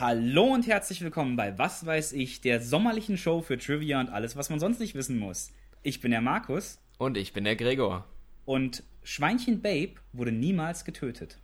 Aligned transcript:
Hallo 0.00 0.44
und 0.54 0.66
herzlich 0.66 1.02
willkommen 1.02 1.36
bei 1.36 1.58
Was 1.58 1.84
weiß 1.84 2.14
ich, 2.14 2.40
der 2.40 2.62
sommerlichen 2.62 3.18
Show 3.18 3.42
für 3.42 3.58
Trivia 3.58 4.00
und 4.00 4.08
alles, 4.08 4.34
was 4.34 4.48
man 4.48 4.58
sonst 4.58 4.80
nicht 4.80 4.94
wissen 4.94 5.18
muss. 5.18 5.52
Ich 5.82 6.00
bin 6.00 6.10
der 6.10 6.22
Markus. 6.22 6.78
Und 6.96 7.18
ich 7.18 7.34
bin 7.34 7.44
der 7.44 7.54
Gregor. 7.54 8.06
Und 8.46 8.82
Schweinchen 9.02 9.60
Babe 9.60 9.96
wurde 10.14 10.32
niemals 10.32 10.86
getötet. 10.86 11.38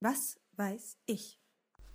Was 0.00 0.40
weiß 0.56 0.96
ich? 1.06 1.38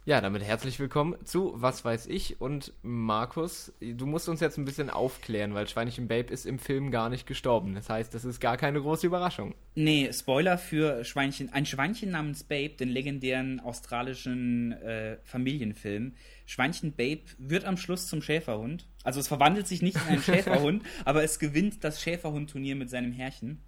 Ja, 0.04 0.20
damit 0.20 0.42
herzlich 0.42 0.80
willkommen 0.80 1.16
zu 1.26 1.54
Was 1.58 1.86
weiß 1.86 2.08
ich 2.08 2.42
und 2.42 2.74
Markus, 2.82 3.72
du 3.80 4.08
musst 4.08 4.28
uns 4.30 4.40
jetzt 4.40 4.58
ein 4.58 4.66
bisschen 4.66 4.90
aufklären, 4.90 5.54
weil 5.54 5.68
Schweinchen 5.68 6.08
Babe 6.08 6.34
ist 6.34 6.48
im 6.48 6.58
Film 6.58 6.90
gar 6.90 7.08
nicht 7.08 7.28
gestorben. 7.28 7.76
Das 7.76 7.88
heißt, 7.88 8.12
das 8.12 8.26
ist 8.26 8.40
gar 8.40 8.58
keine 8.58 8.82
große 8.82 9.06
Überraschung. 9.06 9.54
Nee, 9.76 10.12
Spoiler 10.12 10.58
für 10.58 11.06
Schweinchen, 11.06 11.54
ein 11.54 11.68
Schweinchen 11.68 12.10
namens 12.10 12.44
Babe, 12.44 12.70
den 12.70 12.90
legendären 12.90 13.60
australischen 13.60 14.72
äh, 14.72 15.18
Familienfilm. 15.24 16.16
Schweinchen 16.48 16.94
Babe 16.94 17.22
wird 17.38 17.66
am 17.66 17.78
Schluss 17.78 18.08
zum 18.08 18.24
Schäferhund. 18.24 18.88
Also 19.04 19.20
es 19.20 19.28
verwandelt 19.28 19.68
sich 19.68 19.84
nicht 19.84 19.98
in 19.98 20.14
einen 20.14 20.24
Schäferhund, 20.24 20.82
aber 21.06 21.24
es 21.24 21.38
gewinnt 21.38 21.84
das 21.84 22.02
Schäferhund-Turnier 22.02 22.76
mit 22.76 22.90
seinem 22.90 23.12
Herrchen. 23.12 23.64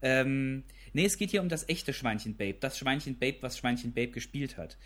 Ähm, 0.00 0.64
nee, 0.94 1.04
es 1.04 1.18
geht 1.18 1.30
hier 1.30 1.42
um 1.42 1.50
das 1.50 1.68
echte 1.68 1.92
Schweinchen 1.92 2.38
Babe, 2.38 2.56
das 2.58 2.78
Schweinchen 2.78 3.18
Babe, 3.18 3.36
was 3.42 3.58
Schweinchen 3.58 3.92
Babe 3.92 4.12
gespielt 4.12 4.56
hat. 4.56 4.78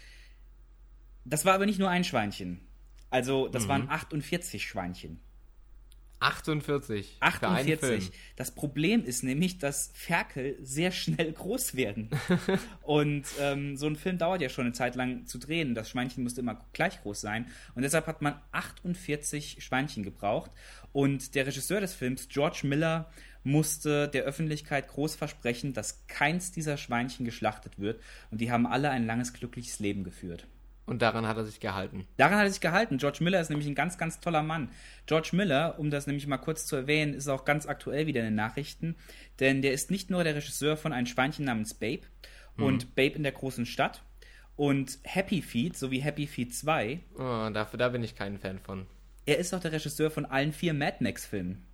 Das 1.24 1.44
war 1.44 1.54
aber 1.54 1.66
nicht 1.66 1.78
nur 1.78 1.90
ein 1.90 2.04
Schweinchen. 2.04 2.60
Also, 3.10 3.48
das 3.48 3.64
mhm. 3.64 3.68
waren 3.68 3.90
48 3.90 4.66
Schweinchen. 4.66 5.20
48. 6.22 7.16
48. 7.20 8.12
Das 8.36 8.52
Problem 8.52 9.04
ist 9.04 9.24
nämlich, 9.24 9.58
dass 9.58 9.90
Ferkel 9.92 10.56
sehr 10.62 10.92
schnell 10.92 11.32
groß 11.37 11.74
werden. 11.74 12.10
und 12.82 13.24
ähm, 13.40 13.76
so 13.76 13.87
ein 13.87 13.96
Film 13.96 14.18
dauert 14.18 14.40
ja 14.40 14.48
schon 14.48 14.66
eine 14.66 14.73
Zeit 14.73 14.95
lang 14.95 15.26
zu 15.26 15.38
drehen. 15.38 15.74
Das 15.74 15.90
Schweinchen 15.90 16.23
musste 16.23 16.40
immer 16.40 16.64
gleich 16.73 17.02
groß 17.02 17.20
sein. 17.20 17.51
Und 17.74 17.82
deshalb 17.82 18.07
hat 18.07 18.23
man 18.23 18.40
48 18.52 19.62
Schweinchen 19.62 20.04
gebraucht. 20.04 20.52
Und 20.92 21.34
der 21.34 21.46
Regisseur 21.46 21.80
des 21.80 21.95
Films, 21.95 22.29
George 22.29 22.60
Miller, 22.64 23.10
musste 23.45 24.09
der 24.09 24.23
Öffentlichkeit 24.23 24.86
groß 24.88 25.16
versprechen, 25.16 25.73
dass 25.73 26.07
keins 26.07 26.52
dieser 26.52 26.76
Schweinchen 26.76 27.24
geschlachtet 27.24 27.80
wird. 27.80 28.01
Und 28.30 28.40
die 28.40 28.52
haben 28.52 28.66
alle 28.66 28.90
ein 28.90 29.04
langes, 29.04 29.32
glückliches 29.32 29.80
Leben 29.80 30.04
geführt. 30.04 30.46
Und 30.85 31.01
daran 31.01 31.27
hat 31.29 31.37
er 31.37 31.45
sich 31.45 31.61
gehalten. 31.61 32.07
Daran 32.16 32.38
hat 32.38 32.45
er 32.45 32.51
sich 32.51 32.61
gehalten. 32.61 32.99
George 32.99 33.19
Miller 33.21 33.41
ist 33.41 33.51
nämlich 33.51 33.69
ein 33.69 33.75
ganz, 33.75 33.99
ganz 33.99 34.21
toller 34.21 34.43
Mann. 34.43 34.69
George 35.07 35.30
Miller, 35.33 35.79
um 35.79 35.91
das 35.91 36.07
nämlich 36.07 36.27
mal 36.27 36.38
kurz 36.38 36.66
zu 36.66 36.75
erwähnen, 36.75 37.15
ist 37.15 37.29
auch 37.29 37.45
ganz 37.45 37.66
aktuell 37.66 38.07
wieder 38.07 38.21
in 38.21 38.27
den 38.27 38.35
Nachrichten. 38.35 38.97
Denn 39.38 39.63
der 39.63 39.73
ist 39.73 39.91
nicht 39.91 40.10
nur 40.10 40.25
der 40.25 40.35
Regisseur 40.35 40.77
von 40.77 40.93
Ein 40.93 41.07
Schweinchen 41.07 41.45
namens 41.45 41.75
Babe 41.75 42.03
mhm. 42.57 42.65
und 42.65 42.95
Babe 42.97 43.15
in 43.15 43.23
der 43.23 43.33
großen 43.33 43.65
Stadt 43.65 44.03
und 44.57 44.99
Happy 45.05 45.43
Feet 45.43 45.77
sowie 45.77 46.01
Happy 46.01 46.27
Feet 46.27 46.55
2. 46.55 47.01
Oh, 47.15 47.51
dafür, 47.53 47.79
da 47.79 47.88
bin 47.88 48.03
ich 48.03 48.15
kein 48.15 48.38
Fan 48.38 48.59
von. 48.59 48.87
Er 49.25 49.38
ist 49.38 49.55
auch 49.55 49.60
der 49.60 49.73
Regisseur 49.73 50.10
von 50.10 50.27
allen 50.27 50.53
vier 50.53 50.75
Mad 50.75 50.99
Max-Filmen. 51.01 51.65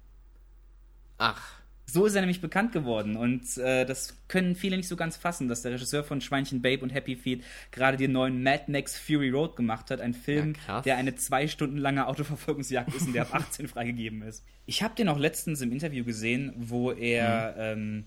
Ach. 1.16 1.60
So 1.90 2.04
ist 2.04 2.14
er 2.14 2.20
nämlich 2.20 2.42
bekannt 2.42 2.72
geworden 2.72 3.16
und 3.16 3.56
äh, 3.56 3.86
das 3.86 4.14
können 4.28 4.54
viele 4.54 4.76
nicht 4.76 4.88
so 4.88 4.96
ganz 4.96 5.16
fassen, 5.16 5.48
dass 5.48 5.62
der 5.62 5.72
Regisseur 5.72 6.04
von 6.04 6.20
Schweinchen 6.20 6.60
Babe 6.60 6.82
und 6.82 6.90
Happy 6.90 7.16
Feet 7.16 7.42
gerade 7.70 7.96
den 7.96 8.12
neuen 8.12 8.42
Mad 8.42 8.64
Max 8.66 8.98
Fury 8.98 9.30
Road 9.30 9.56
gemacht 9.56 9.90
hat, 9.90 10.02
ein 10.02 10.12
Film, 10.12 10.52
ja, 10.66 10.82
der 10.82 10.98
eine 10.98 11.14
zwei 11.14 11.48
Stunden 11.48 11.78
lange 11.78 12.06
Autoverfolgungsjagd 12.06 12.94
ist 12.94 13.06
und 13.06 13.14
der 13.14 13.22
ab 13.22 13.34
18 13.48 13.68
freigegeben 13.68 14.20
ist. 14.20 14.44
Ich 14.66 14.82
habe 14.82 14.94
den 14.96 15.08
auch 15.08 15.18
letztens 15.18 15.62
im 15.62 15.72
Interview 15.72 16.04
gesehen, 16.04 16.52
wo 16.58 16.92
er 16.92 17.74
mhm. 17.76 17.80
ähm, 17.80 18.04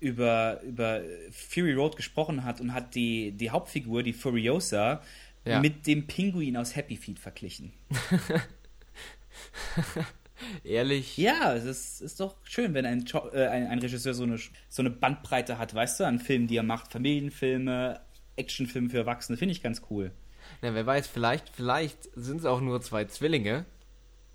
über, 0.00 0.62
über 0.62 1.02
Fury 1.30 1.74
Road 1.74 1.96
gesprochen 1.96 2.42
hat 2.42 2.62
und 2.62 2.72
hat 2.72 2.94
die, 2.94 3.32
die 3.32 3.50
Hauptfigur, 3.50 4.02
die 4.02 4.14
Furiosa, 4.14 5.02
ja. 5.44 5.60
mit 5.60 5.86
dem 5.86 6.06
Pinguin 6.06 6.56
aus 6.56 6.74
Happy 6.74 6.96
Feet 6.96 7.18
verglichen. 7.18 7.74
Ehrlich? 10.64 11.16
Ja, 11.16 11.54
es 11.54 11.64
ist, 11.64 12.00
ist 12.00 12.20
doch 12.20 12.36
schön, 12.44 12.74
wenn 12.74 12.86
ein, 12.86 13.04
äh, 13.32 13.46
ein, 13.46 13.66
ein, 13.66 13.78
Regisseur 13.78 14.14
so 14.14 14.24
eine, 14.24 14.38
so 14.68 14.82
eine 14.82 14.90
Bandbreite 14.90 15.58
hat, 15.58 15.74
weißt 15.74 16.00
du, 16.00 16.04
an 16.04 16.18
Filmen, 16.18 16.46
die 16.46 16.56
er 16.56 16.62
macht. 16.62 16.92
Familienfilme, 16.92 18.00
Actionfilme 18.36 18.90
für 18.90 18.98
Erwachsene, 18.98 19.38
finde 19.38 19.52
ich 19.52 19.62
ganz 19.62 19.82
cool. 19.90 20.12
Na, 20.62 20.74
wer 20.74 20.86
weiß, 20.86 21.06
vielleicht, 21.06 21.50
vielleicht 21.50 22.08
sind 22.14 22.38
es 22.38 22.44
auch 22.44 22.60
nur 22.60 22.80
zwei 22.80 23.04
Zwillinge. 23.04 23.64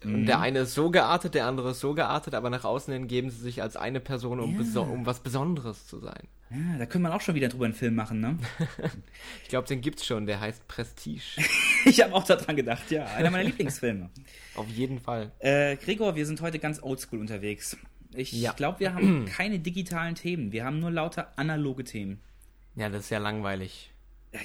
Mhm. 0.04 0.26
Der 0.26 0.40
eine 0.40 0.60
ist 0.60 0.74
so 0.74 0.92
geartet, 0.92 1.36
der 1.36 1.46
andere 1.46 1.72
ist 1.72 1.80
so 1.80 1.94
geartet, 1.94 2.34
aber 2.34 2.50
nach 2.50 2.64
außen 2.64 2.94
hin 2.94 3.08
geben 3.08 3.30
sie 3.30 3.40
sich 3.40 3.62
als 3.62 3.76
eine 3.76 4.00
Person, 4.00 4.40
um, 4.40 4.60
ja. 4.62 4.80
um 4.82 5.06
was 5.06 5.20
Besonderes 5.20 5.88
zu 5.88 6.00
sein. 6.00 6.28
Ja, 6.52 6.78
da 6.80 6.86
können 6.86 7.04
wir 7.04 7.14
auch 7.14 7.22
schon 7.22 7.36
wieder 7.36 7.50
drüber 7.50 7.66
einen 7.66 7.74
Film 7.74 7.96
machen, 7.96 8.22
ne? 8.22 8.38
ich 9.44 9.50
glaube, 9.50 9.68
den 9.68 9.82
gibt's 9.82 10.06
schon, 10.06 10.26
der 10.26 10.40
heißt 10.40 10.68
Prestige. 10.68 11.42
ich 11.86 12.02
habe 12.02 12.14
auch 12.14 12.24
daran 12.24 12.56
gedacht, 12.56 12.90
ja. 12.90 13.06
Einer 13.06 13.30
meiner 13.30 13.44
Lieblingsfilme. 13.44 14.10
Auf 14.56 14.68
jeden 14.70 15.00
Fall. 15.00 15.32
Äh, 15.40 15.76
Gregor, 15.76 16.16
wir 16.16 16.26
sind 16.26 16.42
heute 16.42 16.58
ganz 16.58 16.82
oldschool 16.82 17.20
unterwegs. 17.20 17.78
Ich 18.16 18.32
ja. 18.32 18.54
glaube, 18.54 18.80
wir 18.80 18.96
haben 18.96 19.26
keine 19.26 19.60
digitalen 19.60 20.16
Themen. 20.16 20.52
Wir 20.52 20.66
haben 20.66 20.80
nur 20.80 20.90
lauter 20.90 21.34
analoge 21.38 21.84
Themen. 21.84 22.20
Ja, 22.76 22.90
das 22.90 23.06
ist 23.06 23.10
ja 23.12 23.20
langweilig. 23.20 23.92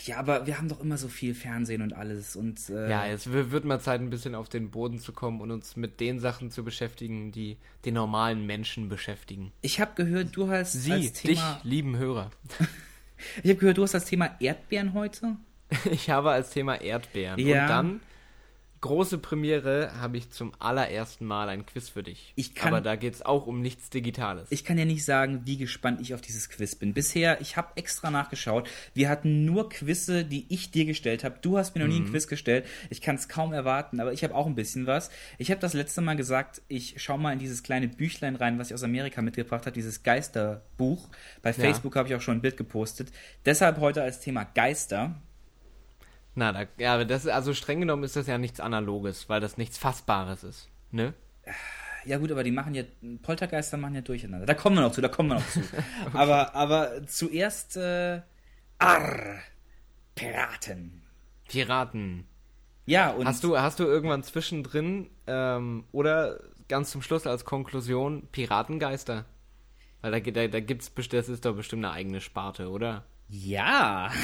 Ja, 0.07 0.17
aber 0.17 0.47
wir 0.47 0.57
haben 0.57 0.69
doch 0.69 0.81
immer 0.81 0.97
so 0.97 1.09
viel 1.09 1.35
Fernsehen 1.35 1.83
und 1.83 1.93
alles 1.93 2.37
und 2.37 2.71
äh 2.71 2.89
ja, 2.89 3.07
es 3.07 3.31
wird 3.31 3.65
mal 3.65 3.81
Zeit, 3.81 4.01
ein 4.01 4.09
bisschen 4.09 4.35
auf 4.35 4.49
den 4.49 4.71
Boden 4.71 4.99
zu 4.99 5.13
kommen 5.13 5.43
und 5.43 5.51
uns 5.51 5.77
mit 5.77 6.01
den 6.01 6.21
Sachen 6.21 6.51
zu 6.51 6.65
beschäftigen, 6.65 7.33
die 7.33 7.59
den 7.85 7.95
normalen 7.95 8.47
Menschen 8.47 8.89
beschäftigen. 8.89 9.53
Ich 9.61 9.81
habe 9.81 9.93
gehört, 9.95 10.35
du 10.37 10.49
hast 10.49 10.73
Sie, 10.73 10.93
als 10.93 11.13
Thema 11.13 11.61
dich, 11.63 11.65
lieben 11.71 11.99
Hörer. 11.99 12.31
ich 13.43 13.51
habe 13.51 13.61
gehört, 13.61 13.77
du 13.77 13.83
hast 13.83 13.93
das 13.93 14.07
Thema 14.07 14.31
Erdbeeren 14.41 14.95
heute. 14.95 15.37
ich 15.91 16.09
habe 16.09 16.31
als 16.31 16.51
Thema 16.51 16.81
Erdbeeren 16.81 17.39
ja. 17.39 17.63
und 17.63 17.69
dann 17.69 18.01
große 18.85 19.17
Premiere 19.17 19.93
habe 19.99 20.19
ich 20.19 20.31
zum 20.31 20.53
allerersten 20.59 21.25
Mal 21.25 21.49
ein 21.49 21.65
Quiz 21.65 21.89
für 21.89 22.03
dich. 22.03 22.35
Ich 22.37 22.55
kann, 22.55 22.75
Aber 22.75 22.83
da 22.83 22.97
geht 22.97 23.15
es 23.15 23.23
auch 23.23 23.47
um 23.47 23.63
nichts 23.63 23.89
Digitales. 23.89 24.47
Ich 24.51 24.63
kann 24.63 24.77
ja 24.77 24.85
nicht 24.85 25.07
sagen, 25.07 25.41
wie 25.47 25.57
gespannt 25.57 26.03
ich 26.03 26.13
auf 26.13 26.21
dieses 26.21 26.51
Quiz 26.51 26.75
bin. 26.75 26.93
Bisher, 26.93 27.41
ich 27.41 27.57
habe 27.57 27.69
extra 27.77 28.11
nachgeschaut. 28.11 28.69
Wir 28.93 29.09
hatten 29.09 29.47
nur 29.47 29.71
Quizze, 29.71 30.27
die 30.27 30.45
ich 30.51 30.71
dir 30.71 30.85
gestellt 30.85 31.25
habe. 31.25 31.39
Du 31.41 31.57
hast 31.57 31.75
mir 31.75 31.81
noch 31.81 31.89
nie 31.89 31.99
mhm. 31.99 32.09
ein 32.09 32.11
Quiz 32.11 32.29
gestellt. 32.29 32.67
Ich 32.91 33.01
kann 33.01 33.17
es 33.17 33.29
kaum 33.29 33.55
erwarten, 33.55 34.01
aber 34.01 34.13
ich 34.13 34.23
habe 34.23 34.35
auch 34.35 34.47
ein 34.47 34.55
bisschen 34.55 34.87
was. 34.87 35.11
Ich 35.39 35.51
habe 35.51 35.63
das 35.63 35.73
letzte 35.73 36.03
Mal 36.03 36.17
gesagt, 36.17 36.61
ich 36.69 37.03
schaue 37.03 37.19
mal 37.19 37.33
in 37.33 37.39
dieses 37.39 37.63
kleine 37.63 37.89
Büchlein 37.89 38.37
rein, 38.37 38.59
was 38.59 38.69
ich 38.69 38.75
aus 38.75 38.83
Amerika 38.83 39.23
mitgebracht 39.23 39.65
habe, 39.65 39.73
dieses 39.73 40.03
Geisterbuch. 40.03 41.09
Bei 41.41 41.55
Facebook 41.55 41.95
ja. 41.95 42.01
habe 42.01 42.11
ich 42.11 42.15
auch 42.17 42.21
schon 42.21 42.37
ein 42.37 42.43
Bild 42.43 42.59
gepostet. 42.59 43.13
Deshalb 43.47 43.81
heute 43.81 44.03
als 44.03 44.21
Thema 44.21 44.45
Geister. 44.45 45.15
Na, 46.35 46.53
da, 46.53 46.65
ja, 46.79 46.95
aber 46.95 47.05
das, 47.05 47.27
also 47.27 47.55
streng 47.55 47.81
genommen 47.81 48.03
ist 48.03 48.17
das 48.17 48.27
ja 48.27 48.39
nichts 48.39 48.61
Analoges, 48.61 49.29
weil 49.29 49.41
das 49.41 49.57
nichts 49.57 49.79
Fassbares 49.79 50.43
ist, 50.43 50.69
ne? 50.91 51.15
Ja 52.05 52.19
gut, 52.19 52.33
aber 52.33 52.43
die 52.43 52.51
machen 52.51 52.75
ja, 52.75 52.83
Poltergeister 53.23 53.77
machen 53.77 53.95
ja 53.95 54.01
durcheinander. 54.01 54.47
Da 54.47 54.55
kommen 54.55 54.77
wir 54.77 54.83
noch 54.83 54.93
zu, 54.93 55.01
da 55.01 55.09
kommen 55.09 55.31
wir 55.31 55.37
noch 55.37 55.49
zu. 55.49 55.61
okay. 56.07 56.11
aber, 56.13 56.55
aber 56.55 57.07
zuerst, 57.07 57.77
äh, 57.77 58.21
Arr, 58.79 59.39
Piraten. 60.15 61.03
Piraten. 61.49 62.27
Ja, 62.87 63.11
und... 63.11 63.27
Hast 63.27 63.45
du, 63.45 63.59
hast 63.59 63.81
du 63.81 63.85
irgendwann 63.85 64.23
zwischendrin, 64.23 65.09
ähm, 65.27 65.85
oder 65.93 66.41
ganz 66.69 66.91
zum 66.91 67.01
Schluss 67.01 67.27
als 67.27 67.45
Konklusion, 67.45 68.29
Piratengeister? 68.33 69.25
Weil 70.03 70.21
da, 70.21 70.31
da, 70.31 70.49
da 70.49 70.61
gibt's, 70.61 70.93
das 71.11 71.29
ist 71.29 71.45
doch 71.45 71.55
bestimmt 71.57 71.85
eine 71.85 71.95
eigene 71.95 72.21
Sparte, 72.21 72.69
oder? 72.69 73.05
Ja. 73.29 74.11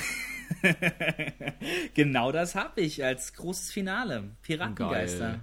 genau 1.94 2.32
das 2.32 2.54
habe 2.54 2.80
ich 2.80 3.04
als 3.04 3.32
großes 3.34 3.72
Finale. 3.72 4.30
Piratengeister. 4.42 5.28
Geil. 5.28 5.40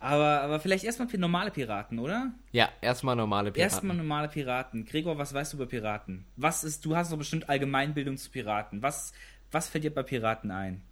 Aber, 0.00 0.42
aber 0.42 0.60
vielleicht 0.60 0.84
erstmal 0.84 1.08
normale 1.16 1.50
Piraten, 1.50 1.98
oder? 1.98 2.32
Ja, 2.52 2.68
erstmal 2.80 3.16
normale 3.16 3.50
Piraten. 3.50 3.72
Erstmal 3.72 3.96
normale 3.96 4.28
Piraten. 4.28 4.84
Gregor, 4.84 5.18
was 5.18 5.34
weißt 5.34 5.52
du 5.52 5.56
über 5.56 5.66
Piraten? 5.66 6.24
Was 6.36 6.62
ist, 6.62 6.84
du 6.84 6.96
hast 6.96 7.12
doch 7.12 7.18
bestimmt 7.18 7.48
Allgemeinbildung 7.48 8.16
zu 8.16 8.30
Piraten. 8.30 8.82
Was, 8.82 9.12
was 9.50 9.68
fällt 9.68 9.84
dir 9.84 9.92
bei 9.92 10.04
Piraten 10.04 10.50
ein? 10.50 10.82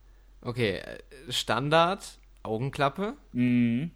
Okay, 0.41 0.79
äh, 0.79 0.99
Standard, 1.29 2.19
Augenklappe. 2.43 3.15
Mhm. 3.33 3.93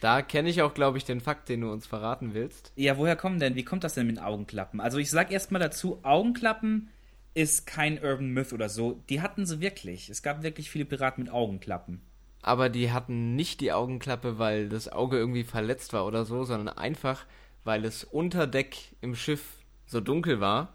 Da 0.00 0.22
kenne 0.22 0.48
ich 0.48 0.62
auch, 0.62 0.74
glaube 0.74 0.98
ich, 0.98 1.04
den 1.04 1.20
Fakt, 1.20 1.48
den 1.48 1.62
du 1.62 1.72
uns 1.72 1.86
verraten 1.86 2.34
willst. 2.34 2.72
Ja, 2.76 2.98
woher 2.98 3.16
kommen 3.16 3.38
denn? 3.38 3.54
Wie 3.54 3.64
kommt 3.64 3.82
das 3.82 3.94
denn 3.94 4.06
mit 4.06 4.20
Augenklappen? 4.20 4.80
Also 4.80 4.98
ich 4.98 5.10
sag 5.10 5.32
erstmal 5.32 5.60
dazu, 5.60 6.00
Augenklappen 6.02 6.90
ist 7.36 7.66
kein 7.66 8.02
Urban 8.02 8.30
Myth 8.30 8.54
oder 8.54 8.70
so. 8.70 9.02
Die 9.10 9.20
hatten 9.20 9.44
sie 9.44 9.60
wirklich. 9.60 10.08
Es 10.08 10.22
gab 10.22 10.42
wirklich 10.42 10.70
viele 10.70 10.86
Piraten 10.86 11.22
mit 11.22 11.32
Augenklappen. 11.32 12.00
Aber 12.40 12.70
die 12.70 12.92
hatten 12.92 13.36
nicht 13.36 13.60
die 13.60 13.72
Augenklappe, 13.72 14.38
weil 14.38 14.70
das 14.70 14.90
Auge 14.90 15.18
irgendwie 15.18 15.44
verletzt 15.44 15.92
war 15.92 16.06
oder 16.06 16.24
so, 16.24 16.44
sondern 16.44 16.74
einfach, 16.78 17.26
weil 17.62 17.84
es 17.84 18.04
unter 18.04 18.46
Deck 18.46 18.76
im 19.02 19.14
Schiff 19.14 19.58
so 19.84 20.00
dunkel 20.00 20.40
war. 20.40 20.72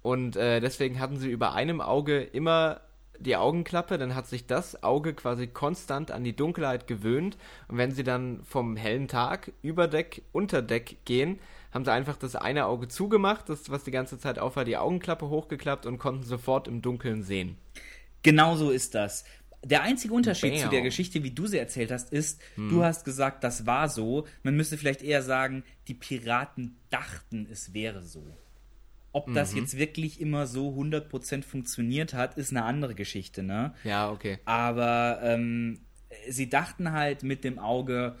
Und 0.00 0.36
äh, 0.36 0.60
deswegen 0.60 1.00
hatten 1.00 1.16
sie 1.16 1.28
über 1.28 1.54
einem 1.54 1.80
Auge 1.80 2.20
immer 2.22 2.82
die 3.18 3.36
Augenklappe, 3.36 3.98
dann 3.98 4.14
hat 4.14 4.28
sich 4.28 4.46
das 4.46 4.84
Auge 4.84 5.12
quasi 5.12 5.48
konstant 5.48 6.12
an 6.12 6.22
die 6.22 6.36
Dunkelheit 6.36 6.86
gewöhnt. 6.86 7.36
Und 7.66 7.78
wenn 7.78 7.90
sie 7.90 8.04
dann 8.04 8.44
vom 8.44 8.76
hellen 8.76 9.08
Tag 9.08 9.52
über 9.60 9.88
Deck, 9.88 10.22
unter 10.30 10.62
Deck 10.62 10.98
gehen, 11.04 11.40
haben 11.72 11.84
sie 11.84 11.92
einfach 11.92 12.16
das 12.16 12.36
eine 12.36 12.66
Auge 12.66 12.88
zugemacht, 12.88 13.48
das, 13.48 13.70
was 13.70 13.84
die 13.84 13.90
ganze 13.90 14.18
Zeit 14.18 14.38
auf 14.38 14.56
war, 14.56 14.64
die 14.64 14.76
Augenklappe 14.76 15.28
hochgeklappt 15.28 15.86
und 15.86 15.98
konnten 15.98 16.24
sofort 16.24 16.68
im 16.68 16.82
Dunkeln 16.82 17.22
sehen. 17.22 17.56
Genau 18.22 18.56
so 18.56 18.70
ist 18.70 18.94
das. 18.94 19.24
Der 19.64 19.82
einzige 19.82 20.14
Unterschied 20.14 20.54
Bam. 20.54 20.62
zu 20.62 20.68
der 20.68 20.82
Geschichte, 20.82 21.22
wie 21.22 21.32
du 21.32 21.46
sie 21.46 21.58
erzählt 21.58 21.90
hast, 21.90 22.12
ist, 22.12 22.40
hm. 22.54 22.70
du 22.70 22.82
hast 22.82 23.04
gesagt, 23.04 23.44
das 23.44 23.66
war 23.66 23.88
so. 23.88 24.26
Man 24.42 24.56
müsste 24.56 24.78
vielleicht 24.78 25.02
eher 25.02 25.22
sagen, 25.22 25.64
die 25.86 25.94
Piraten 25.94 26.76
dachten, 26.88 27.46
es 27.50 27.74
wäre 27.74 28.02
so. 28.02 28.24
Ob 29.12 29.28
mhm. 29.28 29.34
das 29.34 29.54
jetzt 29.54 29.76
wirklich 29.76 30.20
immer 30.20 30.46
so 30.46 30.70
100% 30.70 31.42
funktioniert 31.42 32.14
hat, 32.14 32.36
ist 32.36 32.52
eine 32.52 32.64
andere 32.64 32.94
Geschichte, 32.94 33.42
ne? 33.42 33.74
Ja, 33.82 34.10
okay. 34.10 34.38
Aber 34.44 35.18
ähm, 35.22 35.80
sie 36.28 36.48
dachten 36.48 36.92
halt 36.92 37.22
mit 37.22 37.42
dem 37.42 37.58
Auge, 37.58 38.16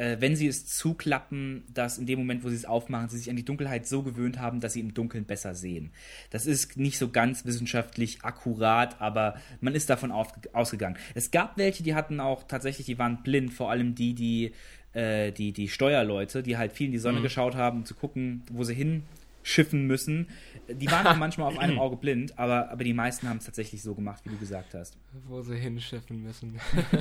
äh, 0.00 0.16
wenn 0.18 0.34
sie 0.34 0.46
es 0.46 0.64
zuklappen, 0.66 1.62
dass 1.72 1.98
in 1.98 2.06
dem 2.06 2.20
Moment, 2.20 2.42
wo 2.42 2.48
sie 2.48 2.56
es 2.56 2.64
aufmachen, 2.64 3.10
sie 3.10 3.18
sich 3.18 3.28
an 3.28 3.36
die 3.36 3.44
Dunkelheit 3.44 3.86
so 3.86 4.02
gewöhnt 4.02 4.40
haben, 4.40 4.60
dass 4.60 4.72
sie 4.72 4.80
im 4.80 4.94
Dunkeln 4.94 5.26
besser 5.26 5.54
sehen. 5.54 5.92
Das 6.30 6.46
ist 6.46 6.78
nicht 6.78 6.96
so 6.96 7.10
ganz 7.10 7.44
wissenschaftlich 7.44 8.24
akkurat, 8.24 8.98
aber 8.98 9.34
man 9.60 9.74
ist 9.74 9.90
davon 9.90 10.10
auf, 10.10 10.32
ausgegangen. 10.54 10.96
Es 11.14 11.30
gab 11.30 11.58
welche, 11.58 11.82
die 11.82 11.94
hatten 11.94 12.18
auch 12.18 12.44
tatsächlich, 12.44 12.86
die 12.86 12.98
waren 12.98 13.22
blind, 13.22 13.52
vor 13.52 13.70
allem 13.70 13.94
die, 13.94 14.14
die 14.14 14.52
äh, 14.94 15.32
die, 15.32 15.52
die 15.52 15.68
Steuerleute, 15.68 16.42
die 16.42 16.56
halt 16.56 16.72
viel 16.72 16.86
in 16.86 16.92
die 16.92 16.98
Sonne 16.98 17.18
mhm. 17.18 17.24
geschaut 17.24 17.54
haben, 17.54 17.80
um 17.80 17.84
zu 17.84 17.94
gucken, 17.94 18.42
wo 18.50 18.64
sie 18.64 18.74
hin 18.74 19.02
schiffen 19.42 19.86
müssen. 19.86 20.28
Die 20.68 20.90
waren 20.90 21.06
auch 21.06 21.16
manchmal 21.16 21.48
auf 21.48 21.58
einem 21.58 21.78
Auge 21.78 21.96
blind, 21.96 22.38
aber, 22.38 22.70
aber 22.70 22.84
die 22.84 22.94
meisten 22.94 23.28
haben 23.28 23.36
es 23.36 23.44
tatsächlich 23.44 23.82
so 23.82 23.94
gemacht, 23.94 24.22
wie 24.24 24.30
du 24.30 24.38
gesagt 24.38 24.72
hast. 24.72 24.96
Wo 25.28 25.42
sie 25.42 25.56
hinschiffen 25.56 26.22
müssen. 26.22 26.58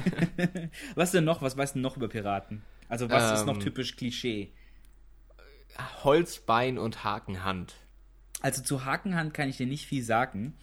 was 0.95 1.11
denn 1.11 1.23
noch? 1.23 1.41
Was 1.41 1.55
weißt 1.55 1.75
du 1.75 1.79
noch 1.79 1.95
über 1.95 2.09
Piraten? 2.09 2.61
Also 2.89 3.09
was 3.09 3.29
ähm, 3.29 3.35
ist 3.35 3.45
noch 3.45 3.55
ähm, 3.55 3.61
typisch 3.61 3.95
Klischee? 3.95 4.51
Holzbein 6.03 6.77
und 6.77 7.05
Hakenhand. 7.05 7.75
Also 8.41 8.61
zu 8.61 8.83
Hakenhand 8.83 9.33
kann 9.33 9.49
ich 9.49 9.57
dir 9.57 9.67
nicht 9.67 9.85
viel 9.85 10.03
sagen, 10.03 10.53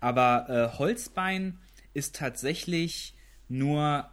aber 0.00 0.48
äh, 0.48 0.78
Holzbein 0.78 1.58
ist 1.92 2.16
tatsächlich 2.16 3.14
nur 3.48 4.08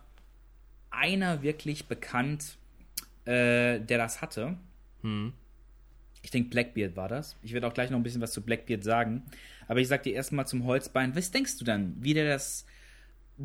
einer 0.90 1.42
wirklich 1.42 1.88
bekannt, 1.88 2.58
äh, 3.26 3.80
der 3.80 3.98
das 3.98 4.22
hatte. 4.22 4.58
Hm. 5.02 5.34
Ich 6.24 6.32
denke, 6.32 6.50
Blackbeard 6.50 6.96
war 6.96 7.08
das. 7.08 7.36
Ich 7.42 7.54
werde 7.54 7.68
auch 7.68 7.74
gleich 7.74 7.90
noch 7.90 7.98
ein 7.98 8.04
bisschen 8.04 8.22
was 8.22 8.32
zu 8.32 8.42
Blackbeard 8.42 8.84
sagen. 8.84 9.24
Aber 9.68 9.80
ich 9.80 9.88
sag 9.88 10.04
dir 10.04 10.14
erstmal 10.14 10.46
zum 10.46 10.66
Holzbein. 10.66 11.16
Was 11.16 11.32
denkst 11.32 11.58
du 11.58 11.66
dann, 11.66 11.96
wie 12.00 12.14
der 12.14 12.28
das, 12.28 12.66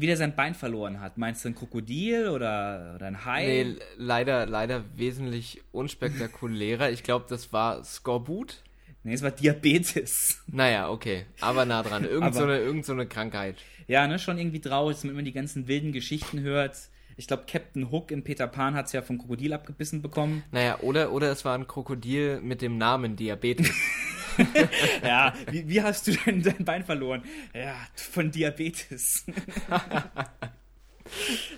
wie 0.00 0.06
der 0.06 0.16
sein 0.16 0.34
Bein 0.34 0.54
verloren 0.54 1.00
hat? 1.00 1.18
Meinst 1.18 1.44
du 1.44 1.48
ein 1.48 1.54
Krokodil 1.54 2.28
oder, 2.28 2.92
oder 2.94 3.06
ein 3.06 3.24
Hai? 3.24 3.44
Nee, 3.46 3.76
leider, 3.96 4.46
leider 4.46 4.84
wesentlich 4.96 5.62
unspektakulärer. 5.72 6.90
ich 6.90 7.02
glaube, 7.02 7.26
das 7.28 7.52
war 7.52 7.82
Skorbut. 7.84 8.62
Nee, 9.02 9.14
es 9.14 9.22
war 9.22 9.30
Diabetes. 9.30 10.42
Naja, 10.48 10.90
okay. 10.90 11.26
Aber 11.40 11.64
nah 11.64 11.82
dran. 11.82 12.04
Irgend, 12.04 12.34
so, 12.34 12.42
eine, 12.42 12.58
irgend 12.58 12.84
so 12.84 12.92
eine 12.92 13.06
Krankheit. 13.06 13.56
Ja, 13.86 14.06
ne, 14.06 14.18
schon 14.18 14.38
irgendwie 14.38 14.60
traurig, 14.60 14.98
wenn 15.02 15.14
man 15.14 15.24
die 15.24 15.32
ganzen 15.32 15.68
wilden 15.68 15.92
Geschichten 15.92 16.40
hört 16.40 16.76
ich 17.18 17.26
glaube, 17.26 17.44
Captain 17.50 17.90
Hook 17.90 18.10
in 18.10 18.22
Peter 18.24 18.46
Pan 18.46 18.74
hat 18.74 18.86
es 18.86 18.92
ja 18.92 19.00
vom 19.00 19.18
Krokodil 19.18 19.54
abgebissen 19.54 20.02
bekommen. 20.02 20.42
Naja, 20.52 20.80
oder, 20.80 21.12
oder 21.12 21.30
es 21.30 21.44
war 21.46 21.56
ein 21.56 21.66
Krokodil 21.66 22.40
mit 22.42 22.60
dem 22.60 22.76
Namen 22.76 23.16
Diabetes. 23.16 23.70
ja, 25.02 25.34
wie, 25.50 25.68
wie, 25.68 25.82
hast 25.82 26.06
du 26.06 26.12
denn 26.12 26.42
dein 26.42 26.64
Bein 26.64 26.84
verloren? 26.84 27.22
Ja, 27.54 27.76
von 27.94 28.30
Diabetes. 28.30 29.26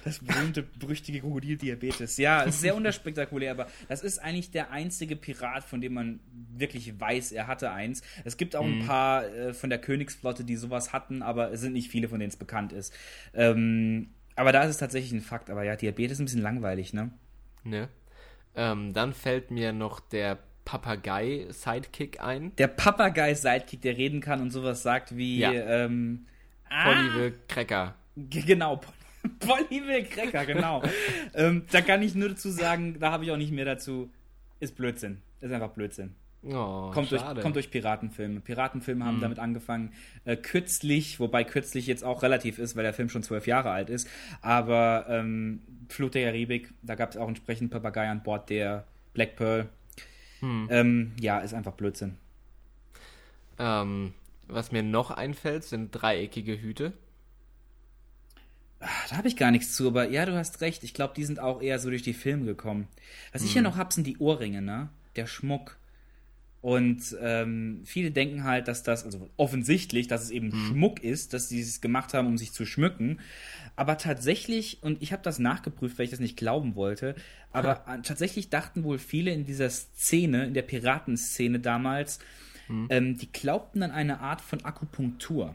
Das 0.05 0.19
berühmte, 0.19 0.63
berüchtige 0.63 1.21
Krokodil-Diabetes. 1.21 2.19
Ja, 2.19 2.51
sehr 2.51 2.75
unspektakulär, 2.75 3.51
aber 3.53 3.67
das 3.89 4.03
ist 4.03 4.19
eigentlich 4.19 4.51
der 4.51 4.71
einzige 4.71 5.17
Pirat, 5.17 5.65
von 5.65 5.81
dem 5.81 5.95
man 5.95 6.21
wirklich 6.55 6.99
weiß, 6.99 7.33
er 7.33 7.47
hatte 7.47 7.71
eins. 7.71 8.03
Es 8.25 8.37
gibt 8.37 8.57
auch 8.57 8.65
mhm. 8.65 8.81
ein 8.83 8.87
paar 8.87 9.27
äh, 9.27 9.55
von 9.55 9.71
der 9.71 9.81
Königsflotte, 9.81 10.45
die 10.45 10.57
sowas 10.57 10.93
hatten, 10.93 11.23
aber 11.23 11.53
es 11.53 11.61
sind 11.61 11.73
nicht 11.73 11.91
viele, 11.91 12.09
von 12.09 12.21
denen 12.21 12.31
es 12.31 12.37
bekannt 12.37 12.73
ist. 12.73 12.93
Ähm, 13.35 14.11
aber 14.37 14.53
da 14.53 14.63
ist 14.63 14.71
es 14.71 14.79
tatsächlich 14.79 15.13
ein 15.13 15.21
Fakt. 15.21 15.51
Aber 15.51 15.65
ja, 15.65 15.77
Diabetes 15.77 16.13
ist 16.13 16.21
ein 16.21 16.27
bisschen 16.27 16.43
langweilig, 16.43 16.93
ne? 16.93 17.11
Ne. 17.65 17.89
Ähm, 18.55 18.93
dann 18.93 19.13
fällt 19.13 19.51
mir 19.51 19.73
noch 19.73 20.01
der 20.01 20.39
Papagei-Sidekick 20.69 22.21
ein. 22.21 22.55
Der 22.57 22.67
Papagei-Sidekick, 22.67 23.81
der 23.81 23.97
reden 23.97 24.21
kann 24.21 24.43
und 24.43 24.51
sowas 24.51 24.83
sagt 24.83 25.17
wie. 25.17 25.39
Ja. 25.39 25.51
Ähm, 25.51 26.27
Polly 26.85 27.15
will 27.15 27.35
Cracker. 27.49 27.95
Genau, 28.17 28.79
Polly 29.41 29.83
will 29.87 30.05
Cracker, 30.05 30.45
genau. 30.45 30.83
ähm, 31.35 31.65
da 31.73 31.81
kann 31.81 32.03
ich 32.03 32.15
nur 32.15 32.29
dazu 32.29 32.51
sagen, 32.51 32.99
da 33.01 33.13
habe 33.13 33.25
ich 33.25 33.31
auch 33.31 33.39
nicht 33.39 33.51
mehr 33.51 33.65
dazu. 33.65 34.11
Ist 34.61 34.77
Blödsinn. 34.77 35.23
Ist 35.41 35.51
einfach 35.51 35.71
Blödsinn. 35.71 36.15
Oh, 36.43 36.91
kommt, 36.93 37.13
durch, 37.13 37.25
kommt 37.41 37.57
durch 37.57 37.71
Piratenfilme. 37.71 38.41
Piratenfilme 38.41 39.07
haben 39.07 39.17
mhm. 39.17 39.23
damit 39.23 39.39
angefangen. 39.39 39.95
Äh, 40.27 40.37
kürzlich, 40.37 41.19
wobei 41.19 41.45
kürzlich 41.45 41.87
jetzt 41.87 42.05
auch 42.05 42.23
relativ 42.23 42.59
ist, 42.59 42.77
weil 42.77 42.83
der 42.83 42.93
Film 42.93 43.09
schon 43.09 43.23
zwölf 43.23 43.47
Jahre 43.47 43.71
alt 43.71 43.89
ist. 43.89 44.07
Aber 44.43 45.07
ähm, 45.09 45.63
Flut 45.89 46.15
der 46.15 46.27
Karibik, 46.27 46.75
da 46.83 46.95
gab 46.95 47.11
es 47.11 47.17
auch 47.17 47.29
entsprechend 47.29 47.71
Papagei 47.71 48.07
an 48.07 48.23
Bord 48.23 48.51
der 48.51 48.85
Black 49.15 49.37
Pearl. 49.37 49.71
Mhm. 50.41 50.69
Ähm, 50.71 51.13
ja, 51.21 51.39
ist 51.39 51.55
einfach 51.55 51.73
Blödsinn. 51.73 52.17
Ähm, 53.59 54.15
was 54.47 54.73
mir 54.73 54.83
noch 54.83 55.11
einfällt, 55.11 55.65
sind 55.65 55.91
dreieckige 55.91 56.61
Hüte. 56.61 56.93
Ach, 58.81 59.09
da 59.09 59.17
habe 59.17 59.29
ich 59.29 59.37
gar 59.37 59.51
nichts 59.51 59.75
zu, 59.75 59.89
aber 59.89 60.09
ja, 60.09 60.25
du 60.25 60.37
hast 60.37 60.61
recht. 60.61 60.85
Ich 60.85 60.95
glaube, 60.95 61.15
die 61.17 61.25
sind 61.25 61.41
auch 61.41 61.61
eher 61.61 61.79
so 61.79 61.91
durch 61.91 62.03
die 62.03 62.15
Filme 62.15 62.45
gekommen. 62.45 62.87
Was 63.33 63.43
mhm. 63.43 63.47
ich 63.47 63.53
hier 63.55 63.63
noch 63.63 63.77
habe, 63.77 63.93
sind 63.93 64.07
die 64.07 64.19
Ohrringe, 64.19 64.63
ne? 64.63 64.89
Der 65.17 65.27
Schmuck. 65.27 65.77
Und 66.61 67.17
ähm, 67.21 67.83
viele 67.85 68.11
denken 68.11 68.43
halt, 68.43 68.67
dass 68.67 68.83
das, 68.83 69.05
also 69.05 69.31
offensichtlich, 69.37 70.09
dass 70.09 70.25
es 70.25 70.31
eben 70.31 70.49
mhm. 70.49 70.67
Schmuck 70.67 71.05
ist, 71.05 71.33
dass 71.33 71.49
sie 71.49 71.61
es 71.61 71.81
gemacht 71.81 72.15
haben, 72.15 72.27
um 72.27 72.37
sich 72.37 72.53
zu 72.53 72.67
schmücken. 72.67 73.21
Aber 73.77 73.97
tatsächlich, 73.97 74.83
und 74.83 75.01
ich 75.01 75.13
habe 75.13 75.23
das 75.23 75.39
nachgeprüft, 75.39 75.99
weil 75.99 76.05
ich 76.05 76.11
das 76.11 76.19
nicht 76.19 76.37
glauben 76.37 76.75
wollte, 76.75 77.15
aber 77.53 77.85
ja. 77.87 77.99
tatsächlich 77.99 78.51
dachten 78.51 78.83
wohl 78.83 78.99
viele 78.99 79.31
in 79.31 79.45
dieser 79.45 79.71
Szene, 79.71 80.47
in 80.47 80.55
der 80.55 80.63
Piratenszene 80.63 81.61
damals, 81.61 82.19
mhm. 82.67 82.87
ähm, 82.91 83.17
die 83.17 83.31
glaubten 83.31 83.85
an 83.85 83.93
eine 83.93 84.19
Art 84.19 84.41
von 84.41 84.65
Akupunktur. 84.65 85.55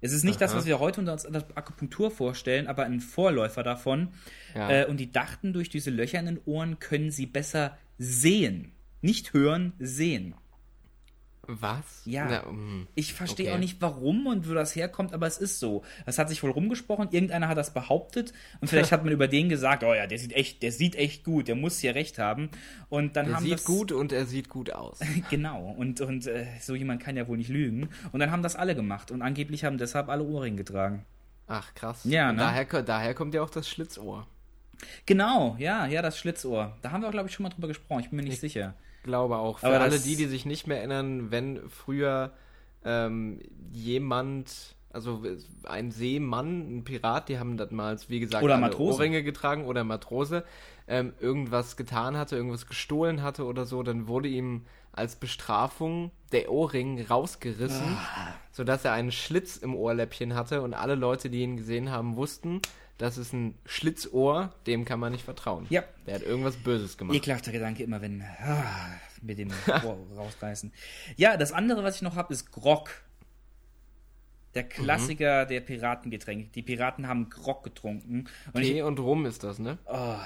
Es 0.00 0.12
ist 0.12 0.24
nicht 0.24 0.36
Aha. 0.36 0.44
das, 0.44 0.54
was 0.54 0.66
wir 0.66 0.78
heute 0.78 1.00
unter 1.00 1.12
uns 1.14 1.24
Akupunktur 1.26 2.10
vorstellen, 2.10 2.66
aber 2.66 2.84
ein 2.84 3.00
Vorläufer 3.00 3.62
davon. 3.62 4.08
Ja. 4.54 4.70
Äh, 4.70 4.86
und 4.86 4.98
die 4.98 5.10
dachten, 5.10 5.54
durch 5.54 5.70
diese 5.70 5.90
Löcher 5.90 6.20
in 6.20 6.26
den 6.26 6.40
Ohren 6.44 6.78
können 6.78 7.10
sie 7.10 7.26
besser 7.26 7.76
sehen. 7.98 8.72
Nicht 9.00 9.32
hören, 9.32 9.72
sehen. 9.78 10.34
Was? 11.50 12.02
Ja. 12.04 12.26
Na, 12.28 12.40
um, 12.40 12.86
ich 12.94 13.14
verstehe 13.14 13.46
okay. 13.46 13.54
auch 13.54 13.58
nicht, 13.58 13.80
warum 13.80 14.26
und 14.26 14.48
wo 14.48 14.52
das 14.52 14.76
herkommt, 14.76 15.14
aber 15.14 15.26
es 15.26 15.38
ist 15.38 15.58
so. 15.58 15.82
Das 16.04 16.18
hat 16.18 16.28
sich 16.28 16.42
wohl 16.42 16.50
rumgesprochen, 16.50 17.08
irgendeiner 17.10 17.48
hat 17.48 17.56
das 17.56 17.72
behauptet 17.72 18.34
und 18.60 18.68
vielleicht 18.68 18.92
hat 18.92 19.02
man 19.02 19.14
über 19.14 19.28
den 19.28 19.48
gesagt, 19.48 19.82
oh 19.82 19.94
ja, 19.94 20.06
der 20.06 20.18
sieht 20.18 20.34
echt, 20.34 20.62
der 20.62 20.72
sieht 20.72 20.94
echt 20.94 21.24
gut, 21.24 21.48
der 21.48 21.54
muss 21.54 21.78
hier 21.78 21.94
recht 21.94 22.18
haben. 22.18 22.50
Und 22.90 23.16
dann 23.16 23.26
der 23.26 23.36
haben 23.36 23.44
sieht 23.44 23.54
das, 23.54 23.64
gut 23.64 23.92
und 23.92 24.12
er 24.12 24.26
sieht 24.26 24.50
gut 24.50 24.72
aus. 24.72 25.00
genau. 25.30 25.74
Und, 25.78 26.02
und 26.02 26.26
äh, 26.26 26.46
so 26.60 26.74
jemand 26.74 27.02
kann 27.02 27.16
ja 27.16 27.26
wohl 27.26 27.38
nicht 27.38 27.48
lügen. 27.48 27.88
Und 28.12 28.20
dann 28.20 28.30
haben 28.30 28.42
das 28.42 28.54
alle 28.54 28.74
gemacht 28.74 29.10
und 29.10 29.22
angeblich 29.22 29.64
haben 29.64 29.78
deshalb 29.78 30.10
alle 30.10 30.24
Ohrringe 30.24 30.58
getragen. 30.58 31.06
Ach, 31.46 31.72
krass. 31.72 32.02
Ja, 32.04 32.30
ne? 32.30 32.40
daher, 32.40 32.82
daher 32.82 33.14
kommt 33.14 33.32
ja 33.32 33.40
auch 33.40 33.50
das 33.50 33.66
Schlitzohr. 33.70 34.26
Genau, 35.06 35.56
ja, 35.58 35.86
ja, 35.86 36.02
das 36.02 36.18
Schlitzohr. 36.18 36.76
Da 36.82 36.90
haben 36.90 37.02
wir, 37.02 37.10
glaube 37.10 37.30
ich, 37.30 37.34
schon 37.34 37.44
mal 37.44 37.48
drüber 37.48 37.68
gesprochen. 37.68 38.00
Ich 38.00 38.10
bin 38.10 38.18
mir 38.18 38.24
nicht 38.24 38.34
ich, 38.34 38.40
sicher 38.40 38.74
glaube 39.02 39.36
auch. 39.36 39.60
Für 39.60 39.66
Aber 39.66 39.80
alle 39.80 39.98
die, 39.98 40.16
die 40.16 40.26
sich 40.26 40.46
nicht 40.46 40.66
mehr 40.66 40.78
erinnern, 40.78 41.30
wenn 41.30 41.68
früher 41.68 42.32
ähm, 42.84 43.40
jemand, 43.72 44.76
also 44.92 45.22
ein 45.64 45.90
Seemann, 45.90 46.78
ein 46.78 46.84
Pirat, 46.84 47.28
die 47.28 47.38
haben 47.38 47.56
damals, 47.56 48.08
wie 48.08 48.20
gesagt. 48.20 48.42
Ohrringe 48.94 49.22
getragen 49.22 49.64
oder 49.66 49.84
Matrose, 49.84 50.44
ähm, 50.86 51.12
irgendwas 51.20 51.76
getan 51.76 52.16
hatte, 52.16 52.36
irgendwas 52.36 52.66
gestohlen 52.66 53.22
hatte 53.22 53.44
oder 53.44 53.66
so, 53.66 53.82
dann 53.82 54.08
wurde 54.08 54.28
ihm 54.28 54.64
als 54.92 55.16
Bestrafung 55.16 56.10
der 56.32 56.50
Ohrring 56.50 57.00
rausgerissen, 57.00 57.86
ah. 57.86 58.34
sodass 58.50 58.84
er 58.84 58.92
einen 58.92 59.12
Schlitz 59.12 59.56
im 59.56 59.74
Ohrläppchen 59.74 60.34
hatte 60.34 60.62
und 60.62 60.74
alle 60.74 60.96
Leute, 60.96 61.30
die 61.30 61.42
ihn 61.42 61.56
gesehen 61.56 61.90
haben, 61.90 62.16
wussten, 62.16 62.60
das 62.98 63.16
ist 63.16 63.32
ein 63.32 63.54
Schlitzohr, 63.64 64.52
dem 64.66 64.84
kann 64.84 64.98
man 64.98 65.12
nicht 65.12 65.24
vertrauen. 65.24 65.66
Ja. 65.70 65.84
Der 66.06 66.16
hat 66.16 66.22
irgendwas 66.22 66.56
Böses 66.56 66.98
gemacht. 66.98 67.16
Ekelhafter 67.16 67.52
Gedanke 67.52 67.84
immer, 67.84 68.02
wenn 68.02 68.22
ah, 68.22 68.90
mit 69.22 69.38
dem 69.38 69.50
Ohr 69.68 69.98
rausreißen. 70.16 70.72
Ja, 71.16 71.36
das 71.36 71.52
andere, 71.52 71.84
was 71.84 71.96
ich 71.96 72.02
noch 72.02 72.16
habe, 72.16 72.32
ist 72.34 72.50
Grog. 72.50 72.90
Der 74.54 74.64
mhm. 74.64 74.68
Klassiker 74.68 75.44
mhm. 75.44 75.48
der 75.48 75.60
Piratengetränke. 75.60 76.50
Die 76.52 76.62
Piraten 76.62 77.06
haben 77.06 77.30
Grog 77.30 77.62
getrunken. 77.62 78.28
Und 78.52 78.62
Tee 78.62 78.78
ich, 78.78 78.82
und 78.82 78.98
Rum 78.98 79.26
ist 79.26 79.44
das, 79.44 79.60
ne? 79.60 79.78
Oh, 79.86 80.16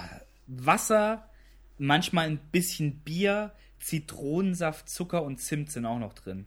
Wasser, 0.46 1.28
manchmal 1.76 2.26
ein 2.26 2.38
bisschen 2.38 3.00
Bier, 3.00 3.52
Zitronensaft, 3.80 4.88
Zucker 4.88 5.22
und 5.24 5.38
Zimt 5.38 5.70
sind 5.70 5.84
auch 5.84 5.98
noch 5.98 6.14
drin. 6.14 6.46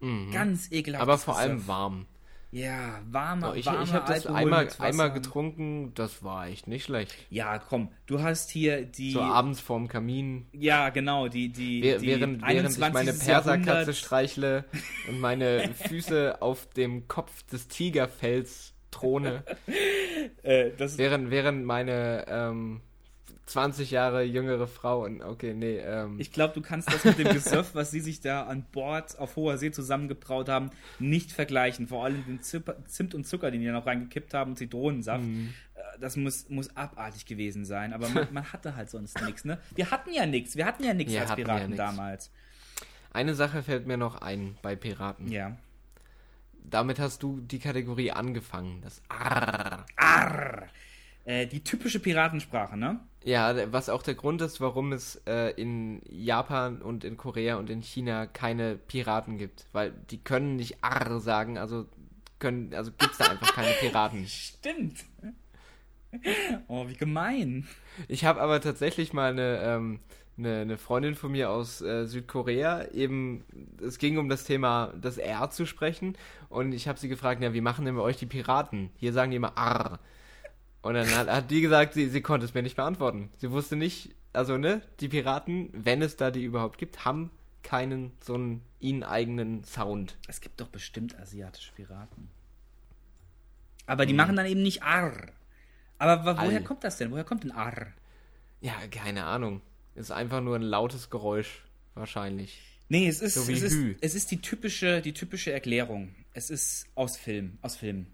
Mhm. 0.00 0.32
Ganz 0.32 0.72
ekelhaft. 0.72 1.02
Aber 1.02 1.18
vor 1.18 1.38
allem 1.38 1.68
warm. 1.68 2.06
Ja, 2.54 3.00
warmer, 3.10 3.52
oh, 3.52 3.54
ich, 3.54 3.64
warmer 3.64 3.82
ich 3.82 3.94
habe 3.94 4.12
das 4.12 4.26
einmal, 4.26 4.68
einmal 4.78 5.10
getrunken, 5.10 5.94
das 5.94 6.22
war 6.22 6.48
echt 6.48 6.68
nicht 6.68 6.84
schlecht. 6.84 7.16
Ja, 7.30 7.58
komm, 7.58 7.88
du 8.04 8.20
hast 8.20 8.50
hier 8.50 8.84
die... 8.84 9.12
So 9.12 9.22
abends 9.22 9.58
vorm 9.58 9.88
Kamin. 9.88 10.46
Ja, 10.52 10.90
genau, 10.90 11.28
die... 11.28 11.48
die, 11.48 11.80
die 11.80 12.02
während, 12.02 12.46
während 12.46 12.70
ich 12.70 12.92
meine 12.92 13.14
Perserkatze 13.14 13.94
streichle 13.94 14.66
und 15.08 15.18
meine 15.18 15.72
Füße 15.88 16.42
auf 16.42 16.68
dem 16.74 17.08
Kopf 17.08 17.42
des 17.44 17.68
Tigerfells 17.68 18.74
throne. 18.90 19.44
äh, 20.42 20.72
während, 20.76 21.30
während 21.30 21.64
meine... 21.64 22.26
Ähm, 22.28 22.82
20 23.46 23.90
Jahre 23.90 24.22
jüngere 24.22 24.66
Frau 24.66 25.04
und 25.04 25.20
okay, 25.20 25.52
nee. 25.52 25.78
Ähm. 25.78 26.18
Ich 26.18 26.32
glaube, 26.32 26.54
du 26.54 26.62
kannst 26.62 26.92
das 26.92 27.04
mit 27.04 27.18
dem 27.18 27.32
Gesöff, 27.34 27.74
was 27.74 27.90
sie 27.90 28.00
sich 28.00 28.20
da 28.20 28.44
an 28.44 28.64
Bord 28.72 29.18
auf 29.18 29.36
hoher 29.36 29.58
See 29.58 29.72
zusammengebraut 29.72 30.48
haben, 30.48 30.70
nicht 30.98 31.32
vergleichen. 31.32 31.88
Vor 31.88 32.04
allem 32.04 32.24
den 32.24 32.40
Zimt 32.40 33.14
und 33.14 33.26
Zucker, 33.26 33.50
den 33.50 33.60
die 33.60 33.66
da 33.66 33.72
noch 33.72 33.86
reingekippt 33.86 34.32
haben, 34.32 34.52
und 34.52 34.56
Zitronensaft. 34.56 35.24
Mhm. 35.24 35.52
Äh, 35.74 35.80
das 36.00 36.16
muss, 36.16 36.48
muss 36.48 36.74
abartig 36.76 37.26
gewesen 37.26 37.64
sein. 37.64 37.92
Aber 37.92 38.08
man, 38.08 38.28
man 38.32 38.52
hatte 38.52 38.76
halt 38.76 38.90
sonst 38.90 39.20
nichts, 39.22 39.44
ne? 39.44 39.58
Wir 39.74 39.90
hatten 39.90 40.12
ja 40.12 40.24
nichts. 40.24 40.56
Wir 40.56 40.64
hatten 40.64 40.84
ja 40.84 40.94
nichts 40.94 41.14
als 41.14 41.34
Piraten 41.34 41.72
ja 41.72 41.76
damals. 41.76 42.30
Eine 43.12 43.34
Sache 43.34 43.62
fällt 43.62 43.86
mir 43.86 43.98
noch 43.98 44.22
ein 44.22 44.56
bei 44.62 44.76
Piraten. 44.76 45.30
Ja. 45.30 45.56
Damit 46.64 46.98
hast 46.98 47.22
du 47.22 47.40
die 47.40 47.58
Kategorie 47.58 48.12
angefangen. 48.12 48.80
Das 48.82 49.02
Arr. 49.08 49.84
Arr. 49.96 50.68
Äh, 51.24 51.46
die 51.46 51.62
typische 51.62 52.00
Piratensprache, 52.00 52.76
ne? 52.76 53.00
Ja, 53.24 53.72
was 53.72 53.88
auch 53.88 54.02
der 54.02 54.14
Grund 54.14 54.40
ist, 54.42 54.60
warum 54.60 54.92
es 54.92 55.22
äh, 55.26 55.50
in 55.50 56.02
Japan 56.08 56.82
und 56.82 57.04
in 57.04 57.16
Korea 57.16 57.56
und 57.56 57.70
in 57.70 57.82
China 57.82 58.26
keine 58.26 58.76
Piraten 58.76 59.38
gibt. 59.38 59.66
Weil 59.72 59.92
die 60.10 60.18
können 60.18 60.56
nicht 60.56 60.82
Arr 60.82 61.20
sagen, 61.20 61.58
also 61.58 61.86
können, 62.38 62.74
also 62.74 62.90
gibt 62.90 63.12
es 63.12 63.18
da 63.18 63.26
einfach 63.26 63.54
keine 63.54 63.72
Piraten. 63.74 64.26
Stimmt. 64.26 65.04
Oh, 66.68 66.88
wie 66.88 66.94
gemein. 66.94 67.66
Ich 68.08 68.24
habe 68.24 68.40
aber 68.40 68.60
tatsächlich 68.60 69.12
mal 69.12 69.30
eine, 69.30 69.60
ähm, 69.62 70.00
eine, 70.36 70.60
eine, 70.60 70.78
Freundin 70.78 71.14
von 71.14 71.32
mir 71.32 71.50
aus 71.50 71.80
äh, 71.80 72.06
Südkorea, 72.06 72.88
eben, 72.92 73.44
es 73.80 73.98
ging 73.98 74.18
um 74.18 74.28
das 74.28 74.44
Thema, 74.44 74.92
das 75.00 75.16
R 75.16 75.50
zu 75.50 75.64
sprechen. 75.64 76.18
Und 76.48 76.72
ich 76.72 76.88
habe 76.88 76.98
sie 76.98 77.08
gefragt, 77.08 77.42
ja, 77.42 77.54
wie 77.54 77.60
machen 77.60 77.84
denn 77.84 77.96
bei 77.96 78.02
euch 78.02 78.16
die 78.16 78.26
Piraten? 78.26 78.90
Hier 78.96 79.12
sagen 79.12 79.30
die 79.30 79.38
immer 79.38 79.56
Arr. 79.56 80.00
Und 80.82 80.94
dann 80.94 81.08
hat, 81.14 81.28
hat 81.28 81.50
die 81.50 81.60
gesagt, 81.60 81.94
sie, 81.94 82.08
sie 82.08 82.20
konnte 82.20 82.44
es 82.44 82.54
mir 82.54 82.62
nicht 82.62 82.76
beantworten. 82.76 83.30
Sie 83.38 83.50
wusste 83.50 83.76
nicht, 83.76 84.14
also 84.32 84.58
ne, 84.58 84.82
die 85.00 85.08
Piraten, 85.08 85.70
wenn 85.72 86.02
es 86.02 86.16
da 86.16 86.30
die 86.30 86.44
überhaupt 86.44 86.78
gibt, 86.78 87.04
haben 87.04 87.30
keinen 87.62 88.12
so 88.20 88.34
einen 88.34 88.62
ihnen 88.80 89.04
eigenen 89.04 89.64
Sound. 89.64 90.16
Es 90.28 90.40
gibt 90.40 90.60
doch 90.60 90.68
bestimmt 90.68 91.18
asiatische 91.18 91.72
Piraten. 91.72 92.28
Aber 93.86 94.06
die 94.06 94.10
hm. 94.10 94.16
machen 94.16 94.36
dann 94.36 94.46
eben 94.46 94.62
nicht 94.62 94.82
Arr. 94.82 95.28
Aber 95.98 96.24
woher 96.24 96.58
All. 96.58 96.62
kommt 96.64 96.82
das 96.82 96.96
denn? 96.96 97.12
Woher 97.12 97.24
kommt 97.24 97.44
denn 97.44 97.52
Arr? 97.52 97.86
Ja, 98.60 98.74
keine 98.90 99.24
Ahnung. 99.24 99.60
Ist 99.94 100.10
einfach 100.10 100.40
nur 100.40 100.56
ein 100.56 100.62
lautes 100.62 101.10
Geräusch, 101.10 101.62
wahrscheinlich. 101.94 102.58
Nee, 102.88 103.06
es 103.08 103.20
ist, 103.20 103.34
so 103.34 103.42
es, 103.42 103.62
ist 103.62 103.96
es 104.00 104.14
ist 104.14 104.30
die 104.30 104.40
typische, 104.40 105.00
die 105.00 105.14
typische 105.14 105.52
Erklärung. 105.52 106.14
Es 106.34 106.50
ist 106.50 106.86
aus 106.94 107.16
Film, 107.16 107.58
aus 107.62 107.76
Filmen. 107.76 108.06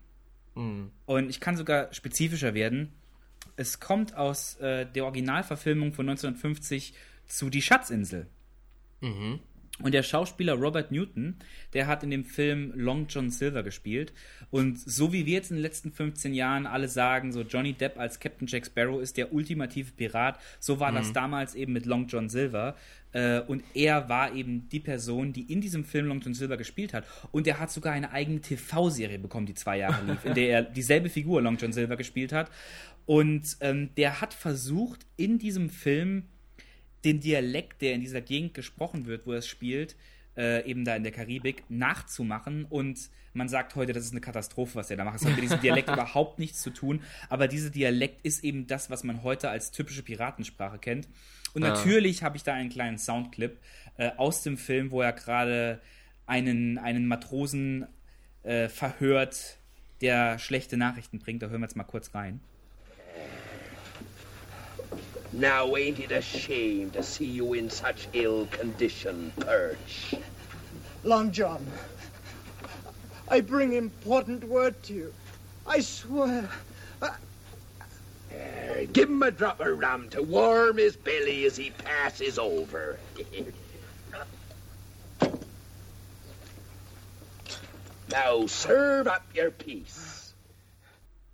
Mhm. 0.59 0.91
Und 1.07 1.31
ich 1.31 1.41
kann 1.41 1.57
sogar 1.57 1.93
spezifischer 1.95 2.53
werden. 2.53 2.93
Es 3.57 3.79
kommt 3.81 4.17
aus 4.17 4.57
äh, 4.57 4.87
der 4.87 5.05
Originalverfilmung 5.05 5.93
von 5.93 6.09
1950 6.09 6.95
zu 7.27 7.49
Die 7.49 7.63
Schatzinsel. 7.63 8.27
Mhm. 9.01 9.39
Und 9.83 9.95
der 9.95 10.03
Schauspieler 10.03 10.55
Robert 10.55 10.91
Newton, 10.91 11.37
der 11.73 11.87
hat 11.87 12.03
in 12.03 12.11
dem 12.11 12.25
Film 12.25 12.73
Long 12.75 13.07
John 13.09 13.31
Silver 13.31 13.63
gespielt. 13.63 14.13
Und 14.51 14.79
so 14.79 15.13
wie 15.13 15.25
wir 15.25 15.35
jetzt 15.35 15.51
in 15.51 15.57
den 15.57 15.63
letzten 15.63 15.93
15 15.93 16.35
Jahren 16.35 16.67
alle 16.67 16.89
sagen, 16.89 17.33
so 17.33 17.43
Johnny 17.43 17.75
Depp 17.75 17.99
als 17.99 18.19
Captain 18.19 18.49
Jack 18.49 18.67
Sparrow 18.67 19.01
ist 19.01 19.17
der 19.17 19.33
ultimative 19.33 19.93
Pirat, 19.93 20.41
so 20.59 20.81
war 20.81 20.91
mhm. 20.91 20.97
das 20.97 21.13
damals 21.13 21.55
eben 21.55 21.73
mit 21.73 21.87
Long 21.87 22.09
John 22.09 22.29
Silver. 22.29 22.75
Äh, 23.13 23.41
und 23.41 23.63
er 23.75 24.09
war 24.09 24.35
eben 24.35 24.69
die 24.69 24.81
Person, 24.81 25.33
die 25.33 25.51
in 25.53 25.61
diesem 25.61 25.85
Film 25.85 26.07
Long 26.07 26.21
John 26.21 26.35
Silver 26.35 26.57
gespielt 26.57 26.93
hat. 26.93 27.05
Und 27.31 27.47
er 27.47 27.61
hat 27.61 27.71
sogar 27.71 27.93
eine 27.93 28.11
eigene 28.11 28.41
TV-Serie 28.41 29.19
bekommen, 29.19 29.47
die 29.47 29.55
zwei 29.55 29.79
Jahre 29.79 30.05
lief, 30.05 30.25
in 30.25 30.35
der 30.35 30.49
er 30.49 30.63
dieselbe 30.63 31.09
Figur 31.09 31.41
Long 31.41 31.57
John 31.57 31.73
Silver 31.73 31.97
gespielt 31.97 32.33
hat. 32.33 32.51
Und 33.07 33.57
ähm, 33.61 33.91
der 33.97 34.21
hat 34.21 34.35
versucht, 34.35 35.07
in 35.17 35.39
diesem 35.39 35.71
Film 35.71 36.25
den 37.09 37.21
Dialekt, 37.21 37.81
der 37.81 37.95
in 37.95 38.03
dieser 38.03 38.21
Gegend 38.21 38.55
gesprochen 38.55 39.07
wird, 39.07 39.27
wo 39.27 39.33
er 39.33 39.39
es 39.39 39.49
spielt, 39.49 39.97
äh, 40.37 40.65
eben 40.69 40.85
da 40.85 40.95
in 40.95 41.03
der 41.03 41.13
Karibik, 41.13 41.65
nachzumachen. 41.69 42.67
Und 42.67 43.11
man 43.33 43.49
sagt 43.49 43.75
heute, 43.77 43.95
das 43.95 44.05
ist 44.05 44.13
eine 44.13 44.21
Katastrophe, 44.21 44.75
was 44.75 44.91
er 44.91 44.99
da 44.99 45.05
macht. 45.05 45.17
Es 45.17 45.25
hat 45.25 45.35
mit 45.35 45.43
diesem 45.43 45.61
Dialekt 45.61 45.89
überhaupt 45.93 46.39
nichts 46.39 46.61
zu 46.61 46.71
tun. 46.71 47.01
Aber 47.31 47.49
dieser 47.49 47.71
Dialekt 47.71 48.25
ist 48.25 48.45
eben 48.45 48.67
das, 48.67 48.91
was 48.91 49.05
man 49.05 49.23
heute 49.23 49.49
als 49.49 49.71
typische 49.71 50.03
Piratensprache 50.03 50.79
kennt. 50.79 51.09
Und 51.55 51.65
ah. 51.65 51.69
natürlich 51.69 52.23
habe 52.23 52.37
ich 52.37 52.43
da 52.43 52.53
einen 52.53 52.69
kleinen 52.69 52.99
Soundclip 52.99 53.59
äh, 53.97 54.11
aus 54.17 54.43
dem 54.43 54.59
Film, 54.59 54.91
wo 54.91 55.01
er 55.01 55.13
gerade 55.13 55.81
einen, 56.27 56.77
einen 56.77 57.07
Matrosen 57.07 57.87
äh, 58.43 58.69
verhört, 58.69 59.57
der 60.03 60.39
schlechte 60.39 60.77
Nachrichten 60.77 61.19
bringt. 61.19 61.43
Da 61.43 61.49
hören 61.49 61.61
wir 61.61 61.67
jetzt 61.67 61.77
mal 61.77 61.85
kurz 61.85 62.15
rein. 62.15 62.41
Now 65.33 65.77
ain't 65.77 66.01
it 66.01 66.11
a 66.11 66.23
shame 66.23 66.91
to 66.93 67.03
see 67.03 67.27
you 67.27 67.53
in 67.53 67.69
such 67.69 68.09
ill 68.13 68.47
condition, 68.47 69.33
Perch? 69.41 70.15
Long 71.05 71.31
John, 71.31 71.67
I 73.29 73.43
bring 73.43 73.75
important 73.75 74.45
word 74.45 74.83
to 74.85 74.95
you. 74.95 75.15
I 75.67 75.81
swear. 75.81 76.49
I... 77.03 77.07
Uh, 77.07 78.87
give 78.93 79.09
him 79.09 79.23
a 79.23 79.31
drop 79.31 79.61
of 79.61 79.79
rum 79.79 80.09
to 80.11 80.23
warm 80.23 80.79
his 80.79 80.97
belly 80.97 81.45
as 81.45 81.57
he 81.57 81.71
passes 81.71 82.39
over. 82.39 82.99
now 88.11 88.47
serve 88.47 89.07
up 89.07 89.25
your 89.35 89.51
piece. 89.51 90.33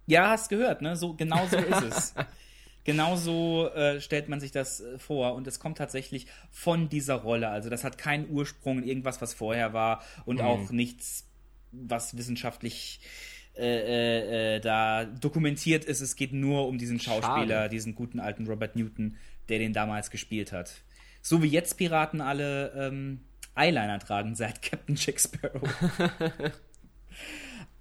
Ja, 0.06 0.28
hast 0.28 0.50
gehört, 0.50 0.82
ne? 0.82 0.96
So 0.96 1.14
genau 1.14 1.46
so 1.46 1.58
ist 1.58 1.82
es. 1.82 2.14
Genauso 2.84 3.70
äh, 3.70 4.00
stellt 4.00 4.28
man 4.28 4.40
sich 4.40 4.52
das 4.52 4.80
äh, 4.80 4.98
vor 4.98 5.34
und 5.34 5.46
es 5.46 5.58
kommt 5.58 5.78
tatsächlich 5.78 6.26
von 6.50 6.90
dieser 6.90 7.14
Rolle. 7.14 7.48
Also 7.48 7.70
das 7.70 7.82
hat 7.82 7.96
keinen 7.96 8.28
Ursprung 8.30 8.78
in 8.78 8.88
irgendwas, 8.88 9.22
was 9.22 9.32
vorher 9.32 9.72
war 9.72 10.02
und 10.26 10.36
mhm. 10.36 10.44
auch 10.44 10.70
nichts, 10.70 11.26
was 11.72 12.16
wissenschaftlich 12.16 13.00
äh, 13.56 13.62
äh, 13.62 14.56
äh, 14.56 14.60
da 14.60 15.04
dokumentiert 15.04 15.84
ist. 15.84 16.00
Es 16.00 16.16
geht 16.16 16.32
nur 16.32 16.66
um 16.66 16.76
diesen 16.76 17.00
Schauspieler, 17.00 17.62
Schade. 17.62 17.68
diesen 17.68 17.94
guten 17.94 18.20
alten 18.20 18.46
Robert 18.46 18.76
Newton, 18.76 19.16
der 19.48 19.60
den 19.60 19.72
damals 19.72 20.10
gespielt 20.10 20.52
hat. 20.52 20.82
So 21.22 21.42
wie 21.42 21.48
jetzt 21.48 21.78
Piraten 21.78 22.20
alle 22.20 22.72
ähm, 22.76 23.20
Eyeliner 23.54 23.98
tragen 24.00 24.34
seit 24.34 24.60
Captain 24.60 24.96
Jack 24.96 25.20
Sparrow. 25.20 25.62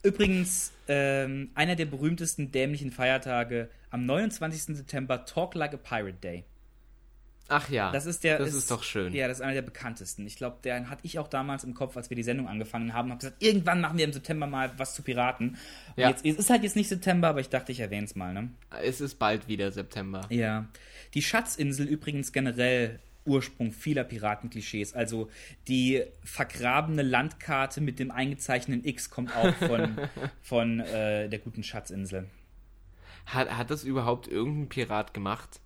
Übrigens, 0.04 0.74
ähm, 0.88 1.50
einer 1.56 1.76
der 1.76 1.86
berühmtesten 1.86 2.52
dämlichen 2.52 2.92
Feiertage 2.92 3.70
am 3.90 4.06
29. 4.06 4.76
September, 4.76 5.26
Talk 5.26 5.56
Like 5.56 5.74
a 5.74 5.78
Pirate 5.78 6.18
Day. 6.22 6.44
Ach 7.50 7.70
ja, 7.70 7.92
das 7.92 8.06
ist 8.06 8.24
der. 8.24 8.38
Das 8.38 8.50
ist, 8.50 8.56
ist 8.56 8.72
doch 8.72 8.84
schön. 8.84 9.14
Ja, 9.14 9.28
das 9.28 9.38
ist 9.38 9.42
einer 9.42 9.54
der 9.54 9.62
bekanntesten. 9.62 10.26
Ich 10.26 10.38
glaube, 10.38 10.58
den 10.64 10.90
hatte 10.90 11.06
ich 11.06 11.20
auch 11.20 11.28
damals 11.28 11.64
im 11.64 11.74
Kopf, 11.74 11.96
als 11.98 12.10
wir 12.10 12.16
die 12.16 12.24
Sendung 12.24 12.48
angefangen 12.48 12.94
haben. 12.94 13.10
Habe 13.10 13.20
gesagt, 13.20 13.44
irgendwann 13.44 13.82
machen 13.82 13.98
wir 13.98 14.06
im 14.06 14.14
September 14.14 14.48
mal 14.48 14.72
was 14.78 14.94
zu 14.94 15.04
Piraten. 15.04 15.58
Ja. 15.96 16.10
Jetzt, 16.10 16.26
es 16.26 16.38
ist 16.38 16.50
halt 16.50 16.64
jetzt 16.64 16.76
nicht 16.76 16.88
September, 16.88 17.28
aber 17.28 17.42
ich 17.42 17.50
dachte, 17.50 17.72
ich 17.72 17.80
erwähne 17.80 18.06
es 18.06 18.16
mal. 18.16 18.34
Ne? 18.34 18.50
Es 18.82 19.02
ist 19.02 19.20
bald 19.20 19.48
wieder 19.48 19.72
September. 19.72 20.22
Ja. 20.30 20.68
Die 21.14 21.22
Schatzinsel 21.22 21.86
übrigens 21.86 22.32
generell 22.32 23.00
Ursprung 23.25 23.72
vieler 23.72 24.03
Piratenklischees. 24.03 24.94
Also 24.94 25.30
die 25.68 26.03
vergrabene 26.24 27.01
Landkarte 27.01 27.82
mit 27.82 28.00
dem 28.00 28.12
eingezeichneten 28.12 28.86
X 28.86 29.10
kommt 29.10 29.36
auch 29.36 29.53
von, 29.56 29.98
von 30.42 30.80
äh, 30.80 31.30
der 31.30 31.39
guten 31.39 31.63
Schatzinsel. 31.63 32.30
Hat, 33.25 33.58
hat 33.58 33.70
das 33.70 33.84
überhaupt 33.84 34.27
irgendein 34.27 34.70
Pirat 34.70 35.13
gemacht? 35.13 35.62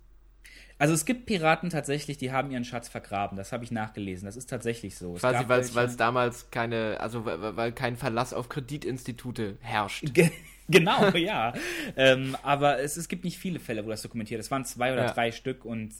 Also 0.78 0.94
es 0.94 1.04
gibt 1.04 1.26
Piraten 1.26 1.70
tatsächlich, 1.70 2.18
die 2.18 2.30
haben 2.30 2.52
ihren 2.52 2.64
Schatz 2.64 2.88
vergraben. 2.88 3.36
Das 3.36 3.52
habe 3.52 3.64
ich 3.64 3.72
nachgelesen. 3.72 4.26
Das 4.26 4.36
ist 4.36 4.48
tatsächlich 4.48 4.96
so. 4.96 5.14
Quasi, 5.14 5.48
weil 5.48 5.86
es 5.86 5.96
damals 5.96 6.52
keine, 6.52 7.00
also 7.00 7.24
weil, 7.24 7.56
weil 7.56 7.72
kein 7.72 7.96
Verlass 7.96 8.32
auf 8.32 8.48
Kreditinstitute 8.48 9.56
herrscht. 9.60 10.04
genau, 10.68 11.08
ja. 11.16 11.52
ähm, 11.96 12.36
aber 12.44 12.78
es, 12.78 12.96
es 12.96 13.08
gibt 13.08 13.24
nicht 13.24 13.38
viele 13.38 13.58
Fälle, 13.58 13.84
wo 13.84 13.90
das 13.90 14.02
dokumentiert 14.02 14.38
ist. 14.38 14.46
Es 14.46 14.50
waren 14.52 14.64
zwei 14.64 14.92
oder 14.92 15.06
ja. 15.06 15.12
drei 15.12 15.32
Stück 15.32 15.64
und 15.64 15.92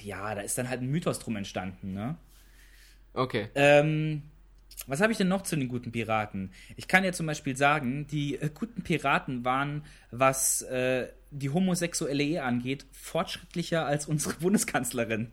ja, 0.00 0.34
da 0.34 0.40
ist 0.40 0.56
dann 0.58 0.68
halt 0.68 0.82
ein 0.82 0.90
Mythos 0.90 1.18
drum 1.18 1.36
entstanden, 1.36 1.92
ne? 1.94 2.16
Okay. 3.12 3.48
Ähm, 3.54 4.22
was 4.86 5.00
habe 5.00 5.12
ich 5.12 5.18
denn 5.18 5.28
noch 5.28 5.42
zu 5.42 5.56
den 5.56 5.68
guten 5.68 5.92
Piraten? 5.92 6.52
Ich 6.76 6.88
kann 6.88 7.04
ja 7.04 7.12
zum 7.12 7.26
Beispiel 7.26 7.56
sagen, 7.56 8.06
die 8.06 8.36
äh, 8.36 8.50
guten 8.52 8.82
Piraten 8.82 9.44
waren, 9.44 9.84
was 10.10 10.62
äh, 10.62 11.08
die 11.30 11.50
homosexuelle 11.50 12.22
Ehe 12.22 12.42
angeht, 12.42 12.86
fortschrittlicher 12.92 13.84
als 13.84 14.06
unsere 14.06 14.34
Bundeskanzlerin. 14.40 15.30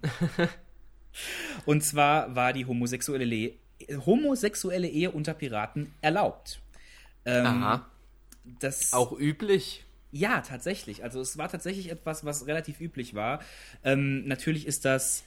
Und 1.65 1.83
zwar 1.83 2.35
war 2.35 2.53
die 2.53 2.65
homosexuelle, 2.65 3.25
Le 3.25 3.53
homosexuelle 4.05 4.87
Ehe 4.87 5.11
unter 5.11 5.33
Piraten 5.33 5.93
erlaubt. 6.01 6.59
Ähm, 7.25 7.45
Aha. 7.45 7.85
Das, 8.59 8.93
Auch 8.93 9.17
üblich? 9.17 9.85
Ja, 10.11 10.41
tatsächlich. 10.41 11.03
Also 11.03 11.19
es 11.19 11.37
war 11.37 11.49
tatsächlich 11.49 11.91
etwas, 11.91 12.25
was 12.25 12.47
relativ 12.47 12.79
üblich 12.79 13.13
war. 13.13 13.39
Ähm, 13.83 14.25
natürlich 14.27 14.65
ist 14.65 14.85
das 14.85 15.23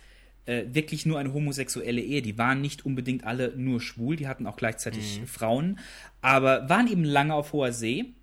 äh, 0.47 0.65
wirklich 0.73 1.07
nur 1.07 1.19
eine 1.19 1.33
homosexuelle 1.33 2.01
Ehe. 2.01 2.23
Die 2.23 2.39
waren 2.39 2.61
nicht 2.61 2.87
unbedingt 2.87 3.25
alle 3.25 3.55
nur 3.57 3.81
schwul, 3.81 4.17
die 4.17 4.27
hatten 4.27 4.47
auch 4.47 4.57
gleichzeitig 4.57 5.21
mhm. 5.21 5.27
Frauen, 5.27 5.79
aber 6.23 6.69
waren 6.69 6.91
eben 6.91 7.05
lange 7.05 7.35
auf 7.35 7.53
hoher 7.53 7.73
See. 7.73 8.15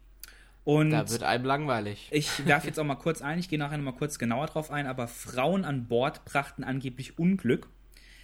Und 0.64 0.90
da 0.90 1.10
wird 1.10 1.24
einem 1.24 1.46
langweilig. 1.46 2.10
Ich 2.12 2.46
werfe 2.46 2.68
jetzt 2.68 2.78
auch 2.78 2.84
mal 2.84 2.96
kurz 2.96 3.22
ein, 3.22 3.40
ich 3.40 3.48
gehe 3.48 3.58
nachher 3.58 3.78
noch 3.78 3.86
mal 3.86 3.94
kurz 3.94 4.20
genauer 4.20 4.48
drauf 4.48 4.70
ein, 4.70 4.86
aber 4.86 5.08
Frauen 5.08 5.64
an 5.64 5.88
Bord 5.88 6.26
brachten 6.26 6.66
angeblich 6.66 7.18
Unglück. 7.18 7.70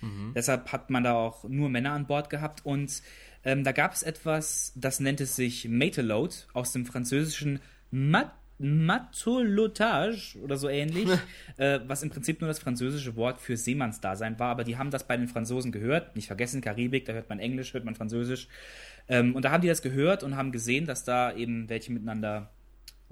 Mhm. 0.01 0.33
Deshalb 0.35 0.73
hat 0.73 0.89
man 0.89 1.05
da 1.05 1.13
auch 1.13 1.45
nur 1.45 1.69
Männer 1.69 1.93
an 1.93 2.05
Bord 2.05 2.29
gehabt 2.29 2.65
und 2.65 3.01
ähm, 3.45 3.63
da 3.63 3.71
gab 3.71 3.93
es 3.93 4.03
etwas, 4.03 4.73
das 4.75 4.99
nennt 4.99 5.21
es 5.21 5.37
sich 5.37 5.69
Mateload 5.69 6.35
aus 6.51 6.73
dem 6.73 6.85
französischen 6.85 7.61
Mat 7.93 8.31
Matelotage 8.59 10.37
oder 10.41 10.57
so 10.57 10.69
ähnlich, 10.69 11.07
äh, 11.57 11.79
was 11.85 12.01
im 12.01 12.09
Prinzip 12.09 12.39
nur 12.39 12.47
das 12.47 12.59
französische 12.59 13.15
Wort 13.15 13.41
für 13.41 13.57
Seemannsdasein 13.57 14.39
war, 14.39 14.49
aber 14.49 14.63
die 14.63 14.77
haben 14.77 14.89
das 14.89 15.05
bei 15.05 15.17
den 15.17 15.27
Franzosen 15.27 15.71
gehört. 15.71 16.15
Nicht 16.15 16.27
vergessen, 16.27 16.61
Karibik, 16.61 17.05
da 17.05 17.13
hört 17.13 17.29
man 17.29 17.39
Englisch, 17.39 17.73
hört 17.73 17.83
man 17.83 17.95
Französisch. 17.95 18.47
Ähm, 19.07 19.35
und 19.35 19.43
da 19.43 19.51
haben 19.51 19.61
die 19.61 19.67
das 19.67 19.81
gehört 19.81 20.23
und 20.23 20.37
haben 20.37 20.51
gesehen, 20.51 20.85
dass 20.85 21.03
da 21.03 21.33
eben 21.33 21.67
welche 21.67 21.91
miteinander 21.91 22.51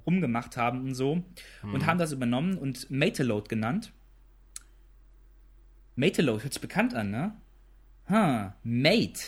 rumgemacht 0.05 0.57
haben 0.57 0.81
und 0.81 0.95
so 0.95 1.15
mhm. 1.63 1.73
und 1.73 1.85
haben 1.85 1.99
das 1.99 2.11
übernommen 2.11 2.57
und 2.57 2.89
Mateload 2.89 3.49
genannt. 3.49 3.91
Mateload 5.95 6.43
hört 6.43 6.53
sich 6.53 6.61
bekannt 6.61 6.93
an, 6.93 7.11
ne? 7.11 7.33
Ha, 8.09 8.55
Mate. 8.63 9.21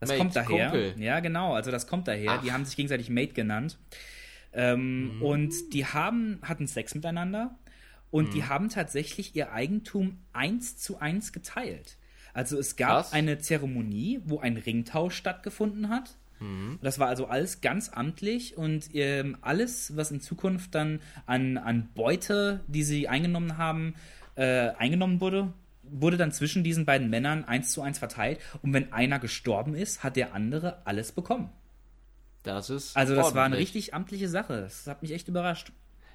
Das 0.00 0.10
Mate, 0.10 0.18
kommt 0.18 0.36
daher. 0.36 0.70
Kumpel. 0.70 0.94
Ja, 0.98 1.20
genau, 1.20 1.54
also 1.54 1.70
das 1.70 1.86
kommt 1.86 2.08
daher. 2.08 2.32
Ach. 2.32 2.42
Die 2.42 2.52
haben 2.52 2.64
sich 2.64 2.76
gegenseitig 2.76 3.08
Mate 3.08 3.32
genannt. 3.34 3.78
Ähm, 4.52 5.16
mhm. 5.16 5.22
Und 5.22 5.72
die 5.72 5.86
haben, 5.86 6.38
hatten 6.42 6.66
Sex 6.66 6.94
miteinander 6.94 7.56
und 8.10 8.28
mhm. 8.28 8.32
die 8.32 8.44
haben 8.44 8.68
tatsächlich 8.68 9.36
ihr 9.36 9.52
Eigentum 9.52 10.18
eins 10.32 10.76
zu 10.76 10.98
eins 10.98 11.32
geteilt. 11.32 11.98
Also 12.34 12.58
es 12.58 12.76
gab 12.76 12.90
Krass. 12.90 13.12
eine 13.12 13.38
Zeremonie, 13.38 14.20
wo 14.24 14.38
ein 14.38 14.56
Ringtausch 14.56 15.16
stattgefunden 15.16 15.88
hat. 15.88 16.16
Mhm. 16.40 16.78
Das 16.82 16.98
war 16.98 17.08
also 17.08 17.26
alles 17.26 17.60
ganz 17.60 17.90
amtlich 17.90 18.56
und 18.56 18.94
ähm, 18.94 19.36
alles, 19.40 19.96
was 19.96 20.10
in 20.10 20.20
Zukunft 20.20 20.74
dann 20.74 21.00
an, 21.26 21.58
an 21.58 21.88
Beute, 21.94 22.60
die 22.68 22.84
sie 22.84 23.08
eingenommen 23.08 23.58
haben, 23.58 23.94
äh, 24.36 24.70
eingenommen 24.78 25.20
wurde, 25.20 25.52
wurde 25.82 26.16
dann 26.16 26.32
zwischen 26.32 26.62
diesen 26.62 26.84
beiden 26.84 27.10
Männern 27.10 27.44
eins 27.44 27.72
zu 27.72 27.82
eins 27.82 27.98
verteilt. 27.98 28.38
Und 28.62 28.72
wenn 28.72 28.92
einer 28.92 29.18
gestorben 29.18 29.74
ist, 29.74 30.04
hat 30.04 30.16
der 30.16 30.34
andere 30.34 30.86
alles 30.86 31.12
bekommen. 31.12 31.50
Das 32.54 32.70
ist. 32.70 32.96
Also, 32.96 33.14
das 33.14 33.26
ordentlich. 33.26 33.36
war 33.36 33.44
eine 33.44 33.58
richtig 33.58 33.94
amtliche 33.94 34.28
Sache. 34.28 34.60
Das 34.62 34.86
hat 34.86 35.02
mich 35.02 35.12
echt 35.12 35.28
überrascht. 35.28 35.72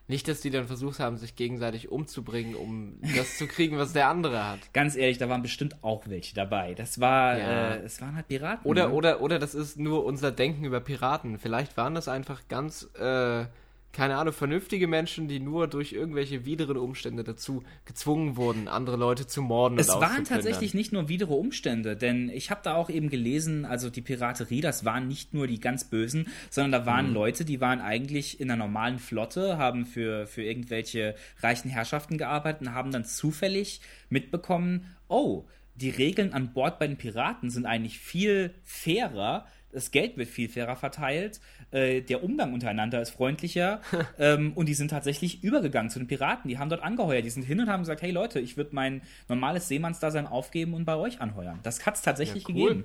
Nicht, 0.08 0.28
dass 0.28 0.42
die 0.42 0.50
dann 0.50 0.68
versucht 0.68 1.00
haben, 1.00 1.16
sich 1.16 1.38
gegenseitig 1.38 1.90
umzubringen, 1.90 2.56
um 2.56 3.00
das 3.16 3.38
zu 3.38 3.48
kriegen, 3.48 3.78
was 3.78 3.94
der 3.94 4.10
andere 4.10 4.46
hat. 4.46 4.60
Ganz 4.74 4.98
ehrlich, 4.98 5.18
da 5.18 5.30
waren 5.30 5.42
bestimmt 5.42 5.82
auch 5.82 6.04
welche 6.08 6.36
dabei. 6.36 6.74
Das 6.74 7.00
war, 7.00 7.38
ja. 7.38 7.74
äh, 7.76 7.84
es 7.84 8.02
waren 8.02 8.16
halt 8.16 8.28
Piraten. 8.28 8.70
Oder, 8.70 8.90
ne? 8.90 8.94
oder, 8.94 9.22
oder 9.22 9.40
das 9.40 9.56
ist 9.56 9.80
nur 9.80 10.04
unser 10.04 10.34
Denken 10.34 10.66
über 10.66 10.82
Piraten. 10.82 11.40
Vielleicht 11.40 11.78
waren 11.78 11.96
das 11.96 12.10
einfach 12.10 12.50
ganz 12.50 12.90
äh, 13.00 13.46
keine 13.94 14.18
Ahnung, 14.18 14.34
vernünftige 14.34 14.88
Menschen, 14.88 15.28
die 15.28 15.40
nur 15.40 15.68
durch 15.68 15.94
irgendwelche 15.94 16.46
wideren 16.46 16.78
Umstände 16.78 17.24
dazu 17.24 17.64
gezwungen 17.86 18.36
wurden, 18.36 18.68
andere 18.68 18.98
Leute 18.98 19.28
zu 19.28 19.44
morden. 19.44 19.78
Es 19.78 19.88
waren 19.88 20.26
tatsächlich 20.26 20.74
nicht 20.74 20.92
nur 20.92 21.10
widere 21.10 21.36
Umstände, 21.36 21.96
denn 21.96 22.30
ich 22.30 22.50
habe 22.50 22.62
da 22.64 22.74
auch 22.74 22.90
eben 22.90 23.12
gelesen, 23.12 23.66
also 23.66 23.92
die 23.92 24.02
Piraterie, 24.02 24.62
das 24.62 24.84
waren 24.84 25.08
nicht 25.08 25.36
nur 25.36 25.46
die 25.46 25.60
ganz 25.60 25.84
Bösen, 25.84 26.28
sondern 26.50 26.72
da 26.82 26.86
waren 26.88 27.10
mhm. 27.10 27.14
Leute, 27.14 27.46
die 27.46 27.62
waren 27.62 27.82
eigentlich 27.82 28.42
in 28.42 28.50
einer 28.50 28.66
normalen 28.66 28.98
Flotte, 28.98 29.60
haben 29.60 29.86
für, 29.86 30.26
für 30.26 30.44
irgendwelche 30.44 31.14
reichen 31.42 31.70
Herrschaften 31.70 32.18
gearbeitet 32.18 32.62
und 32.64 32.74
haben 32.74 32.92
dann 32.92 33.06
zufällig 33.06 33.80
mitbekommen, 34.10 34.88
oh, 35.08 35.46
die 35.76 35.92
Regeln 35.92 36.34
an 36.34 36.54
Bord 36.54 36.80
bei 36.80 36.88
den 36.88 36.98
Piraten 36.98 37.52
sind 37.52 37.68
eigentlich 37.68 38.00
viel 38.00 38.56
fairer 38.64 39.46
das 39.74 39.92
Geld 39.92 40.18
wird 40.18 40.30
viel 40.30 40.48
fairer 40.50 40.76
verteilt, 40.76 41.42
äh, 41.74 42.02
der 42.02 42.24
Umgang 42.24 42.54
untereinander 42.54 43.02
ist 43.02 43.12
freundlicher 43.12 43.82
ähm, 44.20 44.54
und 44.54 44.68
die 44.68 44.74
sind 44.74 44.90
tatsächlich 44.90 45.44
übergegangen 45.44 45.90
zu 45.90 46.00
den 46.00 46.08
Piraten. 46.08 46.50
Die 46.50 46.58
haben 46.58 46.70
dort 46.70 46.84
angeheuert, 46.84 47.26
die 47.26 47.30
sind 47.30 47.44
hin 47.44 47.60
und 47.60 47.70
haben 47.70 47.82
gesagt, 47.82 48.02
hey 48.02 48.12
Leute, 48.12 48.40
ich 48.40 48.58
würde 48.58 48.70
mein 48.74 49.02
normales 49.28 49.68
Seemannsdasein 49.68 50.28
aufgeben 50.28 50.74
und 50.74 50.86
bei 50.86 50.96
euch 50.96 51.22
anheuern. 51.22 51.60
Das 51.64 51.86
hat 51.86 51.96
es 51.96 52.02
tatsächlich 52.02 52.48
ja, 52.48 52.56
cool. 52.56 52.70
gegeben. 52.70 52.84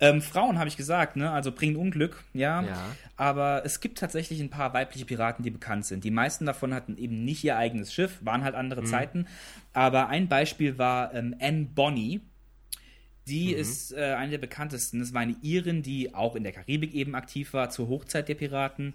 Ähm, 0.00 0.20
Frauen 0.20 0.58
habe 0.58 0.68
ich 0.68 0.76
gesagt, 0.76 1.16
ne? 1.16 1.30
also 1.30 1.52
bringen 1.52 1.76
Unglück, 1.76 2.24
ja? 2.34 2.62
ja. 2.62 2.76
Aber 3.16 3.62
es 3.64 3.80
gibt 3.80 3.98
tatsächlich 3.98 4.40
ein 4.40 4.50
paar 4.50 4.74
weibliche 4.74 5.04
Piraten, 5.04 5.44
die 5.44 5.50
bekannt 5.50 5.84
sind. 5.84 6.02
Die 6.04 6.10
meisten 6.10 6.46
davon 6.46 6.74
hatten 6.74 6.96
eben 6.96 7.24
nicht 7.24 7.44
ihr 7.44 7.56
eigenes 7.56 7.92
Schiff, 7.92 8.18
waren 8.22 8.42
halt 8.42 8.54
andere 8.54 8.82
mhm. 8.82 8.86
Zeiten. 8.86 9.26
Aber 9.72 10.08
ein 10.08 10.28
Beispiel 10.28 10.78
war 10.78 11.14
ähm, 11.14 11.36
Anne 11.40 11.66
Bonny. 11.72 12.20
Die 13.28 13.52
mhm. 13.52 13.60
ist 13.60 13.92
äh, 13.92 14.14
eine 14.14 14.32
der 14.32 14.38
bekanntesten. 14.38 14.98
Das 14.98 15.14
war 15.14 15.20
eine 15.20 15.36
Irin, 15.42 15.82
die 15.82 16.14
auch 16.14 16.34
in 16.34 16.42
der 16.42 16.52
Karibik 16.52 16.94
eben 16.94 17.14
aktiv 17.14 17.52
war, 17.52 17.70
zur 17.70 17.88
Hochzeit 17.88 18.28
der 18.28 18.34
Piraten. 18.34 18.94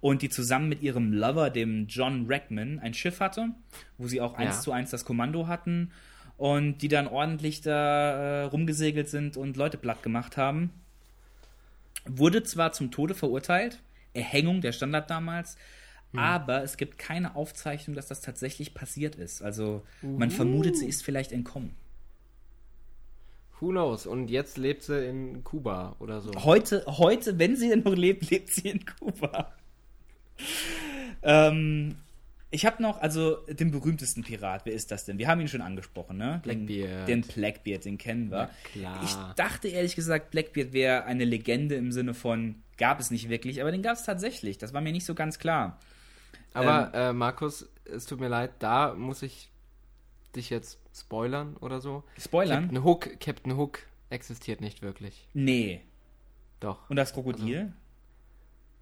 Und 0.00 0.22
die 0.22 0.28
zusammen 0.28 0.68
mit 0.68 0.82
ihrem 0.82 1.12
Lover, 1.12 1.50
dem 1.50 1.86
John 1.86 2.26
Rackman, 2.28 2.80
ein 2.80 2.92
Schiff 2.92 3.20
hatte, 3.20 3.50
wo 3.98 4.08
sie 4.08 4.20
auch 4.20 4.34
eins 4.34 4.56
ja. 4.56 4.60
zu 4.62 4.72
eins 4.72 4.90
das 4.90 5.04
Kommando 5.04 5.46
hatten. 5.46 5.92
Und 6.36 6.78
die 6.78 6.88
dann 6.88 7.06
ordentlich 7.06 7.60
da 7.60 8.12
äh, 8.12 8.42
rumgesegelt 8.44 9.08
sind 9.08 9.36
und 9.36 9.56
Leute 9.56 9.78
platt 9.78 10.02
gemacht 10.02 10.36
haben. 10.36 10.70
Wurde 12.04 12.42
zwar 12.42 12.72
zum 12.72 12.90
Tode 12.90 13.14
verurteilt, 13.14 13.80
Erhängung, 14.12 14.60
der 14.60 14.72
Standard 14.72 15.08
damals, 15.08 15.56
hm. 16.10 16.18
aber 16.18 16.64
es 16.64 16.76
gibt 16.76 16.98
keine 16.98 17.36
Aufzeichnung, 17.36 17.94
dass 17.94 18.08
das 18.08 18.20
tatsächlich 18.20 18.74
passiert 18.74 19.14
ist. 19.14 19.40
Also 19.40 19.82
man 20.02 20.30
uh. 20.30 20.32
vermutet, 20.32 20.76
sie 20.76 20.88
ist 20.88 21.04
vielleicht 21.04 21.30
entkommen. 21.30 21.76
Who 23.62 23.68
knows? 23.68 24.06
Und 24.06 24.28
jetzt 24.28 24.58
lebt 24.58 24.82
sie 24.82 25.06
in 25.06 25.44
Kuba 25.44 25.94
oder 26.00 26.20
so. 26.20 26.32
Heute, 26.42 26.84
heute, 26.88 27.38
wenn 27.38 27.54
sie 27.54 27.68
denn 27.68 27.84
noch 27.84 27.94
lebt, 27.94 28.28
lebt 28.28 28.50
sie 28.50 28.70
in 28.70 28.84
Kuba. 28.84 29.52
ähm, 31.22 31.94
ich 32.50 32.66
habe 32.66 32.82
noch, 32.82 33.00
also 33.00 33.36
den 33.48 33.70
berühmtesten 33.70 34.24
Pirat, 34.24 34.66
wer 34.66 34.72
ist 34.72 34.90
das 34.90 35.04
denn? 35.04 35.18
Wir 35.18 35.28
haben 35.28 35.40
ihn 35.40 35.46
schon 35.46 35.60
angesprochen, 35.60 36.16
ne? 36.16 36.40
Blackbeard. 36.42 37.06
Den, 37.06 37.22
den 37.22 37.30
Blackbeard, 37.32 37.84
den 37.84 37.98
kennen 37.98 38.32
wir. 38.32 38.50
klar. 38.72 39.00
Ich 39.04 39.14
dachte 39.36 39.68
ehrlich 39.68 39.94
gesagt, 39.94 40.32
Blackbeard 40.32 40.72
wäre 40.72 41.04
eine 41.04 41.24
Legende 41.24 41.76
im 41.76 41.92
Sinne 41.92 42.14
von, 42.14 42.56
gab 42.78 42.98
es 42.98 43.12
nicht 43.12 43.28
wirklich, 43.28 43.60
aber 43.60 43.70
den 43.70 43.82
gab 43.82 43.94
es 43.96 44.02
tatsächlich. 44.02 44.58
Das 44.58 44.74
war 44.74 44.80
mir 44.80 44.90
nicht 44.90 45.06
so 45.06 45.14
ganz 45.14 45.38
klar. 45.38 45.78
Aber 46.52 46.90
ähm, 46.94 47.00
äh, 47.00 47.12
Markus, 47.12 47.70
es 47.84 48.06
tut 48.06 48.18
mir 48.18 48.28
leid, 48.28 48.50
da 48.58 48.92
muss 48.92 49.22
ich 49.22 49.51
dich 50.36 50.50
jetzt 50.50 50.78
spoilern 50.94 51.56
oder 51.58 51.80
so. 51.80 52.04
Spoilern? 52.18 52.64
Captain 52.64 52.84
Hook, 52.84 53.20
Captain 53.20 53.56
Hook 53.56 53.80
existiert 54.10 54.60
nicht 54.60 54.82
wirklich. 54.82 55.28
Nee. 55.34 55.82
Doch. 56.60 56.88
Und 56.88 56.96
das 56.96 57.12
Krokodil? 57.12 57.58
Also, 57.58 57.72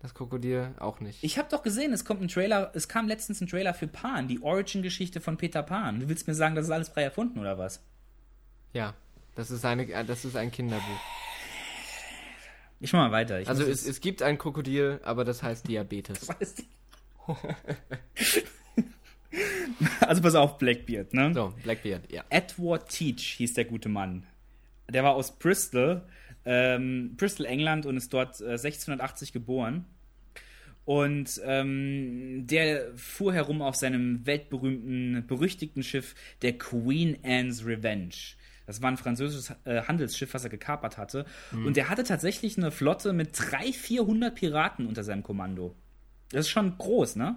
das 0.00 0.14
Krokodil 0.14 0.74
auch 0.78 1.00
nicht. 1.00 1.22
Ich 1.22 1.38
habe 1.38 1.48
doch 1.50 1.62
gesehen, 1.62 1.92
es 1.92 2.04
kommt 2.04 2.22
ein 2.22 2.28
Trailer, 2.28 2.70
es 2.74 2.88
kam 2.88 3.06
letztens 3.06 3.40
ein 3.40 3.48
Trailer 3.48 3.74
für 3.74 3.86
Pan, 3.86 4.28
die 4.28 4.42
Origin-Geschichte 4.42 5.20
von 5.20 5.36
Peter 5.36 5.62
Pan. 5.62 6.00
Du 6.00 6.08
willst 6.08 6.26
mir 6.26 6.34
sagen, 6.34 6.54
das 6.54 6.66
ist 6.66 6.70
alles 6.70 6.88
frei 6.88 7.02
erfunden 7.02 7.38
oder 7.38 7.58
was? 7.58 7.82
Ja, 8.72 8.94
das 9.34 9.50
ist, 9.50 9.64
eine, 9.64 9.90
äh, 9.90 10.04
das 10.04 10.24
ist 10.24 10.36
ein 10.36 10.50
Kinderbuch. 10.50 10.84
Ich 12.80 12.94
mach 12.94 13.00
mal 13.00 13.12
weiter. 13.12 13.40
Ich 13.40 13.48
also 13.48 13.62
es, 13.62 13.86
es 13.86 14.00
gibt 14.00 14.22
ein 14.22 14.38
Krokodil, 14.38 15.00
aber 15.04 15.24
das 15.24 15.42
heißt 15.42 15.68
Diabetes. 15.68 16.26
Das 16.26 16.38
heißt 16.38 16.64
also 20.00 20.22
pass 20.22 20.34
auf, 20.34 20.58
Blackbeard, 20.58 21.14
ne? 21.14 21.32
So, 21.34 21.54
Blackbeard, 21.62 22.10
ja. 22.10 22.24
Edward 22.30 22.88
Teach 22.88 23.34
hieß 23.36 23.54
der 23.54 23.64
gute 23.64 23.88
Mann. 23.88 24.26
Der 24.88 25.04
war 25.04 25.14
aus 25.14 25.38
Bristol, 25.38 26.02
ähm, 26.44 27.14
Bristol, 27.16 27.46
England 27.46 27.86
und 27.86 27.96
ist 27.96 28.12
dort 28.12 28.40
äh, 28.40 28.50
1680 28.52 29.32
geboren. 29.32 29.84
Und 30.84 31.40
ähm, 31.44 32.46
der 32.46 32.96
fuhr 32.96 33.32
herum 33.32 33.62
auf 33.62 33.76
seinem 33.76 34.26
weltberühmten, 34.26 35.24
berüchtigten 35.26 35.82
Schiff, 35.82 36.14
der 36.42 36.58
Queen 36.58 37.18
Anne's 37.22 37.64
Revenge. 37.64 38.14
Das 38.66 38.82
war 38.82 38.90
ein 38.90 38.96
französisches 38.96 39.54
äh, 39.64 39.82
Handelsschiff, 39.82 40.32
was 40.34 40.44
er 40.44 40.50
gekapert 40.50 40.96
hatte. 40.96 41.26
Mhm. 41.52 41.66
Und 41.66 41.76
der 41.76 41.88
hatte 41.88 42.04
tatsächlich 42.04 42.56
eine 42.56 42.70
Flotte 42.70 43.12
mit 43.12 43.38
300, 43.38 43.74
400 43.74 44.34
Piraten 44.34 44.86
unter 44.86 45.04
seinem 45.04 45.22
Kommando. 45.22 45.74
Das 46.30 46.46
ist 46.46 46.50
schon 46.50 46.76
groß, 46.78 47.16
ne? 47.16 47.36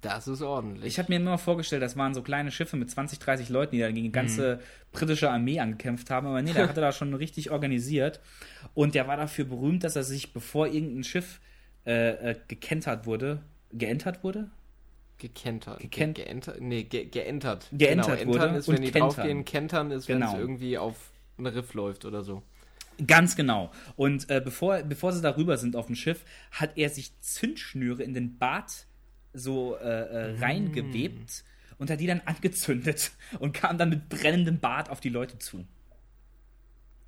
Das 0.00 0.26
ist 0.26 0.40
ordentlich. 0.40 0.86
Ich 0.86 0.98
habe 0.98 1.12
mir 1.12 1.16
immer 1.16 1.36
vorgestellt, 1.36 1.82
das 1.82 1.96
waren 1.96 2.14
so 2.14 2.22
kleine 2.22 2.50
Schiffe 2.50 2.76
mit 2.76 2.90
20, 2.90 3.18
30 3.18 3.48
Leuten, 3.50 3.76
die 3.76 3.80
da 3.82 3.88
gegen 3.88 4.04
die 4.04 4.12
ganze 4.12 4.56
mhm. 4.56 4.60
britische 4.92 5.30
Armee 5.30 5.60
angekämpft 5.60 6.08
haben. 6.10 6.26
Aber 6.26 6.40
nee, 6.40 6.52
der 6.52 6.68
hatte 6.68 6.80
da 6.80 6.92
schon 6.92 7.12
richtig 7.14 7.50
organisiert. 7.50 8.20
Und 8.74 8.94
der 8.94 9.08
war 9.08 9.16
dafür 9.16 9.44
berühmt, 9.44 9.84
dass 9.84 9.96
er 9.96 10.04
sich, 10.04 10.32
bevor 10.32 10.68
irgendein 10.68 11.04
Schiff 11.04 11.40
äh, 11.84 12.30
äh, 12.30 12.36
gekentert 12.48 13.06
wurde, 13.06 13.42
geentert 13.72 14.24
wurde? 14.24 14.50
Gekentert. 15.18 15.80
Gekent 15.80 16.16
ge 16.16 16.24
geentert. 16.24 16.60
Nee, 16.60 16.84
ge 16.84 17.04
geentert. 17.04 17.68
Geentert 17.72 18.20
genau, 18.20 18.32
wurde. 18.32 18.42
Entern 18.44 18.56
ist, 18.56 18.68
wenn 18.68 18.76
die 18.76 18.90
kentern. 18.90 19.00
draufgehen. 19.00 19.44
Kentern 19.44 19.90
ist, 19.90 20.08
wenn 20.08 20.20
genau. 20.20 20.32
es 20.32 20.38
irgendwie 20.38 20.78
auf 20.78 20.96
ein 21.38 21.46
Riff 21.46 21.74
läuft 21.74 22.06
oder 22.06 22.22
so. 22.22 22.42
Ganz 23.06 23.36
genau. 23.36 23.70
Und 23.96 24.30
äh, 24.30 24.40
bevor, 24.42 24.82
bevor 24.82 25.12
sie 25.12 25.20
darüber 25.20 25.56
sind 25.58 25.76
auf 25.76 25.86
dem 25.86 25.94
Schiff, 25.94 26.24
hat 26.52 26.76
er 26.76 26.88
sich 26.88 27.18
Zündschnüre 27.20 28.02
in 28.02 28.14
den 28.14 28.38
Bart 28.38 28.86
so 29.32 29.76
äh, 29.76 29.82
äh, 29.82 30.38
reingewebt 30.38 31.28
mm. 31.28 31.74
und 31.82 31.90
hat 31.90 32.00
die 32.00 32.06
dann 32.06 32.20
angezündet 32.24 33.12
und 33.38 33.52
kam 33.52 33.78
dann 33.78 33.90
mit 33.90 34.08
brennendem 34.08 34.58
Bart 34.58 34.90
auf 34.90 35.00
die 35.00 35.08
Leute 35.08 35.38
zu. 35.38 35.64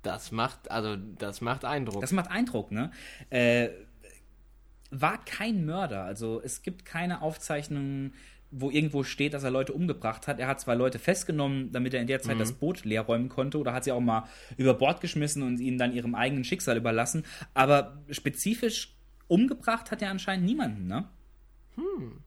Das 0.01 0.31
macht, 0.31 0.69
also, 0.69 0.97
das 1.17 1.41
macht 1.41 1.63
Eindruck. 1.63 2.01
Das 2.01 2.11
macht 2.11 2.29
Eindruck, 2.29 2.71
ne? 2.71 2.91
Äh, 3.29 3.69
war 4.91 5.23
kein 5.25 5.65
Mörder. 5.65 6.03
Also 6.03 6.41
es 6.43 6.61
gibt 6.61 6.85
keine 6.85 7.21
Aufzeichnungen, 7.21 8.13
wo 8.51 8.69
irgendwo 8.69 9.03
steht, 9.03 9.33
dass 9.33 9.43
er 9.43 9.49
Leute 9.49 9.73
umgebracht 9.73 10.27
hat. 10.27 10.39
Er 10.39 10.47
hat 10.47 10.61
zwar 10.61 10.75
Leute 10.75 10.99
festgenommen, 10.99 11.71
damit 11.71 11.93
er 11.93 12.01
in 12.01 12.07
der 12.07 12.21
Zeit 12.21 12.35
mhm. 12.35 12.39
das 12.39 12.51
Boot 12.51 12.85
leer 12.85 13.01
räumen 13.01 13.29
konnte, 13.29 13.57
oder 13.57 13.73
hat 13.73 13.83
sie 13.83 13.91
auch 13.91 13.99
mal 13.99 14.27
über 14.57 14.75
Bord 14.75 15.01
geschmissen 15.01 15.41
und 15.41 15.59
ihnen 15.59 15.79
dann 15.79 15.93
ihrem 15.93 16.13
eigenen 16.13 16.43
Schicksal 16.43 16.77
überlassen. 16.77 17.25
Aber 17.55 17.97
spezifisch 18.11 18.93
umgebracht 19.27 19.89
hat 19.89 20.01
er 20.03 20.11
anscheinend 20.11 20.45
niemanden, 20.45 20.85
ne? 20.85 21.09
Hm. 21.75 22.19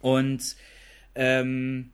Und 0.00 0.56
ähm, 1.14 1.90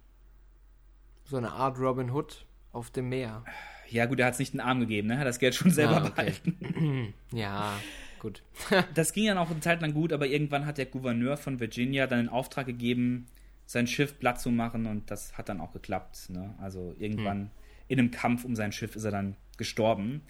so 1.24 1.36
eine 1.36 1.52
Art 1.52 1.78
Robin 1.78 2.10
Hood 2.10 2.44
auf 2.72 2.90
dem 2.90 3.08
Meer. 3.08 3.44
Ja, 3.88 4.06
gut, 4.06 4.20
er 4.20 4.26
hat 4.26 4.34
es 4.34 4.38
nicht 4.38 4.54
den 4.54 4.60
Arm 4.60 4.80
gegeben, 4.80 5.08
ne? 5.08 5.18
Hat 5.18 5.26
das 5.26 5.38
Geld 5.38 5.54
schon 5.54 5.70
selber 5.70 5.98
ah, 5.98 6.06
okay. 6.06 6.10
behalten. 6.10 7.14
ja, 7.32 7.74
gut. 8.18 8.42
das 8.94 9.12
ging 9.12 9.26
dann 9.26 9.38
auch 9.38 9.50
eine 9.50 9.60
Zeit 9.60 9.82
lang 9.82 9.92
gut, 9.92 10.12
aber 10.12 10.26
irgendwann 10.26 10.66
hat 10.66 10.78
der 10.78 10.86
Gouverneur 10.86 11.36
von 11.36 11.60
Virginia 11.60 12.06
dann 12.06 12.20
in 12.20 12.28
Auftrag 12.28 12.66
gegeben, 12.66 13.26
sein 13.66 13.86
Schiff 13.86 14.18
platt 14.18 14.40
zu 14.40 14.50
machen 14.50 14.86
und 14.86 15.10
das 15.10 15.36
hat 15.36 15.48
dann 15.48 15.60
auch 15.60 15.72
geklappt. 15.72 16.30
Ne? 16.30 16.54
Also 16.58 16.94
irgendwann 16.98 17.40
hm. 17.40 17.50
in 17.88 17.98
einem 17.98 18.10
Kampf 18.10 18.44
um 18.44 18.56
sein 18.56 18.72
Schiff 18.72 18.96
ist 18.96 19.04
er 19.04 19.10
dann 19.10 19.36
gestorben. 19.58 20.22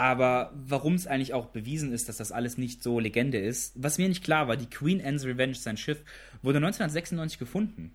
Aber 0.00 0.50
warum 0.54 0.94
es 0.94 1.06
eigentlich 1.06 1.34
auch 1.34 1.48
bewiesen 1.48 1.92
ist, 1.92 2.08
dass 2.08 2.16
das 2.16 2.32
alles 2.32 2.56
nicht 2.56 2.82
so 2.82 2.98
Legende 3.00 3.36
ist, 3.36 3.74
was 3.76 3.98
mir 3.98 4.08
nicht 4.08 4.24
klar 4.24 4.48
war, 4.48 4.56
die 4.56 4.70
Queen 4.70 5.04
Anne's 5.04 5.26
Revenge, 5.26 5.54
sein 5.56 5.76
Schiff, 5.76 6.02
wurde 6.40 6.56
1996 6.56 7.38
gefunden. 7.38 7.92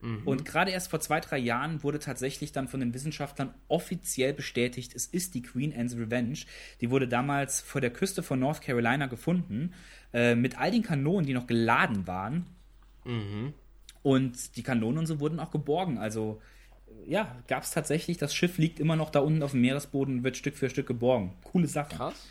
Mhm. 0.00 0.22
Und 0.26 0.44
gerade 0.44 0.70
erst 0.70 0.90
vor 0.90 1.00
zwei, 1.00 1.18
drei 1.18 1.38
Jahren 1.38 1.82
wurde 1.82 1.98
tatsächlich 1.98 2.52
dann 2.52 2.68
von 2.68 2.78
den 2.78 2.94
Wissenschaftlern 2.94 3.52
offiziell 3.66 4.32
bestätigt, 4.32 4.94
es 4.94 5.06
ist 5.06 5.34
die 5.34 5.42
Queen 5.42 5.74
Anne's 5.76 5.96
Revenge. 5.96 6.38
Die 6.80 6.90
wurde 6.90 7.08
damals 7.08 7.60
vor 7.60 7.80
der 7.80 7.90
Küste 7.90 8.22
von 8.22 8.38
North 8.38 8.62
Carolina 8.62 9.06
gefunden, 9.06 9.72
äh, 10.12 10.36
mit 10.36 10.56
all 10.56 10.70
den 10.70 10.84
Kanonen, 10.84 11.26
die 11.26 11.34
noch 11.34 11.48
geladen 11.48 12.06
waren. 12.06 12.46
Mhm. 13.04 13.54
Und 14.04 14.56
die 14.56 14.62
Kanonen 14.62 14.98
und 14.98 15.06
so 15.06 15.18
wurden 15.18 15.40
auch 15.40 15.50
geborgen. 15.50 15.98
Also 15.98 16.40
ja, 17.06 17.36
gab 17.48 17.62
es 17.62 17.70
tatsächlich, 17.70 18.18
das 18.18 18.34
Schiff 18.34 18.58
liegt 18.58 18.80
immer 18.80 18.96
noch 18.96 19.10
da 19.10 19.20
unten 19.20 19.42
auf 19.42 19.52
dem 19.52 19.60
Meeresboden 19.60 20.18
und 20.18 20.24
wird 20.24 20.36
Stück 20.36 20.56
für 20.56 20.70
Stück 20.70 20.86
geborgen. 20.86 21.32
Coole 21.44 21.66
Sache. 21.66 21.96
Krass. 21.96 22.28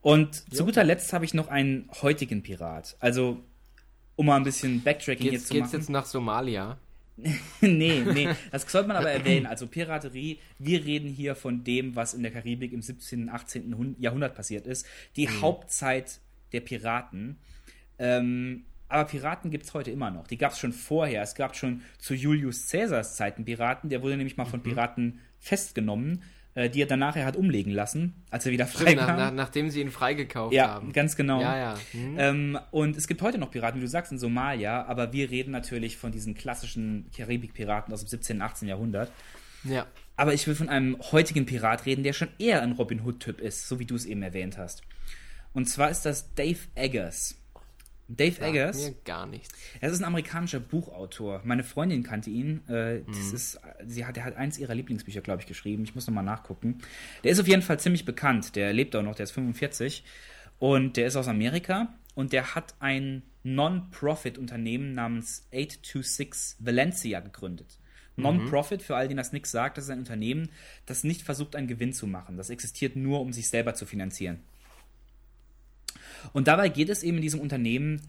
Und 0.00 0.44
jo. 0.50 0.58
zu 0.58 0.64
guter 0.64 0.84
Letzt 0.84 1.12
habe 1.12 1.24
ich 1.24 1.34
noch 1.34 1.48
einen 1.48 1.88
heutigen 2.02 2.42
Pirat. 2.42 2.96
Also 3.00 3.42
um 4.16 4.26
mal 4.26 4.36
ein 4.36 4.44
bisschen 4.44 4.82
Backtracking 4.82 5.30
geht's, 5.30 5.32
jetzt 5.32 5.46
zu 5.48 5.54
geht's 5.54 5.62
machen. 5.62 5.70
Geht's 5.72 5.82
jetzt 5.84 5.90
nach 5.90 6.06
Somalia? 6.06 6.78
nee, 7.60 8.00
nee, 8.00 8.28
das 8.52 8.70
sollte 8.70 8.88
man 8.88 8.96
aber 8.96 9.10
erwähnen. 9.12 9.46
Also 9.46 9.66
Piraterie, 9.66 10.38
wir 10.58 10.84
reden 10.84 11.08
hier 11.08 11.34
von 11.34 11.64
dem, 11.64 11.96
was 11.96 12.14
in 12.14 12.22
der 12.22 12.30
Karibik 12.30 12.72
im 12.72 12.82
17., 12.82 13.28
18. 13.28 13.96
Jahrhundert 13.98 14.34
passiert 14.34 14.66
ist. 14.66 14.86
Die 15.16 15.26
mhm. 15.26 15.40
Hauptzeit 15.40 16.20
der 16.52 16.60
Piraten. 16.60 17.38
Ähm, 17.98 18.64
aber 18.88 19.04
Piraten 19.04 19.50
gibt 19.50 19.64
es 19.64 19.74
heute 19.74 19.90
immer 19.90 20.10
noch. 20.10 20.26
Die 20.26 20.38
gab 20.38 20.52
es 20.52 20.58
schon 20.58 20.72
vorher. 20.72 21.22
Es 21.22 21.34
gab 21.34 21.56
schon 21.56 21.82
zu 21.98 22.14
Julius 22.14 22.68
Caesars 22.70 23.16
Zeiten 23.16 23.44
Piraten. 23.44 23.90
Der 23.90 24.02
wurde 24.02 24.16
nämlich 24.16 24.36
mal 24.36 24.46
von 24.46 24.60
mhm. 24.60 24.64
Piraten 24.64 25.20
festgenommen 25.38 26.22
äh, 26.58 26.68
die 26.68 26.82
er 26.82 26.86
dann 26.86 26.98
nachher 26.98 27.24
hat 27.24 27.36
umlegen 27.36 27.72
lassen, 27.72 28.14
als 28.30 28.44
er 28.44 28.50
wieder 28.50 28.66
frei 28.66 28.94
nach, 28.94 29.16
nach, 29.16 29.30
nachdem 29.30 29.70
sie 29.70 29.80
ihn 29.80 29.92
freigekauft 29.92 30.52
ja, 30.52 30.66
haben. 30.66 30.88
Ja, 30.88 30.92
ganz 30.92 31.14
genau. 31.14 31.40
Ja, 31.40 31.56
ja. 31.56 31.74
Mhm. 31.92 32.16
Ähm, 32.18 32.58
und 32.72 32.96
es 32.96 33.06
gibt 33.06 33.22
heute 33.22 33.38
noch 33.38 33.52
Piraten, 33.52 33.80
wie 33.80 33.84
du 33.84 33.88
sagst, 33.88 34.10
in 34.10 34.18
Somalia, 34.18 34.84
aber 34.86 35.12
wir 35.12 35.30
reden 35.30 35.52
natürlich 35.52 35.96
von 35.96 36.10
diesen 36.10 36.34
klassischen 36.34 37.08
Karibik-Piraten 37.16 37.94
aus 37.94 38.00
dem 38.00 38.08
17., 38.08 38.42
18. 38.42 38.66
Jahrhundert. 38.66 39.12
Ja. 39.62 39.86
Aber 40.16 40.34
ich 40.34 40.48
will 40.48 40.56
von 40.56 40.68
einem 40.68 40.96
heutigen 41.12 41.46
Pirat 41.46 41.86
reden, 41.86 42.02
der 42.02 42.12
schon 42.12 42.28
eher 42.40 42.60
ein 42.62 42.72
Robin 42.72 43.04
Hood-Typ 43.04 43.40
ist, 43.40 43.68
so 43.68 43.78
wie 43.78 43.86
du 43.86 43.94
es 43.94 44.04
eben 44.04 44.22
erwähnt 44.22 44.58
hast. 44.58 44.82
Und 45.52 45.66
zwar 45.66 45.90
ist 45.90 46.02
das 46.02 46.34
Dave 46.34 46.58
Eggers. 46.74 47.37
Dave 48.08 48.40
Eggers. 48.40 48.76
Mir 48.78 48.94
gar 49.04 49.26
nichts. 49.26 49.50
Er 49.80 49.90
ist 49.90 50.00
ein 50.00 50.04
amerikanischer 50.04 50.60
Buchautor. 50.60 51.42
Meine 51.44 51.62
Freundin 51.62 52.02
kannte 52.02 52.30
ihn. 52.30 52.66
Äh, 52.66 53.02
das 53.06 53.16
mhm. 53.16 53.34
ist, 53.34 53.60
sie 53.86 54.06
hat, 54.06 54.16
er 54.16 54.24
hat 54.24 54.36
eins 54.36 54.58
ihrer 54.58 54.74
Lieblingsbücher, 54.74 55.20
glaube 55.20 55.42
ich, 55.42 55.46
geschrieben. 55.46 55.84
Ich 55.84 55.94
muss 55.94 56.06
nochmal 56.06 56.24
nachgucken. 56.24 56.78
Der 57.22 57.32
ist 57.32 57.38
auf 57.38 57.46
jeden 57.46 57.62
Fall 57.62 57.78
ziemlich 57.78 58.06
bekannt. 58.06 58.56
Der 58.56 58.72
lebt 58.72 58.96
auch 58.96 59.02
noch, 59.02 59.14
der 59.14 59.24
ist 59.24 59.32
45. 59.32 60.04
Und 60.58 60.96
der 60.96 61.06
ist 61.06 61.16
aus 61.16 61.28
Amerika. 61.28 61.94
Und 62.14 62.32
der 62.32 62.54
hat 62.54 62.74
ein 62.80 63.22
Non-Profit-Unternehmen 63.42 64.94
namens 64.94 65.46
826 65.52 66.56
Valencia 66.58 67.20
gegründet. 67.20 67.78
Mhm. 68.16 68.22
Non-Profit, 68.24 68.82
für 68.82 68.96
all 68.96 69.08
die 69.08 69.14
das 69.14 69.32
nichts 69.32 69.50
sagt, 69.50 69.76
das 69.76 69.84
ist 69.84 69.90
ein 69.90 70.00
Unternehmen, 70.00 70.48
das 70.86 71.04
nicht 71.04 71.22
versucht, 71.22 71.54
einen 71.54 71.68
Gewinn 71.68 71.92
zu 71.92 72.06
machen. 72.06 72.36
Das 72.36 72.50
existiert 72.50 72.96
nur, 72.96 73.20
um 73.20 73.32
sich 73.32 73.48
selber 73.48 73.74
zu 73.74 73.86
finanzieren. 73.86 74.40
Und 76.32 76.48
dabei 76.48 76.68
geht 76.68 76.88
es 76.88 77.02
eben 77.02 77.16
in 77.16 77.22
diesem 77.22 77.40
Unternehmen, 77.40 78.00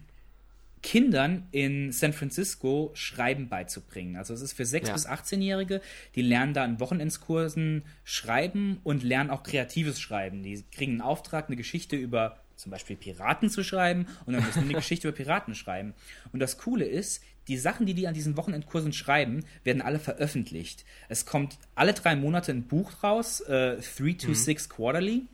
Kindern 0.82 1.46
in 1.50 1.92
San 1.92 2.12
Francisco 2.12 2.90
Schreiben 2.94 3.48
beizubringen. 3.48 4.16
Also 4.16 4.32
es 4.32 4.40
ist 4.40 4.54
für 4.54 4.62
6- 4.62 4.86
ja. 4.86 4.92
bis 4.94 5.06
18-Jährige, 5.06 5.82
die 6.14 6.22
lernen 6.22 6.54
da 6.54 6.64
in 6.64 6.80
Wochenendskursen 6.80 7.82
Schreiben 8.04 8.80
und 8.82 9.02
lernen 9.02 9.30
auch 9.30 9.42
kreatives 9.42 10.00
Schreiben. 10.00 10.42
Die 10.42 10.64
kriegen 10.72 10.92
einen 10.92 11.00
Auftrag, 11.02 11.48
eine 11.48 11.56
Geschichte 11.56 11.96
über 11.96 12.38
zum 12.56 12.70
Beispiel 12.70 12.96
Piraten 12.96 13.48
zu 13.48 13.64
schreiben 13.64 14.06
und 14.26 14.34
dann 14.34 14.44
müssen 14.44 14.60
die 14.60 14.66
eine 14.66 14.74
Geschichte 14.80 15.08
über 15.08 15.16
Piraten 15.16 15.54
schreiben. 15.54 15.94
Und 16.32 16.40
das 16.40 16.58
Coole 16.58 16.84
ist, 16.84 17.22
die 17.48 17.56
Sachen, 17.56 17.86
die 17.86 17.94
die 17.94 18.06
an 18.06 18.14
diesen 18.14 18.36
Wochenendkursen 18.36 18.92
schreiben, 18.92 19.44
werden 19.64 19.82
alle 19.82 19.98
veröffentlicht. 19.98 20.84
Es 21.08 21.24
kommt 21.24 21.58
alle 21.74 21.94
drei 21.94 22.16
Monate 22.16 22.52
ein 22.52 22.64
Buch 22.64 23.02
raus, 23.02 23.40
äh, 23.40 23.78
3 23.98 24.12
to 24.12 24.34
6 24.34 24.68
mhm. 24.68 24.72
Quarterly 24.72 25.26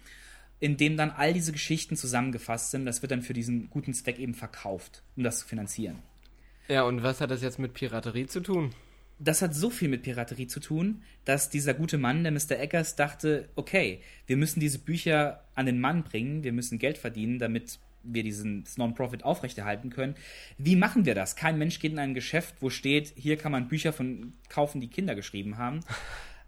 in 0.61 0.77
dem 0.77 0.97
dann 0.97 1.11
all 1.11 1.33
diese 1.33 1.53
Geschichten 1.53 1.97
zusammengefasst 1.97 2.71
sind. 2.71 2.87
Das 2.87 3.03
wird 3.03 3.13
dann 3.13 3.23
für 3.23 3.35
diesen 3.35 3.71
guten 3.71 3.95
Zweck 3.95 4.19
eben 4.19 4.35
verkauft, 4.35 5.03
um 5.17 5.23
das 5.23 5.41
zu 5.41 5.47
finanzieren. 5.47 5.99
Ja, 6.69 6.83
und 6.83 7.03
was 7.03 7.21
hat 7.21 7.31
das 7.31 7.43
jetzt 7.43 7.59
mit 7.59 7.75
Piraterie 7.75 8.27
zu 8.27 8.41
tun? 8.41 8.75
Das 9.19 9.41
hat 9.41 9.55
so 9.55 9.71
viel 9.71 9.89
mit 9.89 10.03
Piraterie 10.03 10.47
zu 10.47 10.61
tun, 10.61 11.03
dass 11.25 11.49
dieser 11.49 11.73
gute 11.73 11.97
Mann, 11.97 12.23
der 12.23 12.33
Mr. 12.33 12.59
Eggers, 12.59 12.97
dachte, 12.97 13.49
okay, 13.55 14.01
wir 14.27 14.37
müssen 14.37 14.61
diese 14.61 14.79
Bücher 14.79 15.45
an 15.55 15.67
den 15.67 15.81
Mann 15.81 16.05
bringen, 16.05 16.43
wir 16.43 16.53
müssen 16.53 16.79
Geld 16.79 16.99
verdienen, 16.99 17.39
damit 17.39 17.79
wir 18.03 18.23
diesen 18.23 18.65
Non-Profit 18.77 19.25
aufrechterhalten 19.25 19.91
können. 19.91 20.17
Wie 20.59 20.77
machen 20.77 21.07
wir 21.07 21.15
das? 21.15 21.35
Kein 21.35 21.59
Mensch 21.59 21.81
geht 21.81 21.93
in 21.93 21.99
ein 21.99 22.15
Geschäft, 22.15 22.57
wo 22.61 22.71
steht, 22.71 23.13
hier 23.17 23.37
kann 23.37 23.53
man 23.53 23.69
Bücher 23.69 23.93
von 23.93 24.35
kaufen, 24.49 24.81
die 24.81 24.89
Kinder 24.89 25.15
geschrieben 25.15 25.59
haben. 25.59 25.81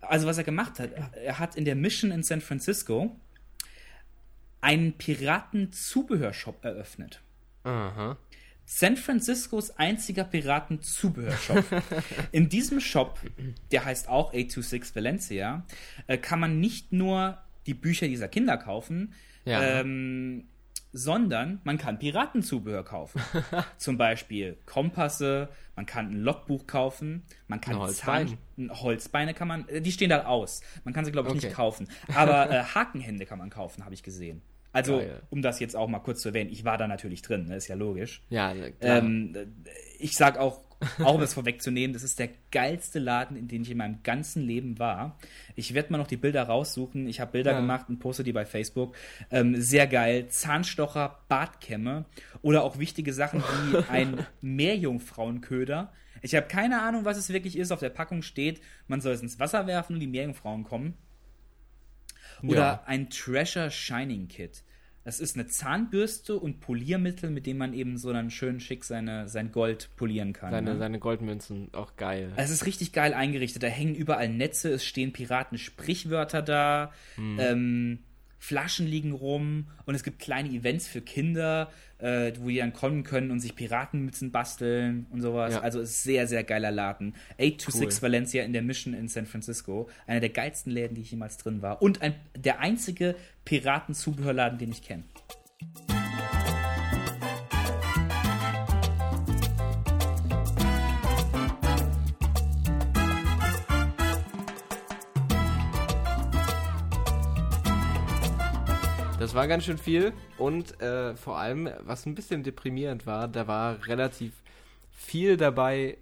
Also 0.01 0.27
was 0.27 0.39
er 0.39 0.45
gemacht 0.45 0.79
hat, 0.79 0.91
er 0.93 1.39
hat 1.39 1.57
in 1.57 1.65
der 1.65 1.75
Mission 1.75 2.11
in 2.11 2.23
San 2.23 2.41
Francisco 2.41 3.17
einen 4.61 4.93
Piratenzubehörshop 4.95 6.65
eröffnet. 6.65 7.23
Aha. 7.65 8.17
San 8.71 8.99
Franciscos 8.99 9.71
einziger 9.71 10.25
Piratenzubehörshop. 10.25 11.65
In 12.33 12.51
diesem 12.51 12.81
Shop, 12.81 13.19
der 13.73 13.87
heißt 13.87 14.09
auch 14.09 14.29
826 14.29 14.95
Valencia, 14.95 15.65
äh, 16.07 16.19
kann 16.19 16.39
man 16.39 16.61
nicht 16.61 16.93
nur 16.93 17.39
die 17.67 17.75
Bücher 17.75 18.09
dieser 18.09 18.29
Kinder 18.29 18.59
kaufen, 18.59 19.15
ja. 19.45 19.81
ähm, 19.81 20.49
sondern 20.93 21.61
man 21.65 21.79
kann 21.79 21.99
Piratenzubehör 21.99 22.85
kaufen. 22.85 23.21
Zum 23.77 23.99
Beispiel 23.99 24.57
Kompasse, 24.67 25.49
man 25.77 25.87
kann 25.87 26.11
ein 26.11 26.21
Logbuch 26.23 26.67
kaufen, 26.67 27.25
man 27.47 27.61
kann 27.61 27.79
Holzbein. 27.79 28.39
Zahn, 28.57 28.71
Holzbeine 28.81 29.35
kann 29.35 29.49
man, 29.49 29.69
äh, 29.69 29.81
die 29.81 29.93
stehen 29.93 30.11
da 30.11 30.25
aus. 30.25 30.63
Man 30.85 30.95
kann 30.95 31.05
sie 31.05 31.13
glaube 31.13 31.29
ich 31.29 31.37
okay. 31.37 31.47
nicht 31.47 31.57
kaufen, 31.57 31.89
aber 32.15 32.51
äh, 32.51 32.63
Hakenhände 32.63 33.27
kann 33.27 33.39
man 33.39 33.51
kaufen, 33.51 33.85
habe 33.85 33.95
ich 33.95 34.03
gesehen. 34.03 34.43
Also, 34.73 34.99
Geil. 34.99 35.23
um 35.31 35.41
das 35.41 35.61
jetzt 35.61 35.75
auch 35.75 35.89
mal 35.89 35.99
kurz 35.99 36.21
zu 36.21 36.29
erwähnen, 36.29 36.51
ich 36.51 36.65
war 36.65 36.77
da 36.77 36.87
natürlich 36.87 37.23
drin, 37.23 37.47
ne? 37.47 37.57
ist 37.57 37.69
ja 37.69 37.75
logisch. 37.75 38.23
Ja, 38.29 38.53
klar. 38.53 38.73
Ähm, 38.81 39.35
ich 39.99 40.15
sag 40.15 40.37
auch, 40.37 40.61
auch 41.01 41.15
um 41.15 41.23
es 41.23 41.35
vorwegzunehmen, 41.35 41.93
das 41.93 42.03
ist 42.03 42.19
der 42.19 42.31
geilste 42.51 42.99
Laden, 42.99 43.37
in 43.37 43.49
dem 43.49 43.63
ich 43.63 43.71
in 43.71 43.79
meinem 43.79 44.03
ganzen 44.03 44.43
Leben 44.43 44.79
war. 44.79 45.19
Ich 45.57 45.75
werde 45.75 45.93
mal 45.93 45.99
noch 45.99 46.07
die 46.07 46.17
Bilder 46.17 46.45
raussuchen. 46.45 47.09
Ich 47.09 47.21
habe 47.21 47.33
Bilder 47.33 47.53
ja. 47.53 47.61
gemacht 47.61 47.89
und 47.89 47.99
poste 47.99 48.23
die 48.23 48.33
bei 48.33 48.45
Facebook. 48.45 48.95
Ähm, 49.31 49.61
sehr 49.61 49.87
geil. 49.87 50.29
Zahnstocher, 50.29 51.19
Bartkämme 51.29 52.05
oder 52.43 52.63
auch 52.63 52.79
wichtige 52.79 53.13
Sachen 53.13 53.43
wie 53.43 53.77
ein 53.89 54.27
Meerjungfrauenköder. 54.41 55.93
Ich 56.23 56.35
habe 56.35 56.47
keine 56.47 56.83
Ahnung, 56.83 57.05
was 57.05 57.17
es 57.17 57.29
wirklich 57.33 57.57
ist. 57.57 57.73
Auf 57.73 57.81
der 57.81 57.91
Packung 57.91 58.23
steht, 58.23 58.61
man 58.87 59.01
soll 59.01 59.13
es 59.13 59.23
ins 59.23 59.39
Wasser 59.39 59.67
werfen 59.67 59.95
und 59.95 60.01
die 60.01 60.07
Meerjungfrauen 60.07 60.65
kommen. 60.65 60.95
Oder 62.43 62.61
ja. 62.61 62.83
ein 62.87 63.11
Treasure 63.11 63.71
Shining 63.71 64.29
Kit. 64.29 64.63
Das 65.09 65.21
ist 65.21 65.39
eine 65.39 65.47
Zahnbürste 65.47 66.39
und 66.39 66.61
Poliermittel, 66.61 67.31
mit 67.31 67.47
dem 67.47 67.57
man 67.57 67.73
eben 67.73 67.97
so 67.97 68.13
dann 68.13 68.29
schön 68.29 68.61
schick 68.61 68.85
seine, 68.85 69.27
sein 69.27 69.53
Gold 69.53 69.89
polieren 69.97 70.35
kann. 70.35 70.51
Seine, 70.51 70.75
ne? 70.75 70.79
seine 70.79 70.99
Goldmünzen, 70.99 71.71
auch 71.73 71.97
geil. 71.97 72.31
Es 72.37 72.51
ist 72.51 72.67
richtig 72.67 72.93
geil 72.93 73.15
eingerichtet. 73.15 73.63
Da 73.63 73.69
hängen 73.69 73.95
überall 73.95 74.29
Netze, 74.29 74.71
es 74.71 74.85
stehen 74.85 75.15
Piraten-Sprichwörter 75.15 76.43
da. 76.43 76.93
Hm. 77.15 77.39
Ähm, 77.41 77.99
Flaschen 78.39 78.87
liegen 78.87 79.13
rum 79.13 79.67
und 79.85 79.95
es 79.95 80.03
gibt 80.03 80.21
kleine 80.21 80.49
Events 80.49 80.87
für 80.87 81.01
Kinder, 81.01 81.71
äh, 81.99 82.33
wo 82.39 82.49
die 82.49 82.59
dann 82.59 82.73
kommen 82.73 83.03
können 83.03 83.31
und 83.31 83.41
sich 83.41 83.57
Piratenmützen 83.57 84.31
basteln 84.31 85.07
und 85.11 85.21
sowas. 85.21 85.55
Ja. 85.55 85.61
Also 85.61 85.81
ist 85.81 86.03
sehr, 86.03 86.27
sehr 86.27 86.45
geiler 86.45 86.71
Laden. 86.71 87.15
826 87.39 87.99
cool. 87.99 88.03
Valencia 88.03 88.45
in 88.45 88.53
der 88.53 88.63
Mission 88.63 88.95
in 88.95 89.09
San 89.09 89.27
Francisco. 89.27 89.89
Einer 90.07 90.21
der 90.21 90.31
geilsten 90.31 90.73
Läden, 90.73 90.95
die 90.95 91.03
ich 91.03 91.11
jemals 91.11 91.37
drin 91.37 91.63
war. 91.63 91.83
Und 91.83 92.01
ein, 92.01 92.15
der 92.37 92.61
einzige 92.61 93.17
Piratenzubehörladen, 93.45 94.59
den 94.59 94.71
ich 94.71 94.83
kenne. 94.83 95.05
Das 109.29 109.35
war 109.35 109.47
ganz 109.47 109.67
schön 109.67 109.77
viel 109.77 110.15
und 110.39 110.81
äh, 110.81 111.15
vor 111.15 111.37
allem, 111.37 111.69
was 111.81 112.07
ein 112.07 112.15
bisschen 112.15 112.45
deprimierend 112.45 113.05
war, 113.05 113.29
da 113.29 113.47
war 113.47 113.87
relativ 113.87 114.33
viel 114.91 115.37
dabei, 115.37 115.99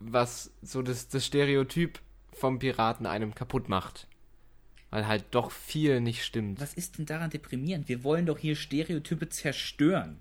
was 0.00 0.52
so 0.60 0.82
das, 0.82 1.08
das 1.08 1.24
Stereotyp 1.24 1.98
vom 2.30 2.58
Piraten 2.58 3.06
einem 3.06 3.34
kaputt 3.34 3.70
macht. 3.70 4.06
Weil 4.90 5.08
halt 5.08 5.24
doch 5.30 5.50
viel 5.50 6.02
nicht 6.02 6.24
stimmt. 6.24 6.60
Was 6.60 6.74
ist 6.74 6.98
denn 6.98 7.06
daran 7.06 7.30
deprimierend? 7.30 7.88
Wir 7.88 8.04
wollen 8.04 8.26
doch 8.26 8.36
hier 8.36 8.54
Stereotype 8.54 9.30
zerstören. 9.30 10.18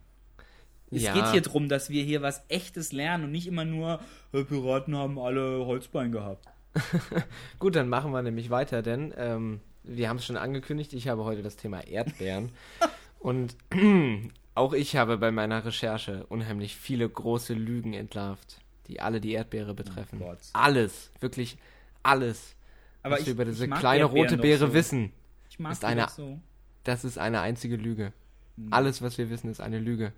Es 0.90 1.02
ja. 1.02 1.14
geht 1.14 1.32
hier 1.32 1.42
darum, 1.42 1.68
dass 1.68 1.90
wir 1.90 2.06
hier 2.06 2.22
was 2.22 2.46
Echtes 2.48 2.94
lernen 2.94 3.26
und 3.26 3.32
nicht 3.32 3.48
immer 3.48 3.66
nur, 3.66 4.00
äh, 4.32 4.46
Piraten 4.46 4.96
haben 4.96 5.20
alle 5.20 5.66
Holzbein 5.66 6.14
gehabt. 6.14 6.48
Gut, 7.60 7.76
dann 7.76 7.90
machen 7.90 8.14
wir 8.14 8.22
nämlich 8.22 8.50
weiter, 8.50 8.82
denn 8.82 9.14
ähm, 9.18 9.60
wir 9.84 10.10
haben 10.10 10.18
es 10.18 10.26
schon 10.26 10.38
angekündigt, 10.38 10.94
ich 10.94 11.08
habe 11.08 11.24
heute 11.24 11.42
das 11.42 11.56
Thema 11.56 11.82
Erdbeeren. 11.82 12.52
und 13.20 13.56
auch 14.56 14.74
ich 14.74 14.96
habe 14.96 15.18
bei 15.18 15.32
meiner 15.32 15.66
Recherche 15.66 16.26
unheimlich 16.28 16.76
viele 16.76 17.08
große 17.08 17.54
Lügen 17.54 17.94
entlarvt, 17.94 18.60
die 18.88 19.00
alle 19.02 19.22
die 19.22 19.34
Erdbeere 19.34 19.74
betreffen. 19.74 20.22
Oh 20.22 20.36
alles, 20.54 21.12
wirklich 21.20 21.58
alles, 22.04 22.56
Aber 23.04 23.14
was 23.14 23.22
ich, 23.22 23.26
wir 23.28 23.34
über 23.34 23.46
diese 23.46 23.68
kleine 23.68 24.04
Erdbeeren 24.04 24.30
rote 24.30 24.38
Beere 24.38 24.68
so. 24.68 24.74
wissen. 24.74 25.12
Ich 25.50 25.60
mag 25.60 25.74
ist 25.74 25.86
eine, 25.86 26.08
so. 26.10 26.40
Das 26.84 27.04
ist 27.04 27.18
eine 27.18 27.42
einzige 27.42 27.76
Lüge. 27.76 28.14
Hm. 28.58 28.72
Alles, 28.72 29.02
was 29.02 29.18
wir 29.18 29.30
wissen, 29.30 29.50
ist 29.50 29.62
eine 29.62 29.80
Lüge. 29.80 30.14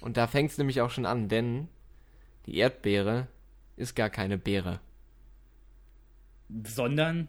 Und 0.00 0.16
da 0.16 0.26
fängt 0.26 0.50
es 0.50 0.58
nämlich 0.58 0.80
auch 0.80 0.90
schon 0.90 1.06
an, 1.06 1.28
denn 1.28 1.68
die 2.46 2.56
Erdbeere 2.56 3.26
ist 3.76 3.94
gar 3.96 4.10
keine 4.10 4.38
Beere. 4.38 4.80
Sondern 6.64 7.28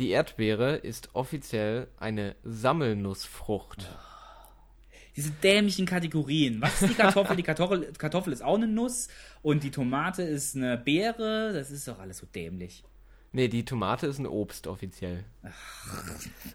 die 0.00 0.08
Erdbeere 0.08 0.76
ist 0.76 1.10
offiziell 1.14 1.88
eine 1.98 2.34
Sammelnussfrucht. 2.42 3.86
Diese 5.14 5.30
dämlichen 5.30 5.84
Kategorien. 5.84 6.62
Was 6.62 6.80
ist 6.80 6.92
die 6.92 6.94
Kartoffel? 6.94 7.36
Die 7.36 7.42
Kartoffel, 7.42 7.92
Kartoffel 7.98 8.32
ist 8.32 8.42
auch 8.42 8.54
eine 8.54 8.66
Nuss 8.66 9.08
und 9.42 9.62
die 9.62 9.70
Tomate 9.70 10.22
ist 10.22 10.56
eine 10.56 10.78
Beere. 10.78 11.52
Das 11.52 11.70
ist 11.70 11.86
doch 11.86 11.98
alles 11.98 12.16
so 12.16 12.26
dämlich. 12.26 12.82
Nee, 13.32 13.48
die 13.48 13.64
Tomate 13.64 14.06
ist 14.06 14.18
ein 14.18 14.26
Obst 14.26 14.66
offiziell. 14.66 15.22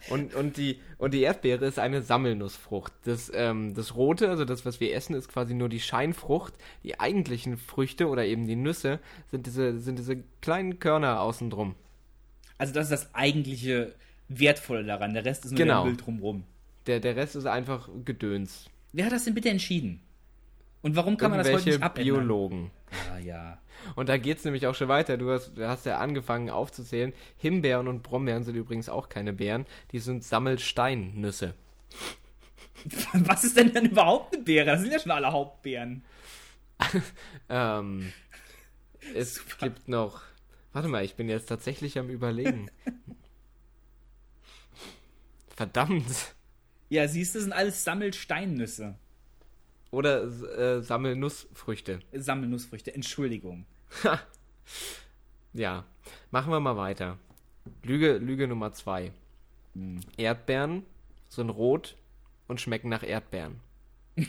Und, 0.10 0.34
und, 0.34 0.58
die, 0.58 0.80
und 0.98 1.14
die 1.14 1.22
Erdbeere 1.22 1.66
ist 1.68 1.78
eine 1.78 2.02
Sammelnussfrucht. 2.02 2.94
Das, 3.04 3.32
ähm, 3.34 3.76
das 3.76 3.96
Rote, 3.96 4.30
also 4.30 4.44
das, 4.44 4.66
was 4.66 4.80
wir 4.80 4.94
essen, 4.94 5.16
ist 5.16 5.30
quasi 5.30 5.54
nur 5.54 5.70
die 5.70 5.80
Scheinfrucht. 5.80 6.56
Die 6.84 7.00
eigentlichen 7.00 7.58
Früchte 7.58 8.08
oder 8.08 8.26
eben 8.26 8.48
die 8.48 8.56
Nüsse 8.56 9.00
sind 9.30 9.46
diese, 9.46 9.80
sind 9.80 10.00
diese 10.00 10.24
kleinen 10.42 10.80
Körner 10.80 11.22
außen 11.22 11.50
drum. 11.52 11.76
Also 12.58 12.74
das 12.74 12.86
ist 12.86 12.92
das 12.92 13.16
eigentliche 13.16 13.94
Wertvolle 14.28 14.84
daran. 14.84 15.14
Der 15.14 15.26
Rest 15.26 15.46
ist 15.46 15.52
nur 15.52 15.60
genau. 15.60 15.84
der 15.84 15.92
Müll 15.92 15.98
drumrum. 15.98 16.44
Der, 16.88 17.00
der 17.00 17.16
Rest 17.16 17.36
ist 17.36 17.46
einfach 17.46 17.90
Gedöns. 18.04 18.70
Wer 18.94 19.06
hat 19.06 19.12
das 19.12 19.26
denn 19.26 19.34
bitte 19.34 19.50
entschieden? 19.50 20.02
Und 20.82 20.96
warum 20.96 21.18
kann 21.18 21.32
man 21.32 21.40
das 21.40 21.52
heute 21.52 21.66
nicht 21.66 21.82
abändern? 21.82 22.16
Biologen. 22.16 22.72
Ah, 23.12 23.18
ja. 23.18 23.58
Und 23.96 24.08
da 24.08 24.18
geht 24.18 24.38
es 24.38 24.46
nämlich 24.46 24.68
auch 24.68 24.76
schon 24.76 24.88
weiter. 24.88 25.18
Du 25.18 25.32
hast, 25.32 25.58
du 25.58 25.68
hast 25.68 25.86
ja 25.86 25.98
angefangen 25.98 26.50
aufzuzählen. 26.50 27.14
Himbeeren 27.38 27.88
und 27.88 28.04
Brombeeren 28.04 28.44
sind 28.44 28.56
übrigens 28.56 28.88
auch 28.88 29.10
keine 29.10 29.34
Beeren. 29.34 29.66
Die 29.92 30.00
sind 30.00 30.24
Sammelsteinnüsse. 30.24 31.56
Was 33.14 33.44
ist 33.44 33.58
denn 33.58 33.74
denn 33.74 33.86
überhaupt 33.86 34.36
eine 34.36 34.44
Beere? 34.44 34.66
Das 34.68 34.82
sind 34.82 34.92
ja 34.92 35.00
schon 35.00 35.12
alle 35.12 35.32
Hauptbeeren. 35.32 36.04
ähm, 37.50 38.12
es 39.14 39.36
Super. 39.36 39.70
gibt 39.70 39.88
noch 39.88 40.22
Warte 40.76 40.90
mal, 40.90 41.06
ich 41.06 41.16
bin 41.16 41.30
jetzt 41.30 41.46
tatsächlich 41.46 41.98
am 41.98 42.10
Überlegen. 42.10 42.70
Verdammt. 45.56 46.36
Ja, 46.90 47.08
siehst 47.08 47.34
du, 47.34 47.40
sind 47.40 47.54
alles 47.54 47.86
Sammelsteinnüsse. 47.86 48.96
Oder 49.92 50.26
äh, 50.26 50.84
Sammelnussfrüchte. 50.84 52.02
Sammelnussfrüchte, 52.12 52.94
Entschuldigung. 52.94 53.66
ja, 55.54 55.86
machen 56.30 56.52
wir 56.52 56.60
mal 56.60 56.76
weiter. 56.76 57.20
Lüge, 57.82 58.18
Lüge 58.18 58.46
Nummer 58.46 58.74
zwei. 58.74 59.14
Hm. 59.76 60.02
Erdbeeren 60.18 60.84
sind 61.30 61.52
rot 61.52 61.96
und 62.50 62.60
schmecken 62.60 62.90
nach 62.90 63.04
Erdbeeren. 63.04 63.62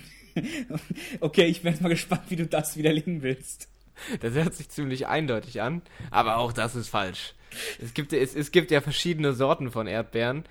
okay, 1.19 1.47
ich 1.47 1.63
bin 1.63 1.73
jetzt 1.73 1.83
mal 1.83 1.89
gespannt, 1.89 2.23
wie 2.29 2.37
du 2.37 2.47
das 2.47 2.77
widerlegen 2.77 3.23
willst. 3.23 3.69
Das 4.21 4.35
hört 4.35 4.55
sich 4.55 4.69
ziemlich 4.69 5.07
eindeutig 5.07 5.63
an, 5.63 5.83
aber 6.11 6.37
auch 6.39 6.53
das 6.53 6.75
ist 6.77 6.89
falsch. 6.89 7.35
Es 7.81 7.95
gibt, 7.95 8.13
es, 8.13 8.35
es 8.35 8.53
gibt 8.53 8.71
ja 8.71 8.81
verschiedene 8.81 9.33
Sorten 9.33 9.71
von 9.71 9.87
Erdbeeren 9.87 10.45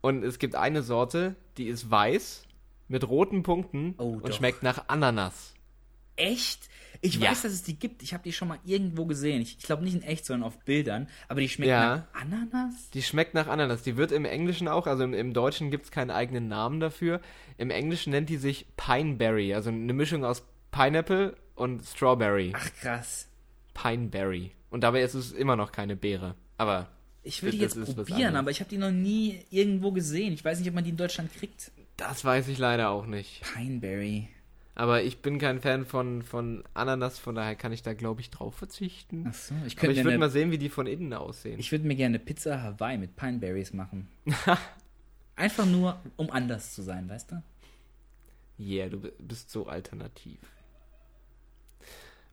und 0.00 0.24
es 0.24 0.38
gibt 0.38 0.54
eine 0.54 0.82
Sorte, 0.82 1.36
die 1.56 1.68
ist 1.68 1.90
weiß 1.90 2.44
mit 2.88 3.08
roten 3.08 3.42
Punkten 3.42 3.94
oh, 3.98 4.14
und 4.14 4.28
doch. 4.28 4.32
schmeckt 4.34 4.62
nach 4.62 4.88
Ananas. 4.88 5.54
Echt? 6.16 6.68
Ich 7.00 7.16
ja. 7.16 7.30
weiß, 7.30 7.42
dass 7.42 7.52
es 7.52 7.62
die 7.62 7.78
gibt. 7.78 8.02
Ich 8.02 8.12
habe 8.12 8.24
die 8.24 8.32
schon 8.32 8.48
mal 8.48 8.58
irgendwo 8.64 9.06
gesehen. 9.06 9.40
Ich, 9.40 9.58
ich 9.58 9.64
glaube 9.64 9.84
nicht 9.84 9.94
in 9.94 10.02
echt, 10.02 10.24
sondern 10.24 10.48
auf 10.48 10.58
Bildern. 10.64 11.08
Aber 11.28 11.40
die 11.40 11.48
schmeckt 11.48 11.70
ja. 11.70 12.08
nach 12.14 12.22
Ananas? 12.22 12.90
Die 12.90 13.02
schmeckt 13.02 13.34
nach 13.34 13.46
Ananas. 13.46 13.82
Die 13.82 13.96
wird 13.96 14.10
im 14.10 14.24
Englischen 14.24 14.66
auch, 14.66 14.86
also 14.86 15.04
im, 15.04 15.14
im 15.14 15.32
Deutschen 15.32 15.70
gibt 15.70 15.84
es 15.84 15.90
keinen 15.90 16.10
eigenen 16.10 16.48
Namen 16.48 16.80
dafür. 16.80 17.20
Im 17.56 17.70
Englischen 17.70 18.10
nennt 18.10 18.28
die 18.28 18.36
sich 18.36 18.66
Pineberry, 18.76 19.54
also 19.54 19.70
eine 19.70 19.92
Mischung 19.92 20.24
aus 20.24 20.44
Pineapple 20.72 21.36
und 21.58 21.84
Strawberry. 21.84 22.52
Ach 22.54 22.72
krass. 22.80 23.28
Pineberry. 23.74 24.52
Und 24.70 24.82
dabei 24.82 25.02
ist 25.02 25.14
es 25.14 25.32
immer 25.32 25.56
noch 25.56 25.72
keine 25.72 25.96
Beere. 25.96 26.34
Aber. 26.56 26.88
Ich 27.22 27.42
will 27.42 27.50
die 27.50 27.58
jetzt 27.58 27.78
probieren, 27.94 28.36
aber 28.36 28.50
ich 28.50 28.60
habe 28.60 28.70
die 28.70 28.78
noch 28.78 28.90
nie 28.90 29.40
irgendwo 29.50 29.92
gesehen. 29.92 30.32
Ich 30.32 30.44
weiß 30.44 30.60
nicht, 30.60 30.68
ob 30.68 30.74
man 30.74 30.84
die 30.84 30.90
in 30.90 30.96
Deutschland 30.96 31.32
kriegt. 31.34 31.72
Das 31.96 32.24
weiß 32.24 32.48
ich 32.48 32.58
leider 32.58 32.90
auch 32.90 33.06
nicht. 33.06 33.42
Pineberry. 33.54 34.28
Aber 34.74 35.02
ich 35.02 35.18
bin 35.18 35.38
kein 35.38 35.60
Fan 35.60 35.84
von, 35.84 36.22
von 36.22 36.62
Ananas, 36.72 37.18
von 37.18 37.34
daher 37.34 37.56
kann 37.56 37.72
ich 37.72 37.82
da, 37.82 37.94
glaube 37.94 38.20
ich, 38.20 38.30
drauf 38.30 38.54
verzichten. 38.54 39.26
Ach 39.28 39.34
so, 39.34 39.52
ich 39.66 39.74
könnte. 39.74 39.90
Aber 39.90 39.98
ich 39.98 40.04
würde 40.04 40.18
mal 40.18 40.30
sehen, 40.30 40.52
wie 40.52 40.58
die 40.58 40.68
von 40.68 40.86
innen 40.86 41.12
aussehen. 41.12 41.58
Ich 41.58 41.72
würde 41.72 41.84
mir 41.84 41.96
gerne 41.96 42.20
Pizza 42.20 42.62
Hawaii 42.62 42.96
mit 42.96 43.16
Pineberries 43.16 43.72
machen. 43.72 44.06
Einfach 45.36 45.66
nur, 45.66 46.00
um 46.16 46.30
anders 46.30 46.74
zu 46.74 46.82
sein, 46.82 47.08
weißt 47.08 47.32
du? 47.32 47.42
Yeah, 48.60 48.88
du 48.88 49.00
bist 49.18 49.50
so 49.50 49.66
alternativ. 49.66 50.38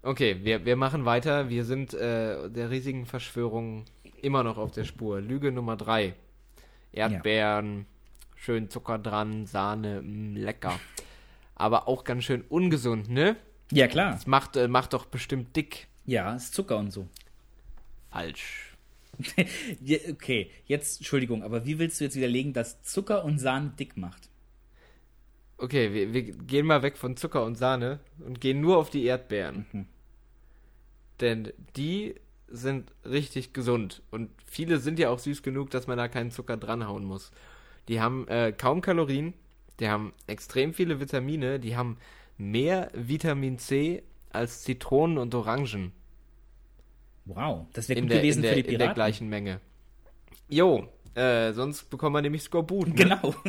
Okay, 0.06 0.38
wir, 0.44 0.66
wir 0.66 0.76
machen 0.76 1.06
weiter. 1.06 1.50
Wir 1.50 1.66
sind 1.66 1.96
äh, 1.96 2.48
der 2.48 2.70
riesigen 2.70 3.08
Verschwörung 3.08 3.86
immer 4.22 4.44
noch 4.44 4.60
auf 4.60 4.72
der 4.72 4.84
Spur. 4.84 5.20
Lüge 5.20 5.52
Nummer 5.52 5.76
drei. 5.78 6.14
Erdbeeren, 6.92 7.80
ja. 7.80 7.86
schön 8.36 8.70
Zucker 8.70 9.00
dran, 9.00 9.48
Sahne, 9.48 10.04
mh, 10.04 10.08
mm, 10.08 10.36
lecker. 10.36 10.80
Aber 11.56 11.88
auch 11.88 12.04
ganz 12.04 12.24
schön 12.24 12.44
ungesund, 12.48 13.10
ne? 13.10 13.36
Ja, 13.72 13.88
klar. 13.88 14.12
Das 14.12 14.28
macht, 14.28 14.56
äh, 14.56 14.68
macht 14.68 14.94
doch 14.94 15.06
bestimmt 15.06 15.56
dick. 15.56 15.88
Ja, 16.06 16.36
ist 16.36 16.54
Zucker 16.54 16.78
und 16.78 16.92
so. 16.92 17.08
Falsch. 18.12 18.78
okay, 20.12 20.52
jetzt, 20.68 21.00
Entschuldigung, 21.00 21.42
aber 21.42 21.66
wie 21.66 21.80
willst 21.80 22.00
du 22.00 22.04
jetzt 22.04 22.16
widerlegen, 22.16 22.54
dass 22.54 22.84
Zucker 22.84 23.26
und 23.26 23.40
Sahne 23.40 23.74
dick 23.80 23.98
macht? 23.98 24.30
Okay, 25.58 25.92
wir, 25.92 26.14
wir 26.14 26.22
gehen 26.22 26.68
mal 26.68 26.84
weg 26.84 26.96
von 26.96 27.18
Zucker 27.18 27.44
und 27.44 27.58
Sahne 27.58 28.02
und 28.20 28.40
gehen 28.40 28.62
nur 28.62 28.78
auf 28.78 28.92
die 28.92 29.06
Erdbeeren. 29.06 29.66
Mhm. 29.72 29.86
Denn 31.22 31.52
die 31.76 32.16
sind 32.48 32.92
richtig 33.04 33.54
gesund. 33.54 34.02
Und 34.12 34.30
viele 34.46 34.80
sind 34.80 35.00
ja 35.00 35.10
auch 35.10 35.20
süß 35.20 35.44
genug, 35.44 35.70
dass 35.72 35.88
man 35.88 35.98
da 35.98 36.08
keinen 36.08 36.32
Zucker 36.32 36.58
dranhauen 36.58 37.04
muss. 37.04 37.32
Die 37.88 38.02
haben 38.02 38.28
äh, 38.28 38.52
kaum 38.52 38.82
Kalorien, 38.82 39.34
die 39.80 39.90
haben 39.90 40.14
extrem 40.28 40.74
viele 40.74 41.00
Vitamine, 41.00 41.60
die 41.60 41.76
haben 41.76 41.98
mehr 42.38 42.90
Vitamin 42.94 43.60
C 43.60 44.04
als 44.32 44.64
Zitronen 44.64 45.18
und 45.18 45.34
Orangen. 45.36 45.92
Wow, 47.26 47.66
das 47.74 47.90
wäre 47.90 48.02
gut 48.02 48.12
der, 48.12 48.20
gewesen 48.20 48.42
der, 48.42 48.52
für 48.52 48.56
die 48.58 48.64
Piraten. 48.64 48.82
In 48.82 48.88
der 48.88 48.94
gleichen 48.94 49.30
Menge. 49.30 49.60
Jo, 50.48 50.88
äh, 51.16 51.54
sonst 51.54 51.90
bekommt 51.90 52.14
man 52.14 52.24
nämlich 52.24 52.44
Skorbut. 52.44 52.90
Ne? 52.90 52.94
Genau. 52.94 53.34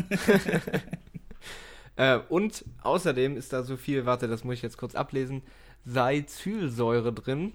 äh, 1.96 2.18
und 2.28 2.64
außerdem 2.82 3.36
ist 3.36 3.52
da 3.52 3.62
so 3.62 3.76
viel, 3.76 4.06
warte, 4.06 4.28
das 4.28 4.44
muss 4.44 4.54
ich 4.54 4.62
jetzt 4.62 4.78
kurz 4.78 4.94
ablesen, 4.94 5.42
Salicylsäure 5.86 7.12
drin. 7.12 7.52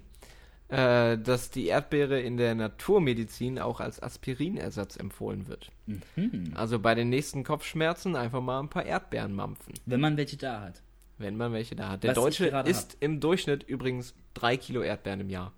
äh, 0.72 1.18
dass 1.18 1.50
die 1.50 1.66
Erdbeere 1.66 2.18
in 2.20 2.38
der 2.38 2.54
Naturmedizin 2.54 3.58
auch 3.58 3.80
als 3.80 4.02
Aspirinersatz 4.02 4.96
empfohlen 4.96 5.46
wird. 5.46 5.70
Mhm. 6.16 6.52
Also 6.54 6.78
bei 6.78 6.94
den 6.94 7.10
nächsten 7.10 7.44
Kopfschmerzen 7.44 8.16
einfach 8.16 8.40
mal 8.40 8.58
ein 8.58 8.70
paar 8.70 8.86
Erdbeeren 8.86 9.34
mampfen. 9.34 9.74
Wenn 9.84 10.00
man 10.00 10.16
welche 10.16 10.38
da 10.38 10.62
hat. 10.62 10.82
Wenn 11.18 11.36
man 11.36 11.52
welche 11.52 11.76
da 11.76 11.90
hat. 11.90 12.04
Der 12.04 12.16
Was 12.16 12.16
Deutsche 12.16 12.46
isst 12.66 12.92
hab. 12.94 13.02
im 13.02 13.20
Durchschnitt 13.20 13.64
übrigens 13.64 14.14
drei 14.32 14.56
Kilo 14.56 14.80
Erdbeeren 14.80 15.20
im 15.20 15.28
Jahr. 15.28 15.52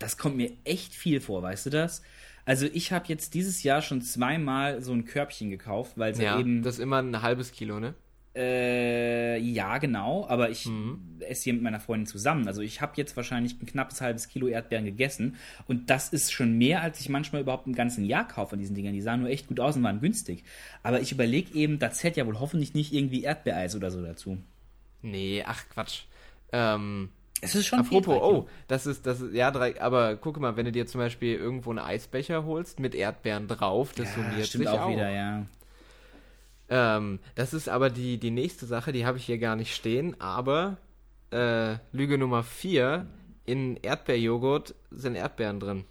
Das 0.00 0.18
kommt 0.18 0.36
mir 0.36 0.50
echt 0.64 0.94
viel 0.94 1.20
vor, 1.20 1.42
weißt 1.42 1.66
du 1.66 1.70
das? 1.70 2.02
Also 2.44 2.66
ich 2.72 2.90
habe 2.90 3.04
jetzt 3.06 3.34
dieses 3.34 3.62
Jahr 3.62 3.82
schon 3.82 4.02
zweimal 4.02 4.82
so 4.82 4.92
ein 4.92 5.04
Körbchen 5.04 5.50
gekauft, 5.50 5.92
weil 5.96 6.14
sie 6.16 6.24
ja, 6.24 6.40
eben. 6.40 6.62
Das 6.64 6.74
ist 6.74 6.80
immer 6.80 7.00
ein 7.00 7.22
halbes 7.22 7.52
Kilo, 7.52 7.78
ne? 7.78 7.94
Äh, 8.34 9.38
ja, 9.38 9.78
genau, 9.78 10.24
aber 10.28 10.50
ich 10.50 10.66
mhm. 10.66 11.00
esse 11.18 11.44
hier 11.44 11.54
mit 11.54 11.62
meiner 11.62 11.80
Freundin 11.80 12.06
zusammen. 12.06 12.46
Also 12.46 12.62
ich 12.62 12.80
habe 12.80 12.92
jetzt 12.94 13.16
wahrscheinlich 13.16 13.60
ein 13.60 13.66
knappes 13.66 14.00
halbes 14.00 14.28
Kilo 14.28 14.46
Erdbeeren 14.46 14.84
gegessen 14.84 15.36
und 15.66 15.90
das 15.90 16.10
ist 16.10 16.32
schon 16.32 16.56
mehr, 16.56 16.80
als 16.80 17.00
ich 17.00 17.08
manchmal 17.08 17.42
überhaupt 17.42 17.66
im 17.66 17.74
ganzen 17.74 18.04
Jahr 18.04 18.28
kaufe 18.28 18.50
von 18.50 18.58
diesen 18.60 18.76
Dingern. 18.76 18.94
Die 18.94 19.00
sahen 19.00 19.20
nur 19.20 19.30
echt 19.30 19.48
gut 19.48 19.58
aus 19.58 19.76
und 19.76 19.82
waren 19.82 20.00
günstig. 20.00 20.44
Aber 20.84 21.00
ich 21.00 21.10
überlege 21.10 21.52
eben, 21.54 21.80
da 21.80 21.90
zählt 21.90 22.16
ja 22.16 22.26
wohl 22.26 22.38
hoffentlich 22.38 22.72
nicht 22.72 22.92
irgendwie 22.92 23.24
Erdbeereis 23.24 23.74
oder 23.74 23.90
so 23.90 24.00
dazu. 24.00 24.38
Nee, 25.02 25.42
ach 25.44 25.64
Quatsch. 25.68 26.02
Ähm, 26.52 27.08
es 27.40 27.54
ist 27.54 27.66
schon 27.66 27.80
Apropos, 27.80 28.20
oh, 28.22 28.48
das 28.68 28.86
ist, 28.86 29.06
das 29.06 29.20
ist, 29.20 29.34
ja, 29.34 29.50
drei, 29.50 29.80
aber 29.80 30.16
guck 30.16 30.38
mal, 30.38 30.56
wenn 30.56 30.66
du 30.66 30.72
dir 30.72 30.86
zum 30.86 31.00
Beispiel 31.00 31.34
irgendwo 31.34 31.70
einen 31.70 31.78
Eisbecher 31.78 32.44
holst 32.44 32.78
mit 32.80 32.94
Erdbeeren 32.94 33.48
drauf, 33.48 33.92
das 33.92 34.14
ja, 34.14 34.22
summiert 34.22 34.46
stimmt 34.46 34.66
sich 34.66 34.72
auch, 34.72 34.82
auch 34.82 34.90
wieder, 34.90 35.10
ja. 35.10 35.46
Ähm, 36.70 37.18
das 37.34 37.52
ist 37.52 37.68
aber 37.68 37.90
die, 37.90 38.18
die 38.18 38.30
nächste 38.30 38.64
Sache, 38.64 38.92
die 38.92 39.04
habe 39.04 39.18
ich 39.18 39.26
hier 39.26 39.38
gar 39.38 39.56
nicht 39.56 39.74
stehen, 39.74 40.18
aber 40.20 40.78
äh, 41.32 41.76
Lüge 41.92 42.16
Nummer 42.16 42.44
4, 42.44 43.06
in 43.44 43.76
Erdbeerjoghurt 43.76 44.76
sind 44.90 45.16
Erdbeeren 45.16 45.58
drin. 45.58 45.84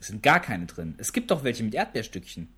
Es 0.00 0.06
sind 0.08 0.22
gar 0.22 0.40
keine 0.40 0.66
drin. 0.66 0.94
Es 0.98 1.12
gibt 1.12 1.30
doch 1.30 1.44
welche 1.44 1.62
mit 1.62 1.74
Erdbeerstückchen. 1.74 2.48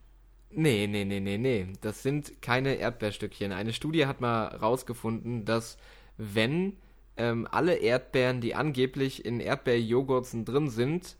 Nee, 0.50 0.86
nee, 0.86 1.04
nee, 1.04 1.20
nee, 1.20 1.38
nee. 1.38 1.68
Das 1.80 2.02
sind 2.02 2.42
keine 2.42 2.74
Erdbeerstückchen. 2.74 3.52
Eine 3.52 3.72
Studie 3.72 4.06
hat 4.06 4.20
mal 4.20 4.46
rausgefunden, 4.46 5.44
dass 5.44 5.78
wenn 6.16 6.76
ähm, 7.16 7.48
alle 7.50 7.76
Erdbeeren, 7.76 8.40
die 8.40 8.54
angeblich 8.54 9.24
in 9.24 9.40
Erdbeerjoghurts 9.40 10.36
drin 10.44 10.70
sind, 10.70 11.16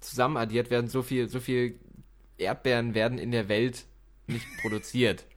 zusammen 0.00 0.36
addiert 0.36 0.70
werden, 0.70 0.88
so 0.88 1.02
viel, 1.02 1.28
so 1.28 1.40
viel 1.40 1.78
Erdbeeren 2.38 2.94
werden 2.94 3.18
in 3.18 3.30
der 3.30 3.48
Welt 3.48 3.84
nicht 4.26 4.46
produziert. 4.60 5.24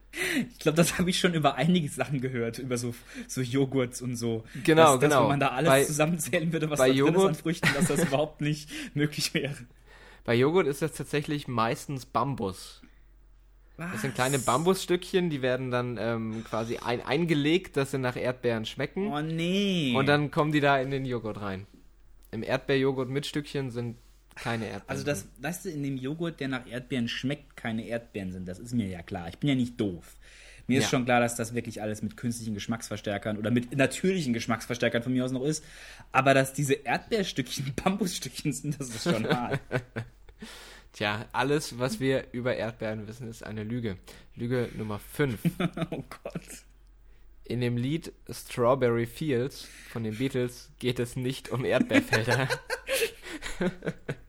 Ich 0.52 0.60
glaube, 0.60 0.78
das 0.78 0.98
habe 0.98 1.12
ich 1.12 1.20
schon 1.20 1.36
über 1.36 1.56
einige 1.56 1.90
Sachen 1.90 2.22
gehört, 2.22 2.58
über 2.58 2.78
so, 2.78 2.96
so 3.28 3.42
Joghurts 3.42 4.02
und 4.02 4.16
so. 4.16 4.46
Genau, 4.64 4.94
dass, 4.94 5.02
genau. 5.02 5.10
Dass, 5.10 5.22
wenn 5.22 5.28
man 5.28 5.40
da 5.40 5.50
alles 5.50 5.70
bei, 5.70 5.84
zusammenzählen 5.84 6.52
würde, 6.52 6.70
was 6.72 6.80
da 6.80 6.88
Joghurt, 6.88 7.16
drin 7.16 7.22
ist 7.22 7.28
an 7.28 7.36
Früchten, 7.36 7.70
dass 7.76 7.88
das 7.88 8.04
überhaupt 8.04 8.42
nicht 8.42 8.70
möglich 8.96 9.34
wäre. 9.36 9.56
Bei 10.24 10.34
Joghurt 10.34 10.66
ist 10.66 10.82
das 10.82 10.94
tatsächlich 10.94 11.48
meistens 11.48 12.08
Bambus. 12.08 12.82
Was? 13.78 13.92
Das 13.92 14.02
sind 14.02 14.16
kleine 14.16 14.40
Bambusstückchen, 14.40 15.30
die 15.30 15.44
werden 15.44 15.70
dann 15.70 15.98
ähm, 16.00 16.44
quasi 16.44 16.78
ein, 16.78 17.02
eingelegt, 17.02 17.78
dass 17.78 17.92
sie 17.92 18.00
nach 18.00 18.16
Erdbeeren 18.16 18.66
schmecken. 18.66 19.08
Oh 19.08 19.22
nee. 19.22 19.94
Und 19.96 20.08
dann 20.08 20.32
kommen 20.32 20.52
die 20.52 20.62
da 20.62 20.80
in 20.80 20.90
den 20.90 21.06
Joghurt 21.06 21.42
rein. 21.42 21.68
Im 22.32 22.42
Erdbeerjoghurt 22.42 23.10
mit 23.10 23.28
Stückchen 23.28 23.70
sind 23.70 23.98
keine 24.42 24.66
Erdbeeren. 24.66 24.90
Also 24.90 25.04
das, 25.04 25.26
weißt 25.42 25.66
du, 25.66 25.70
in 25.70 25.84
dem 25.84 25.98
Joghurt, 25.98 26.40
der 26.40 26.48
nach 26.48 26.68
Erdbeeren 26.68 27.08
schmeckt, 27.08 27.58
keine 27.58 27.86
Erdbeeren 27.86 28.32
sind. 28.32 28.48
Das 28.48 28.60
ist 28.60 28.74
mir 28.74 28.88
ja 28.88 29.02
klar. 29.02 29.30
Ich 29.30 29.38
bin 29.38 29.50
ja 29.50 29.56
nicht 29.56 29.80
doof. 29.80 30.16
Mir 30.68 30.80
ja. 30.80 30.84
ist 30.84 30.90
schon 30.90 31.06
klar, 31.06 31.22
dass 31.22 31.36
das 31.36 31.54
wirklich 31.54 31.82
alles 31.82 32.02
mit 32.02 32.18
künstlichen 32.18 32.54
Geschmacksverstärkern 32.54 33.38
oder 33.38 33.52
mit 33.52 33.76
natürlichen 33.76 34.34
Geschmacksverstärkern 34.34 35.02
von 35.02 35.14
mir 35.14 35.24
aus 35.24 35.32
noch 35.32 35.44
ist. 35.44 35.64
Aber 36.12 36.34
dass 36.34 36.54
diese 36.54 36.74
Erdbeerstückchen 36.74 37.74
Bambusstückchen 37.84 38.52
sind, 38.52 38.80
das 38.80 38.90
ist 38.90 39.04
schon 39.04 39.28
hart. 39.28 39.60
Tja, 40.94 41.26
alles, 41.32 41.80
was 41.80 42.00
wir 42.00 42.26
über 42.32 42.56
Erdbeeren 42.56 43.08
wissen, 43.08 43.30
ist 43.30 43.44
eine 43.44 43.64
Lüge. 43.64 43.98
Lüge 44.36 44.70
Nummer 44.76 45.00
5. 45.00 45.40
oh 45.92 46.04
Gott. 46.24 46.42
In 47.46 47.62
dem 47.62 47.78
Lied 47.78 48.12
Strawberry 48.30 49.06
Fields 49.06 49.68
von 49.90 50.04
den 50.04 50.18
Beatles 50.18 50.70
geht 50.80 51.00
es 51.00 51.16
nicht 51.16 51.50
um 51.50 51.64
Erdbeerfelder. 51.64 52.50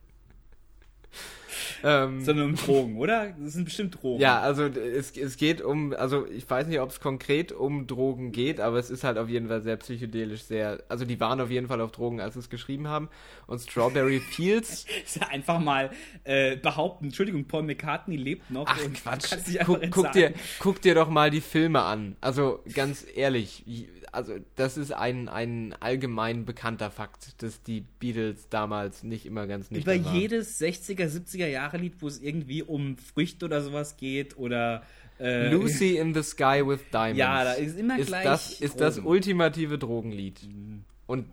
Ähm, 1.84 2.22
Sondern 2.22 2.50
um 2.50 2.56
Drogen, 2.56 2.96
oder? 2.96 3.34
Das 3.38 3.52
sind 3.52 3.64
bestimmt 3.64 4.02
Drogen. 4.02 4.20
Ja, 4.20 4.40
also 4.40 4.64
es, 4.64 5.16
es 5.16 5.36
geht 5.36 5.60
um, 5.60 5.92
also 5.92 6.26
ich 6.26 6.48
weiß 6.48 6.66
nicht, 6.66 6.80
ob 6.80 6.90
es 6.90 7.00
konkret 7.00 7.52
um 7.52 7.86
Drogen 7.86 8.32
geht, 8.32 8.60
aber 8.60 8.78
es 8.78 8.90
ist 8.90 9.04
halt 9.04 9.18
auf 9.18 9.28
jeden 9.28 9.48
Fall 9.48 9.62
sehr 9.62 9.76
psychedelisch, 9.76 10.42
sehr, 10.42 10.82
also 10.88 11.04
die 11.04 11.20
waren 11.20 11.40
auf 11.40 11.50
jeden 11.50 11.68
Fall 11.68 11.80
auf 11.80 11.92
Drogen, 11.92 12.20
als 12.20 12.34
sie 12.34 12.40
es 12.40 12.50
geschrieben 12.50 12.88
haben. 12.88 13.08
Und 13.46 13.60
Strawberry 13.60 14.20
Fields. 14.30 14.86
ist 15.04 15.16
ja 15.16 15.28
einfach 15.28 15.60
mal 15.60 15.90
äh, 16.24 16.56
behaupten, 16.56 17.06
Entschuldigung, 17.06 17.44
Paul 17.44 17.62
McCartney 17.62 18.16
lebt 18.16 18.50
noch. 18.50 18.66
Ach 18.68 18.78
Quatsch, 19.02 19.34
guck, 19.64 19.90
guck, 19.90 20.12
dir, 20.12 20.32
guck 20.58 20.80
dir 20.80 20.94
doch 20.94 21.08
mal 21.08 21.30
die 21.30 21.40
Filme 21.40 21.82
an. 21.82 22.16
Also 22.20 22.60
ganz 22.74 23.06
ehrlich, 23.14 23.64
also 24.12 24.34
das 24.56 24.76
ist 24.76 24.92
ein, 24.92 25.28
ein 25.28 25.74
allgemein 25.80 26.44
bekannter 26.44 26.90
Fakt, 26.90 27.42
dass 27.42 27.62
die 27.62 27.84
Beatles 27.98 28.48
damals 28.48 29.02
nicht 29.02 29.26
immer 29.26 29.46
ganz 29.46 29.70
nicht 29.70 29.82
Über 29.82 29.94
jedes 29.94 30.60
60er, 30.60 31.06
70er 31.06 31.46
Jahre 31.46 31.67
Lied, 31.76 31.94
wo 32.00 32.08
es 32.08 32.20
irgendwie 32.20 32.62
um 32.62 32.96
Früchte 32.96 33.44
oder 33.44 33.60
sowas 33.60 33.96
geht 33.96 34.38
oder 34.38 34.82
äh, 35.20 35.50
Lucy 35.50 35.98
in 35.98 36.14
the 36.14 36.22
Sky 36.22 36.62
with 36.64 36.80
Diamonds. 36.92 37.18
Ja, 37.18 37.44
da 37.44 37.52
ist 37.52 37.78
immer 37.78 37.98
ist 37.98 38.08
gleich 38.08 38.24
das 38.24 38.60
ist 38.60 38.80
das 38.80 38.98
ultimative 38.98 39.78
Drogenlied. 39.78 40.42
Mhm. 40.44 40.84
Und 41.06 41.26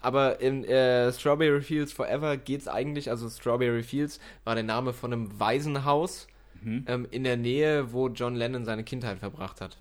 aber 0.00 0.40
in 0.40 0.64
äh, 0.64 1.12
Strawberry 1.12 1.60
Fields 1.60 1.92
Forever 1.92 2.36
geht 2.36 2.62
es 2.62 2.68
eigentlich, 2.68 3.10
also 3.10 3.28
Strawberry 3.28 3.82
Fields 3.82 4.18
war 4.44 4.54
der 4.54 4.64
Name 4.64 4.92
von 4.92 5.12
einem 5.12 5.38
Waisenhaus 5.38 6.26
mhm. 6.62 6.84
ähm, 6.88 7.06
in 7.10 7.24
der 7.24 7.36
Nähe, 7.36 7.92
wo 7.92 8.08
John 8.08 8.34
Lennon 8.34 8.64
seine 8.64 8.82
Kindheit 8.84 9.18
verbracht 9.18 9.60
hat. 9.60 9.76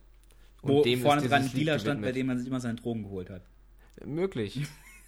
Und 0.61 0.71
Wo 0.71 0.83
dem 0.83 1.01
vorne 1.01 1.21
dran 1.25 1.43
ein 1.43 1.53
Dealer 1.53 1.79
stand, 1.79 2.01
bei 2.01 2.11
dem 2.11 2.27
man 2.27 2.37
sich 2.37 2.47
immer 2.47 2.59
seine 2.59 2.75
Drogen 2.75 3.03
geholt 3.03 3.29
hat. 3.29 3.43
Möglich. 4.05 4.61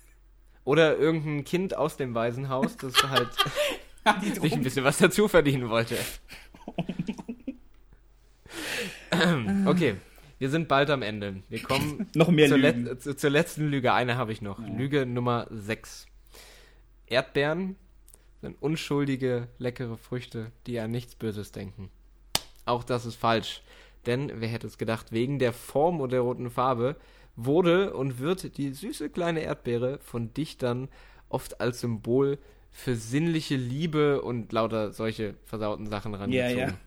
Oder 0.63 0.97
irgendein 0.97 1.43
Kind 1.43 1.75
aus 1.75 1.97
dem 1.97 2.13
Waisenhaus, 2.13 2.77
das 2.77 3.03
halt 3.03 3.29
sich 4.41 4.53
ein 4.53 4.63
bisschen 4.63 4.83
was 4.83 4.97
dazu 4.97 5.27
verdienen 5.27 5.69
wollte. 5.69 5.97
okay, 9.65 9.95
wir 10.39 10.49
sind 10.49 10.67
bald 10.67 10.89
am 10.89 11.01
Ende. 11.01 11.43
Wir 11.49 11.61
kommen 11.61 12.07
noch 12.15 12.29
mehr 12.29 12.47
zur, 12.47 12.57
Lügen. 12.57 12.85
Let 12.85 13.19
zur 13.19 13.29
letzten 13.29 13.69
Lüge. 13.69 13.93
Eine 13.93 14.17
habe 14.17 14.31
ich 14.31 14.41
noch. 14.41 14.59
Ja. 14.59 14.67
Lüge 14.75 15.05
Nummer 15.05 15.47
6. 15.51 16.07
Erdbeeren 17.07 17.75
sind 18.41 18.59
unschuldige, 18.61 19.47
leckere 19.59 19.97
Früchte, 19.97 20.51
die 20.65 20.79
an 20.79 20.91
nichts 20.91 21.15
Böses 21.15 21.51
denken. 21.51 21.91
Auch 22.65 22.83
das 22.83 23.05
ist 23.05 23.15
falsch. 23.15 23.61
Denn, 24.07 24.31
wer 24.35 24.47
hätte 24.47 24.65
es 24.65 24.79
gedacht, 24.79 25.11
wegen 25.11 25.37
der 25.37 25.53
Form 25.53 26.01
und 26.01 26.11
der 26.11 26.21
roten 26.21 26.49
Farbe 26.49 26.95
wurde 27.35 27.93
und 27.93 28.19
wird 28.19 28.57
die 28.57 28.73
süße 28.73 29.09
kleine 29.09 29.41
Erdbeere 29.41 29.99
von 29.99 30.33
Dichtern 30.33 30.89
oft 31.29 31.61
als 31.61 31.81
Symbol 31.81 32.39
für 32.71 32.95
sinnliche 32.95 33.55
Liebe 33.55 34.21
und 34.21 34.51
lauter 34.51 34.91
solche 34.93 35.35
versauten 35.45 35.87
Sachen 35.87 36.13
rangezogen. 36.13 36.57
Ja, 36.57 36.67
ja. 36.69 36.77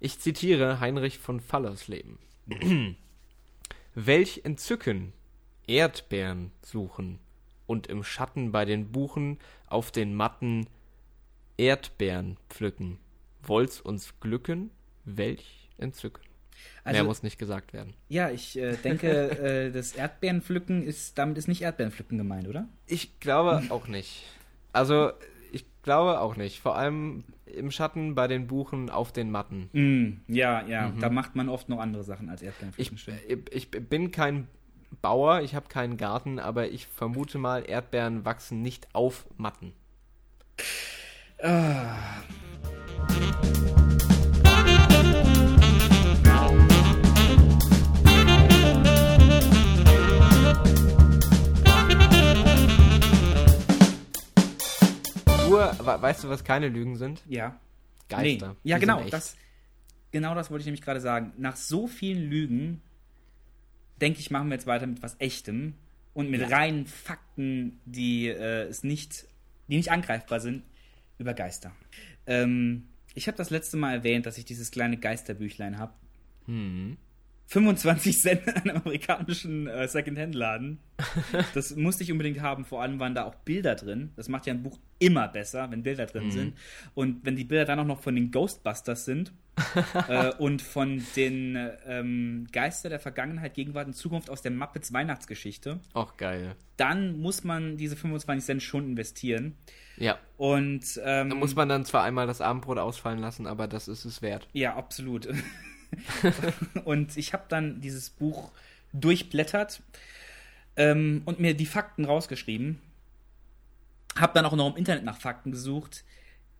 Ich 0.00 0.20
zitiere 0.20 0.80
Heinrich 0.80 1.18
von 1.18 1.40
Fallersleben. 1.40 2.18
Welch 3.94 4.42
Entzücken 4.44 5.12
Erdbeeren 5.66 6.52
suchen 6.62 7.18
und 7.66 7.86
im 7.88 8.02
Schatten 8.04 8.52
bei 8.52 8.64
den 8.64 8.90
Buchen 8.92 9.38
auf 9.66 9.90
den 9.90 10.14
Matten 10.14 10.66
Erdbeeren 11.56 12.36
pflücken. 12.48 12.98
Wollt's 13.42 13.80
uns 13.80 14.14
glücken? 14.20 14.70
Welch 15.04 15.68
Entzücken. 15.78 16.22
Also, 16.84 16.96
Mehr 16.96 17.04
muss 17.04 17.22
nicht 17.22 17.38
gesagt 17.38 17.72
werden. 17.72 17.94
Ja, 18.08 18.30
ich 18.30 18.58
äh, 18.58 18.76
denke, 18.76 19.30
äh, 19.38 19.70
das 19.70 19.92
Erdbeerenpflücken 19.92 20.82
ist, 20.82 21.18
damit 21.18 21.38
ist 21.38 21.48
nicht 21.48 21.62
Erdbeerenpflücken 21.62 22.18
gemeint, 22.18 22.48
oder? 22.48 22.68
Ich 22.86 23.20
glaube 23.20 23.62
auch 23.68 23.86
nicht. 23.88 24.24
Also, 24.78 25.12
ich 25.52 25.64
glaube 25.82 26.20
auch 26.20 26.36
nicht. 26.36 26.60
Vor 26.60 26.76
allem 26.76 27.24
im 27.46 27.70
Schatten 27.70 28.14
bei 28.14 28.28
den 28.28 28.46
Buchen 28.46 28.90
auf 28.90 29.12
den 29.12 29.30
Matten. 29.30 29.68
Mm, 29.72 30.32
ja, 30.32 30.64
ja, 30.66 30.88
mhm. 30.88 31.00
da 31.00 31.10
macht 31.10 31.34
man 31.34 31.48
oft 31.48 31.68
noch 31.68 31.80
andere 31.80 32.04
Sachen 32.04 32.28
als 32.28 32.42
Erdbeerenpflücken. 32.42 32.96
Ich, 32.96 33.36
ich, 33.50 33.72
ich 33.72 33.88
bin 33.88 34.10
kein 34.10 34.46
Bauer, 35.02 35.40
ich 35.42 35.54
habe 35.54 35.68
keinen 35.68 35.96
Garten, 35.96 36.38
aber 36.38 36.68
ich 36.68 36.86
vermute 36.86 37.38
mal, 37.38 37.68
Erdbeeren 37.68 38.24
wachsen 38.24 38.62
nicht 38.62 38.88
auf 38.94 39.26
Matten. 39.36 39.72
Ah. 41.42 41.96
Nur, 55.58 56.02
weißt 56.02 56.24
du, 56.24 56.28
was 56.28 56.44
keine 56.44 56.68
Lügen 56.68 56.96
sind? 56.96 57.22
Ja. 57.28 57.58
Geister. 58.08 58.56
Nee. 58.62 58.70
Ja, 58.70 58.78
genau. 58.78 59.02
Das, 59.10 59.36
genau 60.10 60.34
das 60.34 60.50
wollte 60.50 60.62
ich 60.62 60.66
nämlich 60.66 60.82
gerade 60.82 61.00
sagen. 61.00 61.32
Nach 61.36 61.56
so 61.56 61.86
vielen 61.86 62.28
Lügen, 62.28 62.82
denke 64.00 64.20
ich, 64.20 64.30
machen 64.30 64.48
wir 64.48 64.54
jetzt 64.54 64.66
weiter 64.66 64.86
mit 64.86 65.02
was 65.02 65.16
Echtem. 65.18 65.74
und 66.18 66.30
mit 66.30 66.40
ja. 66.40 66.48
reinen 66.48 66.86
Fakten, 66.86 67.78
die 67.84 68.26
äh, 68.26 68.64
es 68.64 68.82
nicht, 68.82 69.26
die 69.68 69.76
nicht 69.76 69.92
angreifbar 69.92 70.40
sind, 70.40 70.64
über 71.18 71.32
Geister. 71.32 71.70
Ähm, 72.26 72.88
ich 73.14 73.28
habe 73.28 73.36
das 73.36 73.50
letzte 73.50 73.76
Mal 73.76 73.94
erwähnt, 73.94 74.26
dass 74.26 74.36
ich 74.36 74.44
dieses 74.44 74.72
kleine 74.72 74.96
Geisterbüchlein 74.96 75.78
habe. 75.78 75.92
Hm. 76.46 76.96
25 77.48 78.18
Cent 78.18 78.46
in 78.46 78.54
einem 78.56 78.76
amerikanischen 78.76 79.66
äh, 79.66 79.88
Second-Hand-Laden. 79.88 80.80
Das 81.54 81.74
musste 81.76 82.02
ich 82.02 82.12
unbedingt 82.12 82.42
haben. 82.42 82.66
Vor 82.66 82.82
allem 82.82 83.00
waren 83.00 83.14
da 83.14 83.24
auch 83.24 83.34
Bilder 83.36 83.74
drin. 83.74 84.12
Das 84.16 84.28
macht 84.28 84.46
ja 84.46 84.52
ein 84.52 84.62
Buch 84.62 84.78
immer 84.98 85.28
besser, 85.28 85.70
wenn 85.70 85.82
Bilder 85.82 86.04
drin 86.04 86.26
mhm. 86.26 86.30
sind. 86.30 86.54
Und 86.94 87.24
wenn 87.24 87.36
die 87.36 87.44
Bilder 87.44 87.64
dann 87.64 87.80
auch 87.80 87.86
noch 87.86 88.00
von 88.02 88.14
den 88.14 88.30
Ghostbusters 88.30 89.06
sind 89.06 89.32
äh, 90.08 90.30
und 90.34 90.60
von 90.60 91.02
den 91.16 91.70
ähm, 91.86 92.46
Geister 92.52 92.90
der 92.90 93.00
Vergangenheit, 93.00 93.54
Gegenwart 93.54 93.86
und 93.86 93.94
Zukunft 93.94 94.28
aus 94.28 94.42
der 94.42 94.50
Muppets 94.50 94.92
Weihnachtsgeschichte. 94.92 95.80
Auch 95.94 96.18
geil. 96.18 96.54
Dann 96.76 97.18
muss 97.18 97.44
man 97.44 97.78
diese 97.78 97.96
25 97.96 98.44
Cent 98.44 98.62
schon 98.62 98.84
investieren. 98.84 99.56
Ja. 99.96 100.18
Und 100.36 101.00
ähm, 101.02 101.30
da 101.30 101.34
muss 101.34 101.56
man 101.56 101.68
dann 101.70 101.86
zwar 101.86 102.04
einmal 102.04 102.26
das 102.26 102.42
Abendbrot 102.42 102.78
ausfallen 102.78 103.18
lassen, 103.18 103.46
aber 103.46 103.66
das 103.68 103.88
ist 103.88 104.04
es 104.04 104.20
wert. 104.20 104.48
Ja, 104.52 104.76
absolut. 104.76 105.28
und 106.84 107.16
ich 107.16 107.32
habe 107.32 107.44
dann 107.48 107.80
dieses 107.80 108.10
Buch 108.10 108.50
durchblättert 108.92 109.82
ähm, 110.76 111.22
und 111.24 111.40
mir 111.40 111.54
die 111.54 111.66
Fakten 111.66 112.04
rausgeschrieben. 112.04 112.80
Hab 114.16 114.34
dann 114.34 114.44
auch 114.44 114.56
noch 114.56 114.70
im 114.70 114.76
Internet 114.76 115.04
nach 115.04 115.18
Fakten 115.18 115.50
gesucht. 115.50 116.04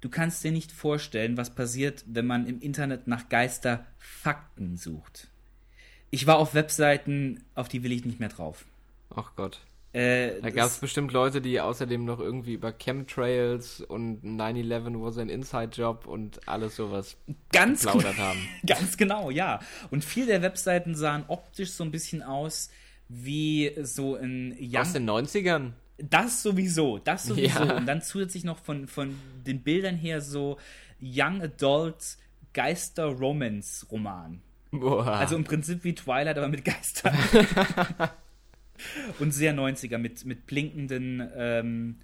Du 0.00 0.08
kannst 0.08 0.44
dir 0.44 0.52
nicht 0.52 0.70
vorstellen, 0.70 1.36
was 1.36 1.54
passiert, 1.54 2.04
wenn 2.06 2.26
man 2.26 2.46
im 2.46 2.60
Internet 2.60 3.08
nach 3.08 3.28
Geisterfakten 3.28 4.76
sucht. 4.76 5.28
Ich 6.10 6.26
war 6.26 6.38
auf 6.38 6.54
Webseiten, 6.54 7.44
auf 7.54 7.68
die 7.68 7.82
will 7.82 7.92
ich 7.92 8.04
nicht 8.04 8.20
mehr 8.20 8.28
drauf. 8.28 8.64
Ach 9.14 9.32
Gott. 9.34 9.60
Äh, 9.92 10.40
da 10.42 10.50
gab 10.50 10.66
es 10.66 10.78
bestimmt 10.78 11.12
Leute, 11.12 11.40
die 11.40 11.60
außerdem 11.60 12.04
noch 12.04 12.20
irgendwie 12.20 12.52
über 12.52 12.72
Chemtrails 12.72 13.80
und 13.80 14.22
9-11 14.22 15.02
was 15.02 15.16
ein 15.16 15.30
Inside-Job 15.30 16.06
und 16.06 16.46
alles 16.46 16.76
sowas 16.76 17.16
ganz 17.52 17.84
geplaudert 17.84 18.18
haben. 18.18 18.38
ganz 18.66 18.98
genau, 18.98 19.30
ja. 19.30 19.60
Und 19.90 20.04
viele 20.04 20.26
der 20.26 20.42
Webseiten 20.42 20.94
sahen 20.94 21.24
optisch 21.28 21.70
so 21.70 21.84
ein 21.84 21.90
bisschen 21.90 22.22
aus 22.22 22.70
wie 23.08 23.72
so 23.82 24.16
ein 24.16 24.54
Young 24.60 24.82
Aus 24.82 24.92
den 24.92 25.08
90ern? 25.08 25.72
Das 25.96 26.42
sowieso, 26.42 26.98
das 26.98 27.24
sowieso. 27.24 27.64
Ja. 27.64 27.76
Und 27.78 27.86
dann 27.86 28.02
zusätzlich 28.02 28.44
noch 28.44 28.58
von, 28.58 28.86
von 28.86 29.18
den 29.46 29.62
Bildern 29.62 29.96
her 29.96 30.20
so 30.20 30.58
Young 31.00 31.40
Adult 31.42 32.18
Geister-Romance-Roman. 32.52 34.42
Also 34.70 35.34
im 35.36 35.44
Prinzip 35.44 35.82
wie 35.84 35.94
Twilight, 35.94 36.36
aber 36.36 36.48
mit 36.48 36.64
Geistern. 36.64 37.16
und 39.18 39.32
sehr 39.32 39.54
90er 39.54 39.98
mit, 39.98 40.24
mit 40.24 40.46
blinkenden 40.46 41.28
ähm, 41.36 41.96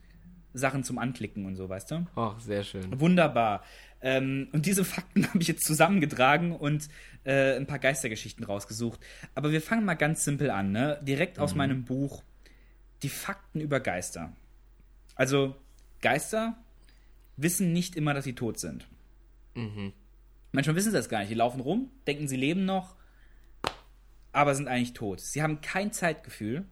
Sachen 0.53 0.85
zum 0.85 0.99
Anklicken 0.99 1.47
und 1.47 1.57
so, 1.57 1.68
weißt 1.68 1.91
du? 1.91 2.07
Ach, 2.14 2.39
sehr 2.41 2.62
schön. 2.62 3.01
Wunderbar. 3.01 3.64
Ähm, 4.01 4.49
und 4.53 4.66
diese 4.66 4.85
Fakten 4.85 5.27
habe 5.29 5.41
ich 5.41 5.49
jetzt 5.49 5.64
zusammengetragen 5.64 6.53
und 6.53 6.89
äh, 7.25 7.57
ein 7.57 7.66
paar 7.66 7.79
Geistergeschichten 7.79 8.45
rausgesucht. 8.45 9.01
Aber 9.35 9.51
wir 9.51 9.61
fangen 9.61 9.85
mal 9.85 9.95
ganz 9.95 10.25
simpel 10.25 10.51
an, 10.51 10.72
ne? 10.72 11.01
Direkt 11.03 11.39
aus 11.39 11.53
mhm. 11.53 11.59
meinem 11.59 11.85
Buch 11.85 12.22
Die 13.03 13.09
Fakten 13.09 13.61
über 13.61 13.81
Geister. 13.81 14.33
Also, 15.16 15.57
Geister 16.01 16.57
wissen 17.37 17.72
nicht 17.72 17.97
immer, 17.97 18.14
dass 18.14 18.25
sie 18.25 18.35
tot 18.35 18.61
sind. 18.61 18.87
Mhm. 19.55 19.93
Manchmal 20.53 20.77
wissen 20.77 20.91
sie 20.91 20.97
das 20.97 21.09
gar 21.09 21.20
nicht. 21.20 21.31
Die 21.31 21.35
laufen 21.35 21.61
rum, 21.61 21.91
denken, 22.07 22.29
sie 22.29 22.37
leben 22.37 22.64
noch, 22.64 22.95
aber 24.35 24.55
sind 24.55 24.68
eigentlich 24.68 24.93
tot. 24.93 25.20
Sie 25.20 25.43
haben 25.43 25.61
kein 25.61 25.93
Zeitgefühl. 25.93 26.64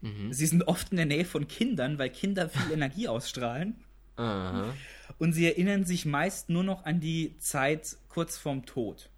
Mhm. 0.00 0.32
Sie 0.32 0.46
sind 0.46 0.66
oft 0.66 0.90
in 0.90 0.96
der 0.96 1.06
Nähe 1.06 1.24
von 1.24 1.48
Kindern, 1.48 1.98
weil 1.98 2.10
Kinder 2.10 2.48
viel 2.48 2.72
Energie 2.72 3.08
ausstrahlen. 3.08 3.76
Aha. 4.16 4.74
Und 5.18 5.32
sie 5.32 5.46
erinnern 5.46 5.84
sich 5.84 6.04
meist 6.04 6.50
nur 6.50 6.62
noch 6.62 6.84
an 6.84 7.00
die 7.00 7.36
Zeit 7.38 7.96
kurz 8.08 8.36
vorm 8.36 8.66
Tod. 8.66 9.10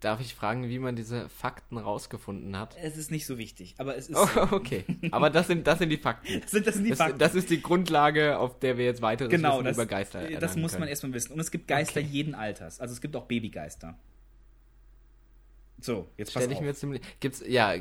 Darf 0.00 0.20
ich 0.20 0.34
fragen, 0.34 0.68
wie 0.68 0.78
man 0.78 0.94
diese 0.94 1.28
Fakten 1.28 1.76
rausgefunden 1.76 2.56
hat? 2.56 2.76
Es 2.80 2.96
ist 2.96 3.10
nicht 3.10 3.26
so 3.26 3.36
wichtig, 3.36 3.74
aber 3.78 3.96
es 3.96 4.08
ist. 4.08 4.16
Oh, 4.16 4.48
okay, 4.52 4.84
aber 5.10 5.28
das 5.28 5.48
sind, 5.48 5.66
das 5.66 5.80
sind 5.80 5.88
die 5.90 5.96
Fakten. 5.96 6.40
das, 6.40 6.50
sind, 6.52 6.66
das 6.66 6.74
sind 6.74 6.84
die 6.84 6.90
das, 6.90 6.98
Fakten. 6.98 7.18
Das 7.18 7.34
ist 7.34 7.50
die 7.50 7.60
Grundlage, 7.60 8.38
auf 8.38 8.60
der 8.60 8.78
wir 8.78 8.84
jetzt 8.84 9.02
weiteres 9.02 9.30
genau, 9.30 9.60
das, 9.60 9.76
über 9.76 9.86
Geister 9.86 10.20
erlangen 10.20 10.40
Das 10.40 10.56
muss 10.56 10.78
man 10.78 10.88
erstmal 10.88 11.12
wissen. 11.14 11.32
Und 11.32 11.40
es 11.40 11.50
gibt 11.50 11.66
Geister 11.66 11.98
okay. 11.98 12.08
jeden 12.08 12.36
Alters. 12.36 12.78
Also 12.78 12.94
es 12.94 13.00
gibt 13.00 13.16
auch 13.16 13.26
Babygeister. 13.26 13.98
So, 15.80 16.08
jetzt 16.16 16.34
pass 16.34 16.42
Stell 16.42 16.52
ich 16.52 16.58
auf. 16.58 16.64
mir 16.64 16.74
ziemlich. 16.74 17.02
Gibt's, 17.20 17.42
ja, 17.46 17.76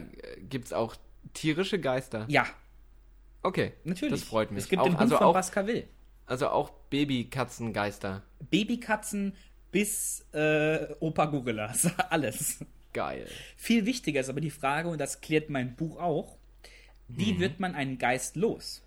gibt's 0.50 0.74
auch 0.74 0.96
tierische 1.34 1.80
Geister? 1.80 2.26
Ja. 2.28 2.46
Okay. 3.44 3.74
Natürlich. 3.84 4.20
Das 4.20 4.24
freut 4.24 4.52
mich. 4.52 4.64
Es 4.64 4.70
gibt 4.70 4.82
auch, 4.82 4.86
den 4.86 4.94
Hund 4.94 5.02
also 5.02 5.18
von 5.18 5.28
auch, 5.28 5.34
Baskerville. 5.34 5.86
Also 6.26 6.50
auch 6.50 6.72
Babykatzengeister. 6.90 8.24
Babykatzen 8.50 9.34
bis 9.72 10.26
äh, 10.34 10.94
Opa 11.00 11.26
Gorillas. 11.26 11.90
Alles. 12.10 12.66
Geil. 12.94 13.28
Viel 13.56 13.86
wichtiger 13.86 14.22
ist 14.22 14.30
aber 14.30 14.42
die 14.42 14.50
Frage, 14.50 14.90
und 14.90 15.00
das 15.00 15.22
klärt 15.22 15.50
mein 15.50 15.76
Buch 15.76 16.00
auch, 16.00 16.38
wie 17.08 17.34
mhm. 17.34 17.40
wird 17.40 17.60
man 17.60 17.76
einen 17.76 17.98
Geist 17.98 18.36
los? 18.36 18.84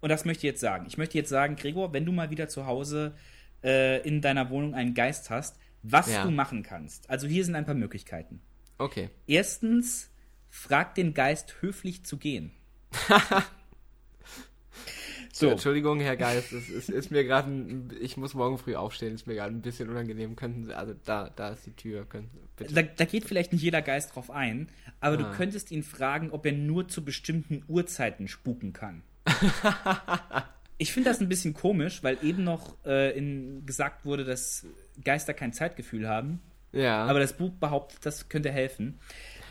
Und 0.00 0.10
das 0.10 0.24
möchte 0.24 0.46
ich 0.46 0.52
jetzt 0.52 0.60
sagen. 0.60 0.86
Ich 0.86 0.98
möchte 0.98 1.18
jetzt 1.18 1.30
sagen, 1.30 1.56
Gregor, 1.56 1.92
wenn 1.92 2.04
du 2.04 2.12
mal 2.12 2.30
wieder 2.30 2.48
zu 2.48 2.66
Hause 2.66 3.14
äh, 3.62 4.00
in 4.06 4.20
deiner 4.20 4.50
Wohnung 4.50 4.74
einen 4.74 4.94
Geist 4.94 5.30
hast, 5.30 5.58
was 5.90 6.10
ja. 6.10 6.24
du 6.24 6.30
machen 6.30 6.62
kannst. 6.62 7.08
Also 7.10 7.26
hier 7.26 7.44
sind 7.44 7.54
ein 7.54 7.64
paar 7.64 7.74
Möglichkeiten. 7.74 8.40
Okay. 8.78 9.10
Erstens, 9.26 10.10
frag 10.48 10.94
den 10.94 11.14
Geist 11.14 11.56
höflich 11.60 12.04
zu 12.04 12.18
gehen. 12.18 12.50
so. 15.32 15.50
Entschuldigung, 15.50 16.00
Herr 16.00 16.16
Geist, 16.16 16.52
es 16.52 16.68
ist, 16.68 16.88
ist 16.88 17.10
mir 17.10 17.24
gerade, 17.24 17.50
ich 18.00 18.16
muss 18.16 18.34
morgen 18.34 18.58
früh 18.58 18.74
aufstehen, 18.74 19.14
ist 19.14 19.26
mir 19.26 19.34
gerade 19.34 19.54
ein 19.54 19.62
bisschen 19.62 19.88
unangenehm. 19.88 20.36
Könnten 20.36 20.64
Sie, 20.64 20.74
also 20.74 20.94
da, 21.04 21.30
da 21.34 21.50
ist 21.50 21.66
die 21.66 21.72
Tür. 21.72 22.04
Können, 22.04 22.30
da, 22.56 22.82
da, 22.82 23.04
geht 23.04 23.24
vielleicht 23.24 23.52
nicht 23.52 23.62
jeder 23.62 23.82
Geist 23.82 24.14
drauf 24.14 24.30
ein, 24.30 24.68
aber 25.00 25.14
ah. 25.14 25.18
du 25.18 25.36
könntest 25.36 25.70
ihn 25.70 25.82
fragen, 25.82 26.30
ob 26.30 26.46
er 26.46 26.52
nur 26.52 26.88
zu 26.88 27.04
bestimmten 27.04 27.64
Uhrzeiten 27.68 28.28
spuken 28.28 28.72
kann. 28.72 29.02
ich 30.78 30.92
finde 30.92 31.10
das 31.10 31.20
ein 31.20 31.28
bisschen 31.28 31.54
komisch, 31.54 32.02
weil 32.02 32.18
eben 32.22 32.44
noch 32.44 32.76
äh, 32.84 33.16
in, 33.16 33.64
gesagt 33.64 34.04
wurde, 34.04 34.24
dass 34.24 34.66
Geister 35.04 35.34
kein 35.34 35.52
Zeitgefühl 35.52 36.08
haben. 36.08 36.40
Ja. 36.72 37.06
Aber 37.06 37.20
das 37.20 37.32
Buch 37.34 37.52
behauptet, 37.52 38.00
das 38.04 38.28
könnte 38.28 38.50
helfen. 38.50 38.98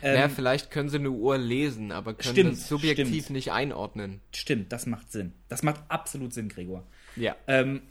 Ähm, 0.02 0.16
ja, 0.16 0.28
vielleicht 0.28 0.70
können 0.70 0.88
sie 0.88 0.98
eine 0.98 1.10
Uhr 1.10 1.38
lesen, 1.38 1.90
aber 1.90 2.14
können 2.14 2.34
stimmt, 2.34 2.52
das 2.52 2.68
subjektiv 2.68 3.24
stimmt. 3.24 3.30
nicht 3.30 3.50
einordnen. 3.50 4.20
Stimmt, 4.32 4.72
das 4.72 4.86
macht 4.86 5.10
Sinn. 5.10 5.32
Das 5.48 5.62
macht 5.62 5.80
absolut 5.88 6.32
Sinn, 6.32 6.48
Gregor. 6.48 6.86
Ja. 7.16 7.34
Ähm, 7.46 7.82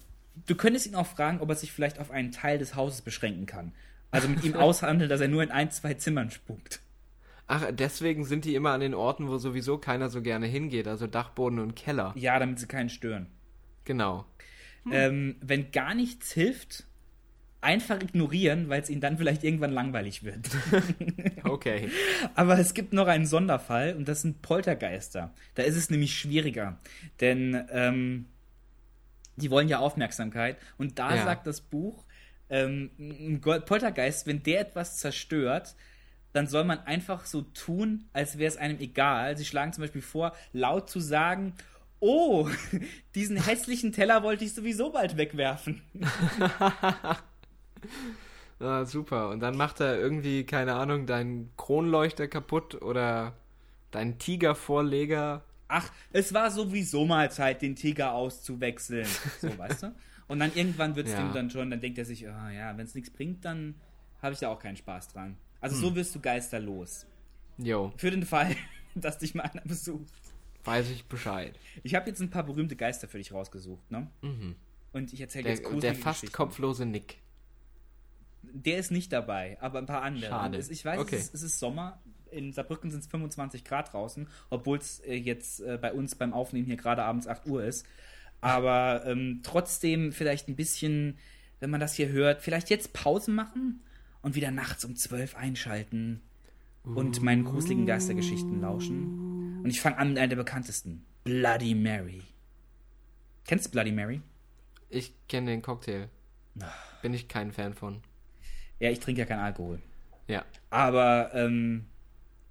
du 0.46 0.56
könntest 0.56 0.86
ihn 0.86 0.96
auch 0.96 1.08
fragen, 1.08 1.42
ob 1.42 1.50
er 1.50 1.56
sich 1.56 1.72
vielleicht 1.72 2.00
auf 2.00 2.12
einen 2.12 2.32
Teil 2.32 2.58
des 2.58 2.76
Hauses 2.76 3.02
beschränken 3.02 3.46
kann. 3.46 3.74
Also 4.12 4.30
mit 4.30 4.44
ihm 4.44 4.54
aushandeln, 4.56 5.10
dass 5.10 5.20
er 5.20 5.28
nur 5.28 5.44
in 5.44 5.52
ein, 5.52 5.72
zwei 5.72 5.96
Zimmern 5.96 6.32
spukt. 6.32 6.80
Ach, 7.48 7.68
deswegen 7.72 8.26
sind 8.26 8.46
die 8.46 8.56
immer 8.56 8.72
an 8.72 8.80
den 8.80 8.94
Orten, 8.94 9.28
wo 9.28 9.38
sowieso 9.38 9.78
keiner 9.78 10.10
so 10.10 10.22
gerne 10.22 10.48
hingeht, 10.48 10.88
also 10.88 11.06
Dachboden 11.06 11.60
und 11.60 11.76
Keller. 11.76 12.14
Ja, 12.16 12.40
damit 12.40 12.60
sie 12.60 12.68
keinen 12.68 12.90
stören. 12.90 13.28
Genau. 13.84 14.26
Hm. 14.84 14.92
Ähm, 14.92 15.36
wenn 15.42 15.72
gar 15.72 15.94
nichts 15.94 16.32
hilft, 16.32 16.86
einfach 17.62 18.00
ignorieren, 18.02 18.70
weil 18.70 18.82
es 18.82 18.90
ihnen 18.90 19.02
dann 19.02 19.18
vielleicht 19.18 19.44
irgendwann 19.44 19.72
langweilig 19.72 20.24
wird. 20.24 20.50
okay. 21.44 21.90
Aber 22.36 22.60
es 22.60 22.74
gibt 22.74 22.94
noch 22.94 23.08
einen 23.08 23.26
Sonderfall 23.26 23.96
und 23.96 24.08
das 24.08 24.22
sind 24.22 24.42
Poltergeister. 24.42 25.34
Da 25.56 25.64
ist 25.64 25.76
es 25.76 25.90
nämlich 25.90 26.18
schwieriger, 26.18 26.80
denn 27.22 27.68
ähm, 27.72 28.26
die 29.36 29.50
wollen 29.50 29.68
ja 29.68 29.80
Aufmerksamkeit 29.80 30.58
und 30.78 31.00
da 31.00 31.16
ja. 31.16 31.24
sagt 31.24 31.48
das 31.48 31.62
Buch, 31.62 32.06
ähm, 32.50 32.92
ein 33.00 33.42
Poltergeist, 33.42 34.28
wenn 34.28 34.44
der 34.44 34.62
etwas 34.62 34.98
zerstört, 34.98 35.76
dann 36.36 36.48
soll 36.48 36.66
man 36.66 36.80
einfach 36.80 37.26
so 37.26 37.42
tun, 37.42 38.06
als 38.12 38.38
wäre 38.38 38.50
es 38.50 38.58
einem 38.58 38.80
egal. 38.80 39.38
Sie 39.38 39.46
schlagen 39.46 39.72
zum 39.72 39.84
Beispiel 39.84 40.02
vor, 40.02 40.34
laut 40.52 40.90
zu 40.90 41.00
sagen, 41.00 41.54
oh, 42.00 42.50
diesen 43.16 43.38
hässlichen 43.38 43.94
Teller 43.94 44.22
wollte 44.22 44.44
ich 44.44 44.54
sowieso 44.54 44.92
bald 44.92 45.18
wegwerfen. 45.18 45.82
Ah, 48.58 48.86
super. 48.86 49.30
Und 49.30 49.42
dann 49.42 49.58
macht 49.58 49.82
er 49.82 50.00
irgendwie, 50.00 50.46
keine 50.46 50.76
Ahnung, 50.76 51.06
deinen 51.06 51.52
Kronleuchter 51.58 52.30
kaputt 52.30 52.82
oder 52.82 53.34
deinen 53.92 54.18
Tigervorleger. 54.18 55.44
Ach, 55.68 55.92
es 56.14 56.34
war 56.34 56.50
sowieso 56.50 57.06
mal 57.06 57.30
Zeit, 57.30 57.62
den 57.62 57.76
Tiger 57.76 58.14
auszuwechseln. 58.14 59.08
So, 59.42 59.56
weißt 59.58 59.84
du? 59.84 59.96
Und 60.28 60.40
dann 60.40 60.54
irgendwann 60.56 60.96
wird 60.96 61.08
es 61.08 61.14
ja. 61.14 61.20
dem 61.20 61.34
dann 61.34 61.50
schon, 61.50 61.70
dann 61.70 61.82
denkt 61.82 61.98
er 61.98 62.06
sich, 62.06 62.26
oh, 62.26 62.50
ja, 62.50 62.78
wenn 62.78 62.86
es 62.86 62.96
nichts 62.96 63.10
bringt, 63.10 63.44
dann 63.44 63.76
habe 64.22 64.34
ich 64.34 64.40
da 64.40 64.48
auch 64.48 64.60
keinen 64.60 64.78
Spaß 64.78 65.10
dran. 65.10 65.36
Also 65.66 65.78
hm. 65.78 65.82
so 65.82 65.96
wirst 65.96 66.14
du 66.14 66.20
geisterlos. 66.20 67.08
Jo. 67.58 67.92
Für 67.98 68.12
den 68.12 68.24
Fall, 68.24 68.56
dass 68.96 69.18
dich 69.18 69.34
mal 69.34 69.46
einer 69.46 69.64
besucht. 69.64 70.14
Weiß 70.64 70.92
ich 70.92 71.06
Bescheid. 71.06 71.58
Ich 71.82 71.96
habe 71.96 72.08
jetzt 72.08 72.22
ein 72.22 72.30
paar 72.30 72.44
berühmte 72.44 72.76
Geister 72.76 73.08
für 73.08 73.18
dich 73.18 73.32
rausgesucht, 73.32 73.90
ne? 73.90 74.08
Mhm. 74.22 74.56
Und 74.94 75.12
ich 75.12 75.22
erzähle 75.22 75.50
jetzt 75.50 75.64
kurz 75.64 75.82
Der 75.82 75.96
fast 75.96 76.32
kopflose 76.32 76.86
Nick. 76.86 77.18
Der 78.44 78.78
ist 78.78 78.92
nicht 78.92 79.12
dabei, 79.12 79.58
aber 79.60 79.80
ein 79.80 79.88
paar 79.88 80.04
andere. 80.04 80.30
Schade. 80.30 80.64
Ich 80.70 80.86
weiß, 80.86 81.00
okay. 81.00 81.16
es, 81.16 81.24
ist, 81.24 81.34
es, 81.34 81.42
ist, 81.42 81.60
Sommer. 81.60 82.00
In 82.30 82.54
Saarbrücken 82.54 82.92
sind 82.92 83.00
es 83.00 83.08
25 83.08 83.64
Grad 83.64 83.92
draußen, 83.92 84.28
obwohl 84.52 84.78
es 84.78 85.00
äh, 85.00 85.16
jetzt 85.16 85.62
äh, 85.62 85.80
bei 85.82 85.94
uns 85.94 86.14
beim 86.14 86.32
Aufnehmen 86.32 86.68
hier 86.68 86.78
gerade 86.78 87.02
abends 87.02 87.26
8 87.26 87.48
Uhr 87.48 87.64
ist. 87.64 87.88
Aber 88.40 89.04
ähm, 89.08 89.40
trotzdem 89.42 90.12
vielleicht 90.12 90.48
ein 90.48 90.56
bisschen, 90.56 91.18
wenn 91.60 91.72
man 91.72 91.80
das 91.80 91.96
hier 91.96 92.10
hört, 92.10 92.44
vielleicht 92.44 92.70
jetzt 92.70 92.94
Pause 92.94 93.32
machen 93.32 93.82
und 94.26 94.34
wieder 94.34 94.50
nachts 94.50 94.84
um 94.84 94.96
12 94.96 95.36
einschalten 95.36 96.20
und 96.84 97.22
meinen 97.22 97.46
gruseligen 97.46 97.86
Geistergeschichten 97.86 98.60
lauschen. 98.60 99.62
Und 99.64 99.70
ich 99.70 99.80
fange 99.80 100.00
an 100.00 100.10
mit 100.10 100.18
einer 100.18 100.30
der 100.30 100.36
bekanntesten. 100.38 101.06
Bloody 101.24 101.76
Mary. 101.76 102.24
Kennst 103.46 103.68
du 103.68 103.70
Bloody 103.70 103.92
Mary? 103.92 104.22
Ich 104.90 105.14
kenne 105.28 105.52
den 105.52 105.62
Cocktail. 105.62 106.10
Bin 107.04 107.14
ich 107.14 107.28
kein 107.28 107.52
Fan 107.52 107.76
von. 107.76 108.02
Ja, 108.80 108.90
ich 108.90 109.00
trinke 109.00 109.22
ja 109.22 109.28
keinen 109.28 109.42
Alkohol. 109.42 109.80
Ja. 110.28 110.44
Aber 110.72 111.30
ähm, 111.36 111.86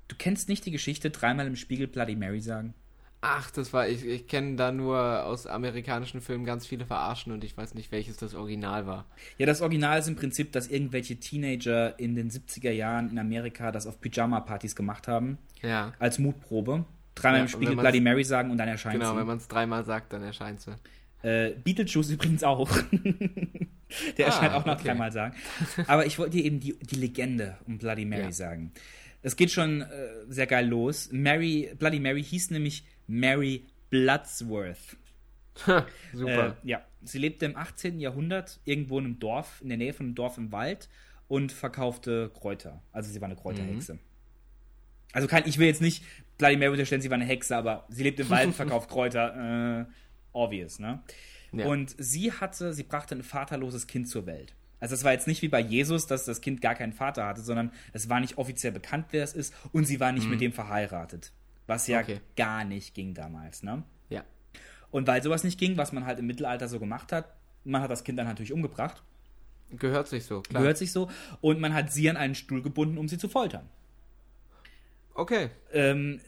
du 0.07 0.14
kennst 0.14 0.49
nicht 0.49 0.64
die 0.66 0.70
Geschichte, 0.70 1.11
dreimal 1.11 1.49
im 1.49 1.57
Spiegel 1.57 1.89
Bloody 1.89 2.14
Mary 2.14 2.41
sagen? 2.41 2.75
Ach, 3.27 3.51
das 3.53 3.72
war, 3.72 3.89
ich, 3.89 4.05
ich 4.05 4.27
kenne 4.29 4.57
da 4.57 4.70
nur 4.70 5.25
aus 5.25 5.47
amerikanischen 5.47 6.20
Filmen 6.20 6.45
ganz 6.45 6.66
viele 6.66 6.85
verarschen 6.85 7.33
und 7.33 7.43
ich 7.43 7.57
weiß 7.57 7.72
nicht, 7.75 7.91
welches 7.91 8.18
das 8.18 8.35
Original 8.35 8.87
war. 8.87 9.07
Ja, 9.39 9.47
das 9.47 9.62
Original 9.62 9.99
ist 9.99 10.09
im 10.09 10.14
Prinzip, 10.16 10.53
dass 10.53 10.68
irgendwelche 10.68 11.16
Teenager 11.16 11.99
in 11.99 12.14
den 12.16 12.31
70er 12.31 12.70
Jahren 12.70 13.09
in 13.11 13.18
Amerika 13.18 13.72
das 13.72 13.87
auf 13.87 13.99
Pyjama-Partys 14.03 14.77
gemacht 14.77 15.09
haben. 15.09 15.39
Ja. 15.62 15.95
Als 15.99 16.18
Mutprobe. 16.18 16.85
Dreimal 17.14 17.39
Ja, 17.39 17.43
im 17.45 17.49
Spiegel 17.49 17.77
Bloody 17.77 18.01
Mary 18.01 18.25
sagen 18.25 18.51
und 18.51 18.59
dann 18.59 18.68
erscheint 18.68 18.97
Genau, 19.01 19.12
sie. 19.12 19.18
wenn 19.20 19.27
man 19.27 19.39
es 19.39 19.49
dreimal 19.49 19.85
sagt, 19.87 20.12
dann 20.12 20.22
erscheint 20.22 20.61
sie. 20.61 20.72
Äh, 21.22 21.53
Beetlejuice 21.64 22.11
übrigens 22.11 22.43
auch. 22.45 22.68
Der 24.18 24.27
Ah, 24.27 24.29
erscheint 24.31 24.55
auch 24.55 24.66
nach 24.66 24.75
okay. 24.75 24.89
dreimal 24.89 25.12
sagen. 25.12 25.35
Aber 25.87 26.05
ich 26.05 26.18
wollte 26.18 26.33
dir 26.37 26.45
eben 26.45 26.59
die, 26.61 26.77
die 26.79 26.97
Legende 26.97 27.57
um 27.66 27.79
Bloody 27.79 28.05
Mary 28.05 28.22
Ja. 28.25 28.33
sagen. 28.33 28.72
Es 29.25 29.37
geht 29.37 29.51
schon 29.51 29.81
äh, 29.81 29.87
sehr 30.29 30.47
geil 30.47 30.68
los. 30.68 31.09
Mary, 31.11 31.72
Bloody 31.79 31.99
Mary 31.99 32.22
hieß 32.22 32.51
nämlich 32.51 32.85
Mary 33.07 33.64
Bloodsworth. 33.89 34.99
Super. 36.12 36.57
Äh, 36.62 36.68
ja, 36.68 36.85
sie 37.03 37.18
lebte 37.18 37.47
im 37.47 37.57
18. 37.57 38.01
Jahrhundert 38.01 38.61
irgendwo 38.66 38.99
in 38.99 39.07
einem 39.07 39.18
Dorf, 39.18 39.62
in 39.62 39.70
der 39.70 39.79
Nähe 39.79 39.95
von 39.95 40.07
einem 40.07 40.14
Dorf 40.14 40.37
im 40.37 40.53
Wald 40.53 40.91
und 41.27 41.53
verkaufte 41.53 42.31
Kräuter. 42.39 42.83
Also 42.93 43.11
sie 43.11 43.20
war 43.22 43.27
eine 43.27 43.37
Kräuterhexe. 43.37 43.99
Also 45.12 45.27
kein, 45.27 45.49
ich 45.49 45.59
will 45.59 45.68
jetzt 45.68 45.81
nicht 45.81 46.05
Bloody 46.37 46.59
Mary 46.59 46.72
unterstellen, 46.72 47.01
sie 47.01 47.09
war 47.09 47.14
eine 47.14 47.25
Hexe, 47.25 47.57
aber 47.57 47.87
sie 47.89 48.03
lebt 48.03 48.20
im 48.20 48.29
Wald 48.29 48.49
und 48.49 48.53
verkauft 48.57 48.91
Kräuter. 48.91 49.87
Äh, 49.89 49.93
obvious, 50.33 50.79
ne? 50.79 51.03
Ja. 51.53 51.64
Und 51.64 51.95
sie 51.97 52.31
hatte, 52.31 52.75
sie 52.75 52.83
brachte 52.83 53.14
ein 53.14 53.22
vaterloses 53.22 53.87
Kind 53.87 54.07
zur 54.07 54.27
Welt. 54.27 54.55
Also 54.85 54.97
es 54.97 55.03
war 55.03 55.12
jetzt 55.12 55.26
nicht 55.26 55.41
wie 55.41 55.49
bei 55.49 55.61
Jesus, 55.61 56.07
dass 56.07 56.26
das 56.26 56.43
Kind 56.43 56.61
gar 56.61 56.74
keinen 56.74 56.93
Vater 56.93 57.24
hatte, 57.24 57.41
sondern 57.41 57.72
es 57.95 58.11
war 58.11 58.20
nicht 58.20 58.37
offiziell 58.37 58.70
bekannt, 58.70 59.07
wer 59.12 59.24
es 59.24 59.32
ist 59.32 59.55
und 59.72 59.87
sie 59.87 59.99
war 59.99 60.12
nicht 60.12 60.28
mit 60.28 60.43
dem 60.43 60.53
verheiratet. 60.53 61.32
Was 61.66 61.87
ja 61.87 62.01
Okay. 62.01 62.20
gar 62.37 62.64
nicht 62.66 62.93
ging 62.95 63.14
damals, 63.14 63.62
ne? 63.62 63.82
ja. 64.11 64.24
Und 64.91 65.07
weil 65.07 65.22
sowas 65.22 65.43
nicht 65.43 65.59
ging, 65.59 65.78
was 65.78 65.93
man 65.93 66.05
halt 66.05 66.18
im 66.18 66.26
Mittelalter 66.26 66.68
so 66.68 66.78
gemacht 66.78 67.12
hat, 67.12 67.35
man 67.64 67.80
hat 67.80 67.91
das 67.91 68.05
Kind 68.05 68.18
dann 68.18 68.26
natürlich 68.26 68.53
umgebracht, 68.53 69.03
Gehört 69.70 70.07
sich 70.07 70.26
so, 70.26 70.43
klar. 70.43 70.61
gehört 70.61 70.76
sich 70.76 70.93
so, 70.93 71.09
und 71.41 71.61
man 71.61 71.72
hat 71.72 71.91
sie 71.91 72.11
an 72.11 72.18
einen 72.18 72.35
Stuhl 72.35 72.61
gebunden, 72.61 72.99
um 72.99 73.09
sie 73.09 73.16
zu 73.16 73.30
foltern. 73.30 73.66
Okay. 75.14 75.49
Ähm, 75.72 76.20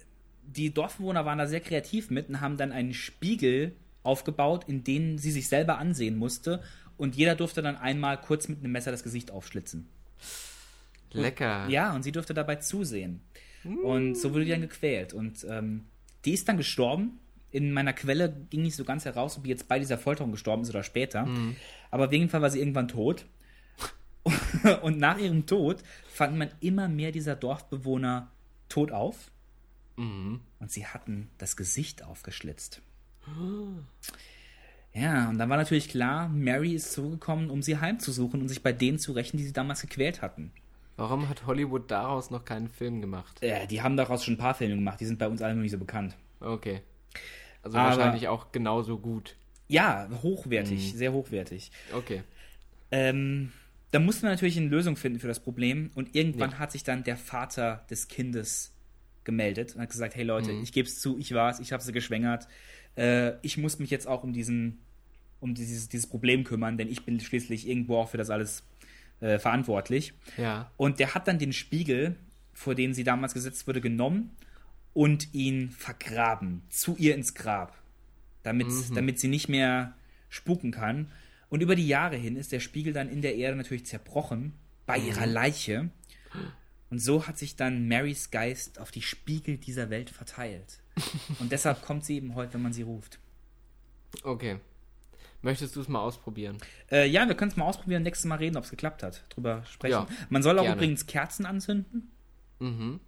die 0.47 0.73
Dorfbewohner 0.73 1.27
waren 1.27 1.37
da 1.37 1.47
sehr 1.47 1.61
kreativ 1.61 2.09
mit 2.09 2.31
und 2.31 2.41
haben 2.41 2.57
dann 2.57 2.73
einen 2.73 2.95
Spiegel 2.95 3.77
aufgebaut, 4.03 4.65
in 4.67 4.83
den 4.83 5.19
sie 5.19 5.31
sich 5.33 5.47
selber 5.49 5.77
ansehen 5.77 6.17
musste, 6.17 6.63
und 6.97 7.17
jeder 7.17 7.35
durfte 7.35 7.63
dann 7.63 7.77
einmal 7.77 8.21
kurz 8.21 8.49
mit 8.49 8.61
einem 8.61 8.73
Messer 8.73 8.91
das 8.91 9.03
Gesicht 9.03 9.31
aufschlitzen. 9.31 9.89
Lecker. 11.13 11.69
Ja, 11.69 11.95
und 11.95 12.03
sie 12.03 12.13
durfte 12.13 12.35
dabei 12.35 12.57
zusehen. 12.57 13.21
Und 13.83 14.17
so 14.17 14.33
wurde 14.33 14.45
die 14.45 14.51
dann 14.51 14.61
gequält. 14.61 15.13
Und 15.13 15.45
ähm, 15.49 15.87
die 16.25 16.33
ist 16.33 16.49
dann 16.49 16.57
gestorben. 16.57 17.19
In 17.51 17.73
meiner 17.73 17.93
Quelle 17.93 18.35
ging 18.51 18.63
nicht 18.63 18.77
so 18.77 18.85
ganz 18.85 19.05
heraus, 19.05 19.37
ob 19.37 19.45
die 19.45 19.51
jetzt 19.51 19.69
bei 19.69 19.79
dieser 19.79 19.99
Folterung 19.99 20.33
gestorben 20.33 20.63
ist 20.63 20.71
oder 20.71 20.83
später. 20.83 21.27
Aber 21.91 22.07
auf 22.07 22.13
jeden 22.13 22.29
Fall 22.29 22.43
war 22.43 22.51
sie 22.51 22.59
irgendwann 22.59 22.89
tot. 22.89 23.27
und 24.83 24.99
nach 24.99 25.19
ihrem 25.19 25.47
Tod 25.47 25.83
fand 26.13 26.37
man 26.37 26.51
immer 26.61 26.89
mehr 26.89 27.13
dieser 27.13 27.37
Dorfbewohner 27.37 28.31
tot 28.69 28.93
auf. 28.93 29.31
Und 30.59 30.71
sie 30.71 30.87
hatten 30.87 31.31
das 31.39 31.57
Gesicht 31.57 32.05
aufgeschlitzt. 32.05 32.83
Ja, 34.99 35.29
und 35.29 35.39
dann 35.39 35.49
war 35.51 35.57
natürlich 35.59 35.89
klar, 35.89 36.29
Mary 36.29 36.73
ist 36.75 36.93
zurückgekommen, 36.93 37.51
um 37.51 37.61
sie 37.63 37.79
heimzusuchen 37.79 38.41
und 38.41 38.49
sich 38.49 38.63
bei 38.63 38.73
denen 38.73 38.99
zu 38.99 39.13
rächen, 39.13 39.37
die 39.37 39.45
sie 39.45 39.53
damals 39.53 39.83
gequält 39.83 40.23
hatten. 40.23 40.53
Warum 40.97 41.29
hat 41.29 41.45
Hollywood 41.47 41.91
daraus 41.91 42.31
noch 42.31 42.45
keinen 42.47 42.69
Film 42.71 43.03
gemacht? 43.03 43.43
Äh, 43.43 43.67
die 43.67 43.83
haben 43.83 43.99
daraus 43.99 44.25
schon 44.25 44.35
ein 44.35 44.39
paar 44.39 44.55
Filme 44.55 44.77
gemacht, 44.77 44.99
die 45.01 45.05
sind 45.05 45.19
bei 45.19 45.29
uns 45.29 45.43
alle 45.43 45.55
noch 45.55 45.63
nicht 45.63 45.73
so 45.73 45.79
bekannt. 45.79 46.17
Okay. 46.41 46.81
Also 47.63 47.77
Aber- 47.77 47.91
wahrscheinlich 47.91 48.29
auch 48.29 48.53
genauso 48.53 48.99
gut. 48.99 49.37
Ja, 49.69 50.09
hochwertig, 50.23 50.95
sehr 50.95 51.13
hochwertig. 51.13 51.71
Okay. 51.93 52.23
Ähm, 52.91 53.53
da 53.91 53.99
musste 53.99 54.25
man 54.25 54.33
natürlich 54.33 54.57
eine 54.57 54.69
Lösung 54.69 54.97
finden 54.97 55.19
für 55.19 55.27
das 55.29 55.41
Problem 55.41 55.91
und 55.95 56.15
irgendwann 56.15 56.53
Ja. 56.53 56.59
hat 56.59 56.73
sich 56.73 56.85
dann 56.85 57.05
der 57.05 57.17
Vater 57.17 57.85
des 57.91 58.09
Kindes 58.09 58.73
gemeldet 59.25 59.75
und 59.75 59.83
hat 59.83 59.91
gesagt, 59.91 60.15
hey 60.15 60.23
Leute, 60.25 60.53
ich 60.53 60.73
gebe 60.73 60.89
es 60.89 61.01
zu, 61.01 61.19
ich 61.19 61.35
war's, 61.35 61.59
ich 61.61 61.73
habe 61.73 61.83
sie 61.83 61.93
geschwängert. 61.93 62.47
Äh, 62.97 63.33
ich 63.43 63.59
muss 63.59 63.79
mich 63.81 63.91
jetzt 63.91 64.07
auch 64.07 64.23
um 64.23 64.33
diesen, 64.33 64.79
um 65.41 65.55
dieses, 65.55 65.89
dieses 65.89 66.07
Problem 66.07 66.45
kümmern, 66.45 66.79
denn 66.79 66.89
ich 66.89 67.05
bin 67.05 67.21
schließlich 67.21 67.69
irgendwo 67.69 67.97
auch 67.99 68.11
für 68.11 68.17
das 68.17 68.31
alles 68.31 68.65
äh, 69.21 69.39
verantwortlich. 69.39 70.15
Ja. 70.37 70.71
Und 70.77 70.99
der 70.99 71.15
hat 71.15 71.29
dann 71.29 71.39
den 71.39 71.53
Spiegel, 71.53 72.17
vor 72.53 72.75
den 72.75 72.95
sie 72.95 73.05
damals 73.05 73.35
gesetzt 73.35 73.67
wurde, 73.67 73.81
genommen 73.81 74.37
und 74.95 75.35
ihn 75.35 75.71
vergraben, 75.71 76.63
zu 76.71 76.97
ihr 76.97 77.15
ins 77.15 77.35
Grab, 77.35 77.77
damit, 78.43 78.67
damit 78.95 79.21
sie 79.21 79.29
nicht 79.29 79.49
mehr 79.49 79.95
spuken 80.29 80.71
kann. 80.71 81.11
Und 81.49 81.61
über 81.63 81.77
die 81.77 81.87
Jahre 81.87 82.17
hin 82.17 82.37
ist 82.37 82.53
der 82.53 82.61
Spiegel 82.61 82.93
dann 82.93 83.09
in 83.09 83.23
der 83.23 83.37
Erde 83.37 83.57
natürlich 83.57 83.87
zerbrochen, 83.87 84.55
bei 84.87 84.99
ihrer 84.99 85.27
Leiche. 85.27 85.91
Und 86.91 87.01
so 87.01 87.27
hat 87.27 87.39
sich 87.39 87.57
dann 87.57 87.89
Marys 87.89 88.31
Geist 88.31 88.79
auf 88.79 88.91
die 88.91 89.03
Spiegel 89.03 89.59
dieser 89.59 89.91
Welt 89.91 90.11
verteilt. 90.11 90.81
Und 91.41 91.53
deshalb 91.53 91.83
kommt 91.83 92.05
sie 92.05 92.17
eben 92.17 92.35
heute, 92.35 92.55
wenn 92.55 92.63
man 92.63 92.73
sie 92.73 92.83
ruft. 92.83 93.19
Okay. 94.23 94.59
Möchtest 95.47 95.77
du 95.77 95.81
es 95.81 95.87
mal 95.87 96.01
ausprobieren? 96.01 96.59
Äh, 96.91 97.07
ja, 97.09 97.27
wir 97.29 97.37
können 97.37 97.53
es 97.53 97.57
mal 97.57 97.67
ausprobieren, 97.67 98.03
nächstes 98.03 98.27
Mal 98.27 98.35
reden, 98.39 98.57
ob 98.57 98.65
es 98.65 98.71
geklappt 98.71 99.05
hat. 99.05 99.23
Drüber 99.31 99.63
sprechen. 99.71 99.93
Ja, 99.93 100.07
Man 100.29 100.43
soll 100.43 100.59
auch 100.59 100.65
gerne. 100.65 100.77
übrigens 100.77 101.07
Kerzen 101.07 101.47
anzünden. 101.47 102.11
Mhm. 102.59 102.99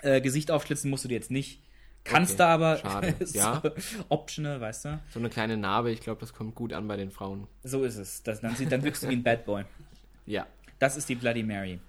Äh, 0.00 0.20
Gesicht 0.20 0.52
aufschlitzen 0.52 0.88
musst 0.88 1.02
du 1.04 1.08
dir 1.08 1.16
jetzt 1.16 1.32
nicht. 1.32 1.60
Kannst 2.04 2.34
Okay, 2.34 2.38
du 2.38 2.46
aber. 2.46 2.76
schade. 2.82 3.14
ist 3.18 3.34
Ja. 3.34 3.60
so 3.60 3.70
optional, 4.08 4.60
weißt 4.60 4.84
du? 4.84 5.00
So 5.10 5.18
eine 5.18 5.30
kleine 5.30 5.56
Narbe, 5.56 5.90
ich 5.90 6.00
glaube, 6.00 6.20
das 6.20 6.32
kommt 6.32 6.54
gut 6.54 6.72
an 6.72 6.86
bei 6.86 6.96
den 6.96 7.10
Frauen. 7.10 7.48
So 7.64 7.82
ist 7.82 7.96
es. 7.96 8.22
Das, 8.22 8.40
dann, 8.40 8.54
dann 8.68 8.84
wirkst 8.84 9.02
du 9.02 9.08
wie 9.08 9.14
ein 9.16 9.24
Bad 9.24 9.44
Boy. 9.44 9.64
Ja. 10.26 10.46
Das 10.78 10.96
ist 10.96 11.08
die 11.08 11.16
Bloody 11.16 11.42
Mary. 11.42 11.80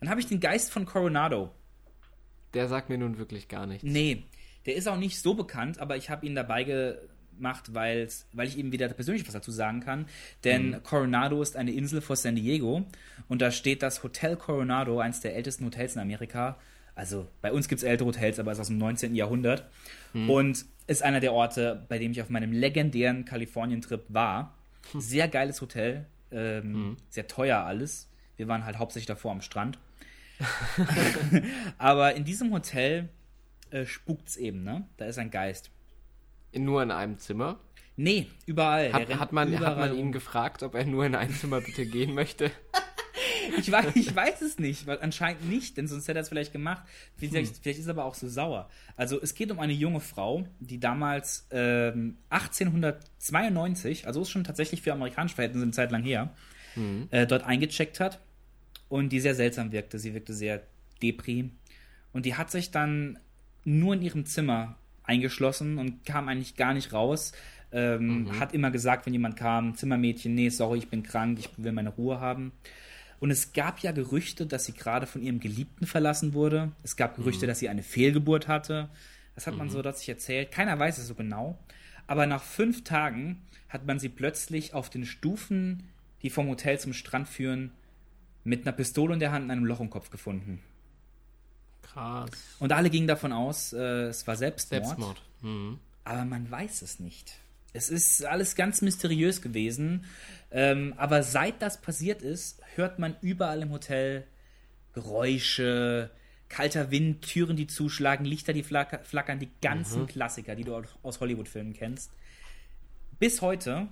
Dann 0.00 0.08
habe 0.08 0.20
ich 0.20 0.26
den 0.26 0.40
Geist 0.40 0.70
von 0.72 0.86
Coronado. 0.86 1.50
Der 2.54 2.68
sagt 2.68 2.88
mir 2.88 2.96
nun 2.96 3.18
wirklich 3.18 3.48
gar 3.48 3.66
nichts. 3.66 3.84
Nee, 3.84 4.24
der 4.64 4.76
ist 4.76 4.88
auch 4.88 4.96
nicht 4.96 5.20
so 5.20 5.34
bekannt, 5.34 5.78
aber 5.78 5.96
ich 5.98 6.08
habe 6.08 6.24
ihn 6.24 6.34
dabei 6.34 6.64
gemacht, 7.36 7.74
weil's, 7.74 8.26
weil 8.32 8.48
ich 8.48 8.58
eben 8.58 8.72
wieder 8.72 8.88
persönlich 8.88 9.26
was 9.26 9.34
dazu 9.34 9.50
sagen 9.50 9.80
kann. 9.80 10.06
Denn 10.44 10.82
Coronado 10.82 11.42
ist 11.42 11.56
eine 11.56 11.72
Insel 11.72 12.00
vor 12.00 12.16
San 12.16 12.36
Diego 12.36 12.84
und 13.28 13.42
da 13.42 13.50
steht 13.50 13.82
das 13.82 14.02
Hotel 14.02 14.36
Coronado, 14.36 15.00
eines 15.00 15.20
der 15.20 15.36
ältesten 15.36 15.64
Hotels 15.64 15.94
in 15.94 16.02
Amerika. 16.02 16.58
Also 16.94 17.28
bei 17.42 17.52
uns 17.52 17.68
gibt 17.68 17.82
es 17.82 17.84
ältere 17.84 18.08
Hotels, 18.08 18.38
aber 18.38 18.52
es 18.52 18.58
ist 18.58 18.62
aus 18.62 18.68
dem 18.68 18.78
19. 18.78 19.14
Jahrhundert. 19.14 19.68
Und 20.28 20.64
ist 20.86 21.02
einer 21.02 21.20
der 21.20 21.32
Orte, 21.32 21.84
bei 21.88 21.98
dem 21.98 22.12
ich 22.12 22.22
auf 22.22 22.30
meinem 22.30 22.52
legendären 22.52 23.24
Kalifornien-Trip 23.24 24.04
war. 24.08 24.54
Sehr 24.94 25.28
geiles 25.28 25.60
Hotel, 25.60 26.06
ähm, 26.30 26.96
sehr 27.10 27.26
teuer 27.26 27.58
alles. 27.58 28.08
Wir 28.36 28.48
waren 28.48 28.64
halt 28.64 28.78
hauptsächlich 28.78 29.06
davor 29.06 29.32
am 29.32 29.42
Strand. 29.42 29.78
Aber 31.78 32.14
in 32.14 32.24
diesem 32.24 32.52
Hotel 32.52 33.08
äh, 33.70 33.84
spukt's 33.84 34.36
eben, 34.36 34.62
ne? 34.62 34.86
Da 34.96 35.06
ist 35.06 35.18
ein 35.18 35.30
Geist. 35.30 35.70
Nur 36.54 36.82
in 36.82 36.90
einem 36.90 37.18
Zimmer. 37.18 37.58
Nee, 37.96 38.26
überall. 38.44 38.92
Hat, 38.92 39.08
hat, 39.18 39.32
man, 39.32 39.50
hat 39.52 39.58
überall 39.58 39.76
man 39.76 39.90
rum. 39.90 39.98
ihn 39.98 40.12
gefragt, 40.12 40.62
ob 40.62 40.74
er 40.74 40.84
nur 40.84 41.06
in 41.06 41.14
ein 41.14 41.30
Zimmer 41.30 41.60
bitte 41.60 41.86
gehen 41.86 42.14
möchte? 42.14 42.50
Ich 43.58 43.70
weiß, 43.70 43.94
ich 43.94 44.14
weiß 44.14 44.42
es 44.42 44.58
nicht, 44.58 44.86
weil 44.88 44.98
anscheinend 45.00 45.48
nicht, 45.48 45.76
denn 45.76 45.86
sonst 45.86 46.08
hätte 46.08 46.18
er 46.18 46.22
es 46.22 46.28
vielleicht 46.28 46.52
gemacht. 46.52 46.82
Vielleicht, 47.16 47.58
vielleicht 47.62 47.78
ist 47.78 47.86
er 47.86 47.92
aber 47.92 48.04
auch 48.04 48.14
so 48.14 48.28
sauer. 48.28 48.68
Also 48.96 49.20
es 49.22 49.34
geht 49.34 49.52
um 49.52 49.60
eine 49.60 49.72
junge 49.72 50.00
Frau, 50.00 50.46
die 50.58 50.80
damals 50.80 51.46
ähm, 51.52 52.16
1892, 52.30 54.06
also 54.06 54.22
ist 54.22 54.30
schon 54.30 54.42
tatsächlich 54.42 54.82
für 54.82 54.92
amerikanische 54.92 55.36
Verhältnisse 55.36 55.62
eine 55.62 55.72
Zeit 55.72 55.92
lang 55.92 56.02
her, 56.02 56.34
äh, 57.10 57.26
dort 57.26 57.44
eingecheckt 57.44 58.00
hat 58.00 58.20
und 58.88 59.10
die 59.10 59.20
sehr 59.20 59.34
seltsam 59.34 59.72
wirkte. 59.72 59.98
Sie 59.98 60.12
wirkte 60.12 60.34
sehr 60.34 60.62
deprim. 61.02 61.52
Und 62.12 62.26
die 62.26 62.34
hat 62.34 62.50
sich 62.50 62.70
dann 62.70 63.18
nur 63.64 63.94
in 63.94 64.02
ihrem 64.02 64.26
Zimmer 64.26 64.76
eingeschlossen 65.06 65.78
und 65.78 66.04
kam 66.04 66.28
eigentlich 66.28 66.56
gar 66.56 66.74
nicht 66.74 66.92
raus. 66.92 67.32
Ähm, 67.72 68.38
Hat 68.38 68.54
immer 68.54 68.70
gesagt, 68.70 69.06
wenn 69.06 69.12
jemand 69.12 69.36
kam, 69.36 69.74
Zimmermädchen, 69.74 70.34
nee, 70.34 70.48
sorry, 70.48 70.78
ich 70.78 70.88
bin 70.88 71.02
krank, 71.02 71.38
ich 71.38 71.50
will 71.56 71.72
meine 71.72 71.90
Ruhe 71.90 72.20
haben. 72.20 72.52
Und 73.18 73.30
es 73.30 73.52
gab 73.52 73.80
ja 73.80 73.92
Gerüchte, 73.92 74.46
dass 74.46 74.66
sie 74.66 74.74
gerade 74.74 75.06
von 75.06 75.22
ihrem 75.22 75.40
Geliebten 75.40 75.86
verlassen 75.86 76.34
wurde. 76.34 76.72
Es 76.82 76.96
gab 76.96 77.16
Gerüchte, 77.16 77.46
mhm. 77.46 77.48
dass 77.48 77.58
sie 77.58 77.68
eine 77.68 77.82
Fehlgeburt 77.82 78.46
hatte. 78.46 78.88
Das 79.34 79.46
hat 79.46 79.54
mhm. 79.54 79.58
man 79.58 79.70
so 79.70 79.82
sich 79.92 80.08
erzählt. 80.08 80.52
Keiner 80.52 80.78
weiß 80.78 80.98
es 80.98 81.06
so 81.06 81.14
genau. 81.14 81.58
Aber 82.06 82.26
nach 82.26 82.42
fünf 82.42 82.84
Tagen 82.84 83.42
hat 83.68 83.86
man 83.86 83.98
sie 83.98 84.08
plötzlich 84.08 84.74
auf 84.74 84.90
den 84.90 85.06
Stufen, 85.06 85.84
die 86.22 86.30
vom 86.30 86.48
Hotel 86.48 86.78
zum 86.78 86.92
Strand 86.92 87.28
führen, 87.28 87.72
mit 88.44 88.66
einer 88.66 88.76
Pistole 88.76 89.14
in 89.14 89.20
der 89.20 89.32
Hand 89.32 89.46
und 89.46 89.50
einem 89.50 89.64
Loch 89.64 89.80
im 89.80 89.90
Kopf 89.90 90.10
gefunden. 90.10 90.60
Krass. 91.96 92.30
Und 92.58 92.72
alle 92.72 92.90
gingen 92.90 93.06
davon 93.06 93.32
aus, 93.32 93.72
äh, 93.72 94.08
es 94.08 94.26
war 94.26 94.36
Selbstmord. 94.36 94.84
Selbstmord. 94.84 95.22
Mhm. 95.40 95.78
Aber 96.04 96.26
man 96.26 96.50
weiß 96.50 96.82
es 96.82 97.00
nicht. 97.00 97.38
Es 97.72 97.88
ist 97.88 98.22
alles 98.24 98.54
ganz 98.54 98.82
mysteriös 98.82 99.40
gewesen. 99.40 100.04
Ähm, 100.50 100.92
aber 100.98 101.22
seit 101.22 101.62
das 101.62 101.80
passiert 101.80 102.20
ist, 102.20 102.60
hört 102.74 102.98
man 102.98 103.16
überall 103.22 103.62
im 103.62 103.72
Hotel 103.72 104.26
Geräusche, 104.92 106.10
kalter 106.48 106.90
Wind, 106.90 107.22
Türen, 107.22 107.56
die 107.56 107.66
zuschlagen, 107.66 108.26
Lichter, 108.26 108.52
die 108.52 108.62
flackern, 108.62 109.38
die 109.38 109.50
ganzen 109.62 110.02
mhm. 110.02 110.06
Klassiker, 110.06 110.54
die 110.54 110.64
du 110.64 110.82
aus 111.02 111.20
Hollywood-Filmen 111.20 111.72
kennst. 111.72 112.10
Bis 113.18 113.40
heute. 113.40 113.88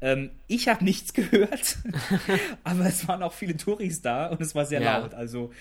Ähm, 0.00 0.30
ich 0.46 0.68
habe 0.68 0.84
nichts 0.84 1.12
gehört, 1.14 1.78
aber 2.64 2.86
es 2.86 3.08
waren 3.08 3.22
auch 3.22 3.32
viele 3.32 3.56
Touris 3.56 4.02
da 4.02 4.26
und 4.26 4.40
es 4.40 4.54
war 4.54 4.66
sehr 4.66 4.82
ja. 4.82 4.98
laut. 4.98 5.14
Also 5.14 5.52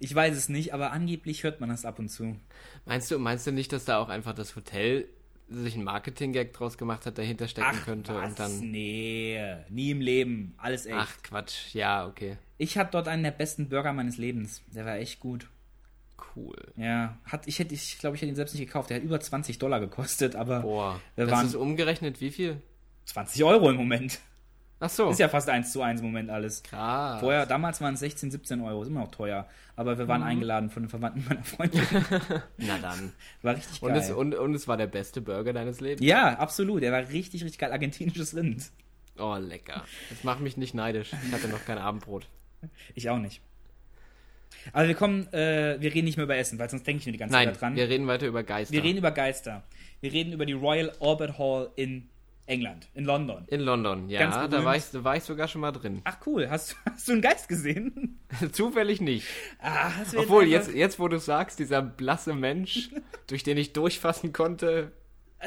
ich 0.00 0.14
weiß 0.14 0.36
es 0.36 0.48
nicht, 0.48 0.74
aber 0.74 0.92
angeblich 0.92 1.44
hört 1.44 1.60
man 1.60 1.68
das 1.68 1.84
ab 1.84 1.98
und 1.98 2.08
zu. 2.08 2.36
Meinst 2.86 3.10
du, 3.10 3.18
meinst 3.18 3.46
du 3.46 3.52
nicht, 3.52 3.72
dass 3.72 3.84
da 3.84 3.98
auch 3.98 4.08
einfach 4.08 4.34
das 4.34 4.56
Hotel 4.56 5.08
sich 5.48 5.76
ein 5.76 5.84
Marketing-Gag 5.84 6.52
draus 6.52 6.78
gemacht 6.78 7.06
hat, 7.06 7.18
dahinter 7.18 7.48
stecken 7.48 7.68
Ach, 7.70 7.84
könnte 7.84 8.14
was? 8.14 8.30
und 8.30 8.38
dann. 8.38 8.70
Nee, 8.70 9.38
nie 9.68 9.90
im 9.90 10.00
Leben. 10.00 10.54
Alles 10.56 10.86
echt. 10.86 10.96
Ach 10.96 11.16
Quatsch, 11.22 11.74
ja, 11.74 12.06
okay. 12.06 12.38
Ich 12.58 12.78
hatte 12.78 12.92
dort 12.92 13.08
einen 13.08 13.22
der 13.22 13.30
besten 13.30 13.68
Burger 13.68 13.92
meines 13.92 14.16
Lebens. 14.16 14.62
Der 14.74 14.86
war 14.86 14.96
echt 14.96 15.20
gut. 15.20 15.48
Cool. 16.34 16.56
Ja, 16.76 17.18
hat, 17.24 17.46
ich 17.46 17.58
hätte, 17.58 17.74
ich 17.74 17.98
glaube, 17.98 18.16
ich 18.16 18.22
hätte 18.22 18.30
ihn 18.30 18.36
selbst 18.36 18.54
nicht 18.54 18.66
gekauft. 18.66 18.90
Der 18.90 18.96
hat 18.96 19.04
über 19.04 19.20
20 19.20 19.58
Dollar 19.58 19.80
gekostet, 19.80 20.34
aber. 20.34 20.60
Boah. 20.60 21.00
Wir 21.14 21.26
das 21.26 21.32
waren 21.32 21.46
ist 21.46 21.54
umgerechnet 21.54 22.20
wie 22.20 22.30
viel? 22.30 22.60
20 23.06 23.44
Euro 23.44 23.70
im 23.70 23.76
Moment. 23.76 24.20
Ach 24.80 24.90
so. 24.90 25.08
Ist 25.08 25.18
ja 25.18 25.28
fast 25.28 25.48
1 25.48 25.72
zu 25.72 25.82
1 25.82 26.00
im 26.00 26.06
Moment 26.06 26.30
alles. 26.30 26.62
Krass. 26.62 27.20
Vorher, 27.20 27.46
damals 27.46 27.80
waren 27.80 27.94
es 27.94 28.00
16, 28.00 28.30
17 28.30 28.60
Euro, 28.60 28.82
ist 28.82 28.88
immer 28.88 29.00
noch 29.00 29.10
teuer. 29.10 29.48
Aber 29.76 29.96
wir 29.98 30.08
waren 30.08 30.20
mhm. 30.20 30.26
eingeladen 30.26 30.70
von 30.70 30.82
den 30.82 30.90
Verwandten 30.90 31.24
meiner 31.28 31.42
Freundin. 31.42 31.82
Na 32.58 32.78
dann. 32.78 33.12
War 33.42 33.56
richtig 33.56 33.80
geil. 33.80 33.90
Und 33.90 33.96
es, 33.96 34.10
und, 34.10 34.34
und 34.34 34.54
es 34.54 34.68
war 34.68 34.76
der 34.76 34.86
beste 34.86 35.20
Burger 35.20 35.52
deines 35.52 35.80
Lebens. 35.80 36.04
Ja, 36.04 36.38
absolut. 36.38 36.82
Der 36.82 36.92
war 36.92 37.08
richtig, 37.08 37.42
richtig 37.42 37.58
geil. 37.58 37.72
Argentinisches 37.72 38.36
Rind. 38.36 38.70
Oh, 39.18 39.36
lecker. 39.36 39.84
Das 40.10 40.24
macht 40.24 40.40
mich 40.40 40.56
nicht 40.56 40.74
neidisch. 40.74 41.12
Ich 41.26 41.32
hatte 41.32 41.48
noch 41.48 41.64
kein 41.64 41.78
Abendbrot. 41.78 42.28
Ich 42.94 43.08
auch 43.08 43.18
nicht. 43.18 43.40
Aber 44.72 44.88
wir 44.88 44.94
kommen, 44.94 45.32
äh, 45.32 45.76
wir 45.80 45.94
reden 45.94 46.04
nicht 46.04 46.16
mehr 46.16 46.24
über 46.24 46.36
Essen, 46.36 46.58
weil 46.58 46.70
sonst 46.70 46.86
denke 46.86 47.00
ich 47.00 47.06
nur 47.06 47.12
die 47.12 47.18
ganze 47.18 47.32
Nein, 47.32 47.48
Zeit 47.48 47.60
dran. 47.60 47.76
Wir 47.76 47.88
reden 47.88 48.06
weiter 48.06 48.26
über 48.26 48.42
Geister. 48.42 48.72
Wir 48.72 48.82
reden 48.82 48.98
über 48.98 49.10
Geister. 49.10 49.62
Wir 50.00 50.12
reden 50.12 50.32
über 50.32 50.46
die 50.46 50.52
Royal 50.52 50.92
Albert 51.00 51.38
Hall 51.38 51.70
in 51.76 52.08
England, 52.46 52.88
in 52.94 53.04
London. 53.04 53.44
In 53.48 53.60
London, 53.60 54.08
ja, 54.10 54.46
da 54.46 54.64
war, 54.64 54.76
ich, 54.76 54.84
da 54.90 55.02
war 55.02 55.16
ich 55.16 55.24
sogar 55.24 55.48
schon 55.48 55.62
mal 55.62 55.72
drin. 55.72 56.02
Ach 56.04 56.18
cool, 56.26 56.48
hast, 56.50 56.76
hast 56.90 57.08
du 57.08 57.12
einen 57.12 57.22
Geist 57.22 57.48
gesehen? 57.48 58.18
Zufällig 58.52 59.00
nicht. 59.00 59.26
Ah, 59.60 59.90
Obwohl, 60.16 60.44
jetzt, 60.44 60.72
jetzt 60.72 60.98
wo 60.98 61.08
du 61.08 61.18
sagst, 61.18 61.58
dieser 61.58 61.80
blasse 61.80 62.34
Mensch, 62.34 62.90
durch 63.28 63.42
den 63.42 63.56
ich 63.56 63.72
durchfassen 63.72 64.32
konnte. 64.32 64.92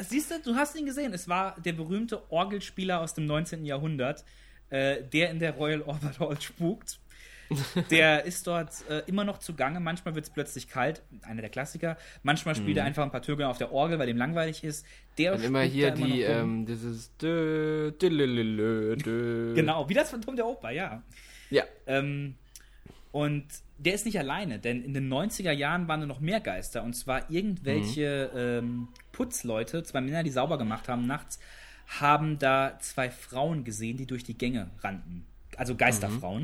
Siehst 0.00 0.30
du, 0.30 0.40
du 0.42 0.56
hast 0.56 0.76
ihn 0.76 0.86
gesehen. 0.86 1.12
Es 1.12 1.28
war 1.28 1.56
der 1.60 1.72
berühmte 1.72 2.30
Orgelspieler 2.30 3.00
aus 3.00 3.14
dem 3.14 3.26
19. 3.26 3.64
Jahrhundert, 3.64 4.24
äh, 4.70 5.02
der 5.02 5.30
in 5.30 5.38
der 5.38 5.52
Royal 5.52 5.82
Albert 5.84 6.18
Hall 6.20 6.40
spukt. 6.40 6.98
Der 7.90 8.24
ist 8.24 8.46
dort 8.46 8.70
äh, 8.88 9.02
immer 9.06 9.24
noch 9.24 9.38
zugange. 9.38 9.80
Manchmal 9.80 10.14
wird 10.14 10.26
es 10.26 10.30
plötzlich 10.30 10.68
kalt, 10.68 11.02
einer 11.22 11.40
der 11.40 11.50
Klassiker. 11.50 11.96
Manchmal 12.22 12.54
spielt 12.54 12.76
mhm. 12.76 12.78
er 12.78 12.84
einfach 12.84 13.02
ein 13.02 13.10
paar 13.10 13.22
Töne 13.22 13.48
auf 13.48 13.58
der 13.58 13.72
Orgel, 13.72 13.98
weil 13.98 14.06
dem 14.06 14.16
langweilig 14.16 14.64
ist. 14.64 14.86
Der 15.16 15.34
Und 15.34 15.42
immer 15.42 15.62
hier 15.62 15.90
die, 15.90 16.22
immer 16.22 16.40
ähm, 16.40 16.66
dieses 16.66 17.16
dö, 17.16 17.92
dö, 17.92 18.96
dö, 18.96 19.54
Genau, 19.54 19.88
wie 19.88 19.94
das 19.94 20.10
Phantom 20.10 20.36
der 20.36 20.46
Oper, 20.46 20.70
ja. 20.70 21.02
Ja. 21.50 21.64
Ähm, 21.86 22.34
und 23.12 23.46
der 23.78 23.94
ist 23.94 24.04
nicht 24.04 24.18
alleine, 24.18 24.58
denn 24.58 24.82
in 24.82 24.92
den 24.92 25.12
90er 25.12 25.52
Jahren 25.52 25.88
waren 25.88 26.00
da 26.00 26.06
noch 26.06 26.20
mehr 26.20 26.40
Geister. 26.40 26.82
Und 26.82 26.94
zwar 26.94 27.30
irgendwelche 27.30 28.30
mhm. 28.32 28.38
ähm, 28.38 28.88
Putzleute, 29.12 29.82
zwei 29.82 30.00
Männer, 30.00 30.22
die 30.22 30.30
sauber 30.30 30.58
gemacht 30.58 30.88
haben 30.88 31.06
nachts, 31.06 31.38
haben 31.86 32.38
da 32.38 32.78
zwei 32.80 33.10
Frauen 33.10 33.64
gesehen, 33.64 33.96
die 33.96 34.06
durch 34.06 34.24
die 34.24 34.36
Gänge 34.36 34.70
rannten. 34.80 35.24
Also 35.56 35.74
Geisterfrauen. 35.74 36.42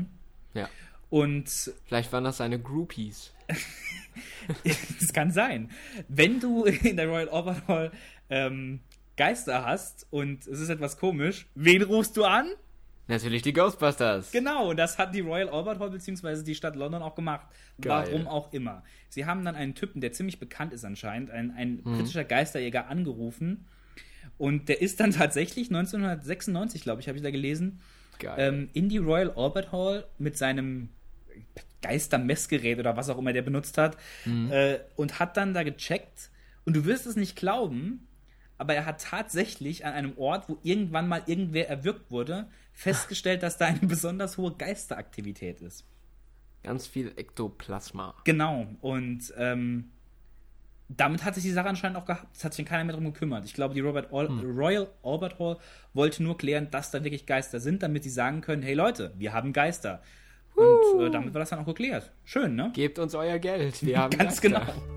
Mhm. 0.53 0.59
Ja. 0.59 0.69
Und 1.09 1.71
vielleicht 1.85 2.11
waren 2.11 2.23
das 2.23 2.37
seine 2.37 2.59
Groupies. 2.59 3.33
das 4.99 5.13
kann 5.13 5.31
sein. 5.31 5.69
Wenn 6.07 6.39
du 6.39 6.65
in 6.65 6.97
der 6.97 7.07
Royal 7.07 7.29
Albert 7.29 7.67
Hall 7.67 7.91
ähm, 8.29 8.79
Geister 9.17 9.65
hast 9.65 10.07
und 10.09 10.47
es 10.47 10.59
ist 10.59 10.69
etwas 10.69 10.97
komisch, 10.97 11.47
wen 11.55 11.83
rufst 11.83 12.17
du 12.17 12.25
an? 12.25 12.47
Natürlich 13.07 13.43
die 13.43 13.53
Ghostbusters. 13.53 14.31
Genau, 14.31 14.73
das 14.73 14.97
hat 14.97 15.13
die 15.13 15.19
Royal 15.19 15.49
Albert 15.49 15.79
Hall 15.79 15.91
bzw. 15.91 16.43
die 16.43 16.55
Stadt 16.55 16.75
London 16.75 17.03
auch 17.03 17.13
gemacht. 17.13 17.45
Geil. 17.79 18.07
Warum 18.07 18.27
auch 18.27 18.51
immer. 18.51 18.83
Sie 19.09 19.25
haben 19.25 19.45
dann 19.45 19.55
einen 19.55 19.75
Typen, 19.75 20.01
der 20.01 20.11
ziemlich 20.11 20.39
bekannt 20.39 20.73
ist 20.73 20.83
anscheinend, 20.85 21.29
ein, 21.29 21.51
ein 21.51 21.81
mhm. 21.83 21.97
britischer 21.97 22.23
Geisterjäger 22.23 22.87
angerufen. 22.87 23.67
Und 24.37 24.69
der 24.69 24.81
ist 24.81 24.99
dann 24.99 25.11
tatsächlich 25.11 25.67
1996, 25.67 26.81
glaube 26.81 27.01
ich, 27.01 27.07
habe 27.07 27.17
ich 27.17 27.23
da 27.23 27.29
gelesen, 27.29 27.79
ähm, 28.37 28.69
in 28.73 28.89
die 28.89 28.97
Royal 28.97 29.31
Albert 29.35 29.71
Hall 29.71 30.05
mit 30.17 30.37
seinem 30.37 30.89
Geistermessgerät 31.81 32.79
oder 32.79 32.97
was 32.97 33.09
auch 33.09 33.17
immer 33.17 33.33
der 33.33 33.41
benutzt 33.41 33.77
hat 33.77 33.97
mhm. 34.25 34.51
äh, 34.51 34.79
und 34.95 35.19
hat 35.19 35.37
dann 35.37 35.53
da 35.53 35.63
gecheckt 35.63 36.29
und 36.65 36.75
du 36.75 36.85
wirst 36.85 37.05
es 37.05 37.15
nicht 37.15 37.35
glauben, 37.35 38.07
aber 38.57 38.73
er 38.73 38.85
hat 38.85 39.01
tatsächlich 39.01 39.85
an 39.85 39.93
einem 39.93 40.17
Ort, 40.17 40.49
wo 40.49 40.57
irgendwann 40.63 41.07
mal 41.07 41.23
irgendwer 41.25 41.69
erwürgt 41.69 42.09
wurde, 42.09 42.47
festgestellt, 42.73 43.43
dass 43.43 43.57
da 43.57 43.65
eine 43.65 43.79
besonders 43.79 44.37
hohe 44.37 44.53
Geisteraktivität 44.55 45.61
ist. 45.61 45.85
Ganz 46.63 46.87
viel 46.87 47.13
Ektoplasma. 47.15 48.15
Genau. 48.23 48.65
Und 48.81 49.31
ähm, 49.37 49.91
damit 50.87 51.23
hat 51.23 51.35
sich 51.35 51.43
die 51.43 51.51
Sache 51.51 51.67
anscheinend 51.67 51.97
auch 51.97 52.05
gehabt. 52.05 52.27
Es 52.35 52.43
hat 52.43 52.53
sich 52.53 52.65
keiner 52.65 52.83
mehr 52.83 52.93
darum 52.93 53.11
gekümmert. 53.11 53.45
Ich 53.45 53.53
glaube, 53.53 53.73
die 53.73 53.79
Robert 53.79 54.13
All 54.13 54.27
hm. 54.27 54.57
Royal 54.57 54.87
Albert 55.03 55.39
Hall 55.39 55.57
wollte 55.93 56.23
nur 56.23 56.37
klären, 56.37 56.69
dass 56.71 56.91
da 56.91 57.03
wirklich 57.03 57.25
Geister 57.25 57.59
sind, 57.59 57.81
damit 57.83 58.03
sie 58.03 58.09
sagen 58.09 58.41
können: 58.41 58.61
hey 58.61 58.73
Leute, 58.73 59.13
wir 59.17 59.33
haben 59.33 59.53
Geister. 59.53 60.01
Und 60.55 61.01
äh, 61.01 61.09
damit 61.11 61.33
war 61.33 61.39
das 61.39 61.49
dann 61.49 61.59
auch 61.59 61.65
geklärt. 61.65 62.11
Schön, 62.23 62.55
ne? 62.55 62.71
Gebt 62.73 62.97
uns 62.97 63.13
euer 63.13 63.39
Geld. 63.39 63.85
Wir 63.85 63.97
haben 64.01 64.17
Ganz 64.17 64.39
Geister. 64.41 64.65
genau. 64.65 64.94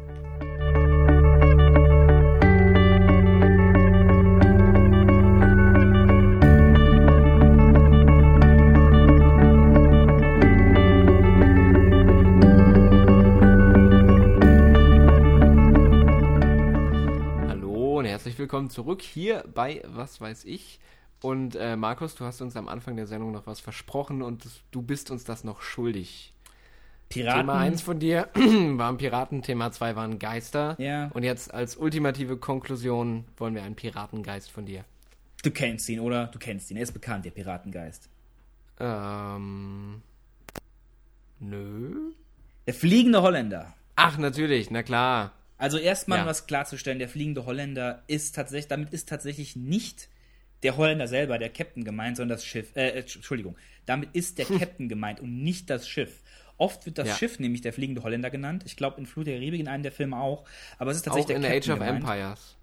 Willkommen 18.49 18.71
zurück 18.71 19.03
hier 19.03 19.45
bei 19.53 19.83
Was 19.85 20.23
weiß 20.23 20.47
ich. 20.47 20.81
Und 21.21 21.55
äh, 21.55 21.77
Markus, 21.77 22.15
du 22.15 22.25
hast 22.25 22.41
uns 22.41 22.57
am 22.57 22.67
Anfang 22.67 22.97
der 22.97 23.07
Sendung 23.07 23.31
noch 23.31 23.47
was 23.47 23.61
versprochen 23.61 24.23
und 24.23 24.47
du 24.71 24.81
bist 24.81 25.11
uns 25.11 25.25
das 25.25 25.45
noch 25.45 25.61
schuldig. 25.61 26.33
Piraten. 27.11 27.41
Thema 27.43 27.59
1 27.59 27.83
von 27.83 27.99
dir 27.99 28.31
waren 28.35 28.97
Piraten, 28.97 29.43
Thema 29.43 29.71
2 29.71 29.97
waren 29.97 30.19
Geister. 30.19 30.77
Ja. 30.79 31.11
Und 31.13 31.25
jetzt 31.25 31.53
als 31.53 31.77
ultimative 31.77 32.39
Konklusion 32.39 33.27
wollen 33.37 33.55
wir 33.55 33.65
einen 33.65 33.75
Piratengeist 33.75 34.51
von 34.51 34.65
dir. 34.65 34.83
Du 35.43 35.51
kennst 35.51 35.87
ihn, 35.91 36.01
oder? 36.01 36.29
Du 36.29 36.39
kennst 36.39 36.71
ihn. 36.71 36.79
Er 36.79 36.85
ist 36.85 36.93
bekannt, 36.93 37.27
der 37.27 37.33
Piratengeist. 37.33 38.09
Ähm. 38.81 40.01
Nö. 41.39 42.13
Der 42.67 42.73
fliegende 42.73 43.21
Holländer. 43.21 43.75
Ach, 43.95 44.17
natürlich, 44.17 44.71
na 44.71 44.83
klar. 44.83 45.33
Also 45.59 45.77
erstmal 45.77 46.19
ja. 46.19 46.27
was 46.27 46.47
klarzustellen, 46.47 46.99
der 46.99 47.09
fliegende 47.09 47.45
Holländer 47.45 48.05
ist 48.07 48.35
tatsächlich, 48.35 48.69
damit 48.69 48.93
ist 48.93 49.09
tatsächlich 49.09 49.57
nicht 49.57 50.09
der 50.63 50.77
Holländer 50.77 51.09
selber, 51.09 51.39
der 51.39 51.51
Captain 51.51 51.85
gemeint, 51.85 52.17
sondern 52.17 52.37
das 52.37 52.45
Schiff. 52.45 52.75
Äh, 52.77 52.89
äh 52.89 53.01
Entschuldigung, 53.01 53.57
damit 53.85 54.11
ist 54.15 54.39
der 54.39 54.47
Captain 54.47 54.89
gemeint 54.89 55.21
und 55.21 55.43
nicht 55.43 55.69
das 55.69 55.89
Schiff. 55.89 56.21
Oft 56.57 56.87
wird 56.87 56.99
das 56.99 57.09
ja. 57.09 57.15
Schiff 57.15 57.39
nämlich 57.39 57.61
der 57.61 57.73
fliegende 57.73 58.03
Holländer 58.03 58.31
genannt. 58.31 58.65
Ich 58.67 58.77
glaube 58.77 58.99
in 58.99 59.07
Flut 59.07 59.27
der 59.27 59.35
Karibik 59.35 59.61
in 59.61 59.69
einem 59.69 59.85
der 59.85 59.93
Filme 59.93 60.19
auch. 60.19 60.45
Aber 60.79 60.91
es 60.91 60.99
ist 60.99 61.05
tatsächlich 61.05 61.37
auch 61.37 61.41
der 61.41 61.51
in 61.51 61.61
Captain 61.61 61.73
Age 61.73 61.81
of 61.81 61.87
gemeint. 61.87 62.05
Empires. 62.05 62.57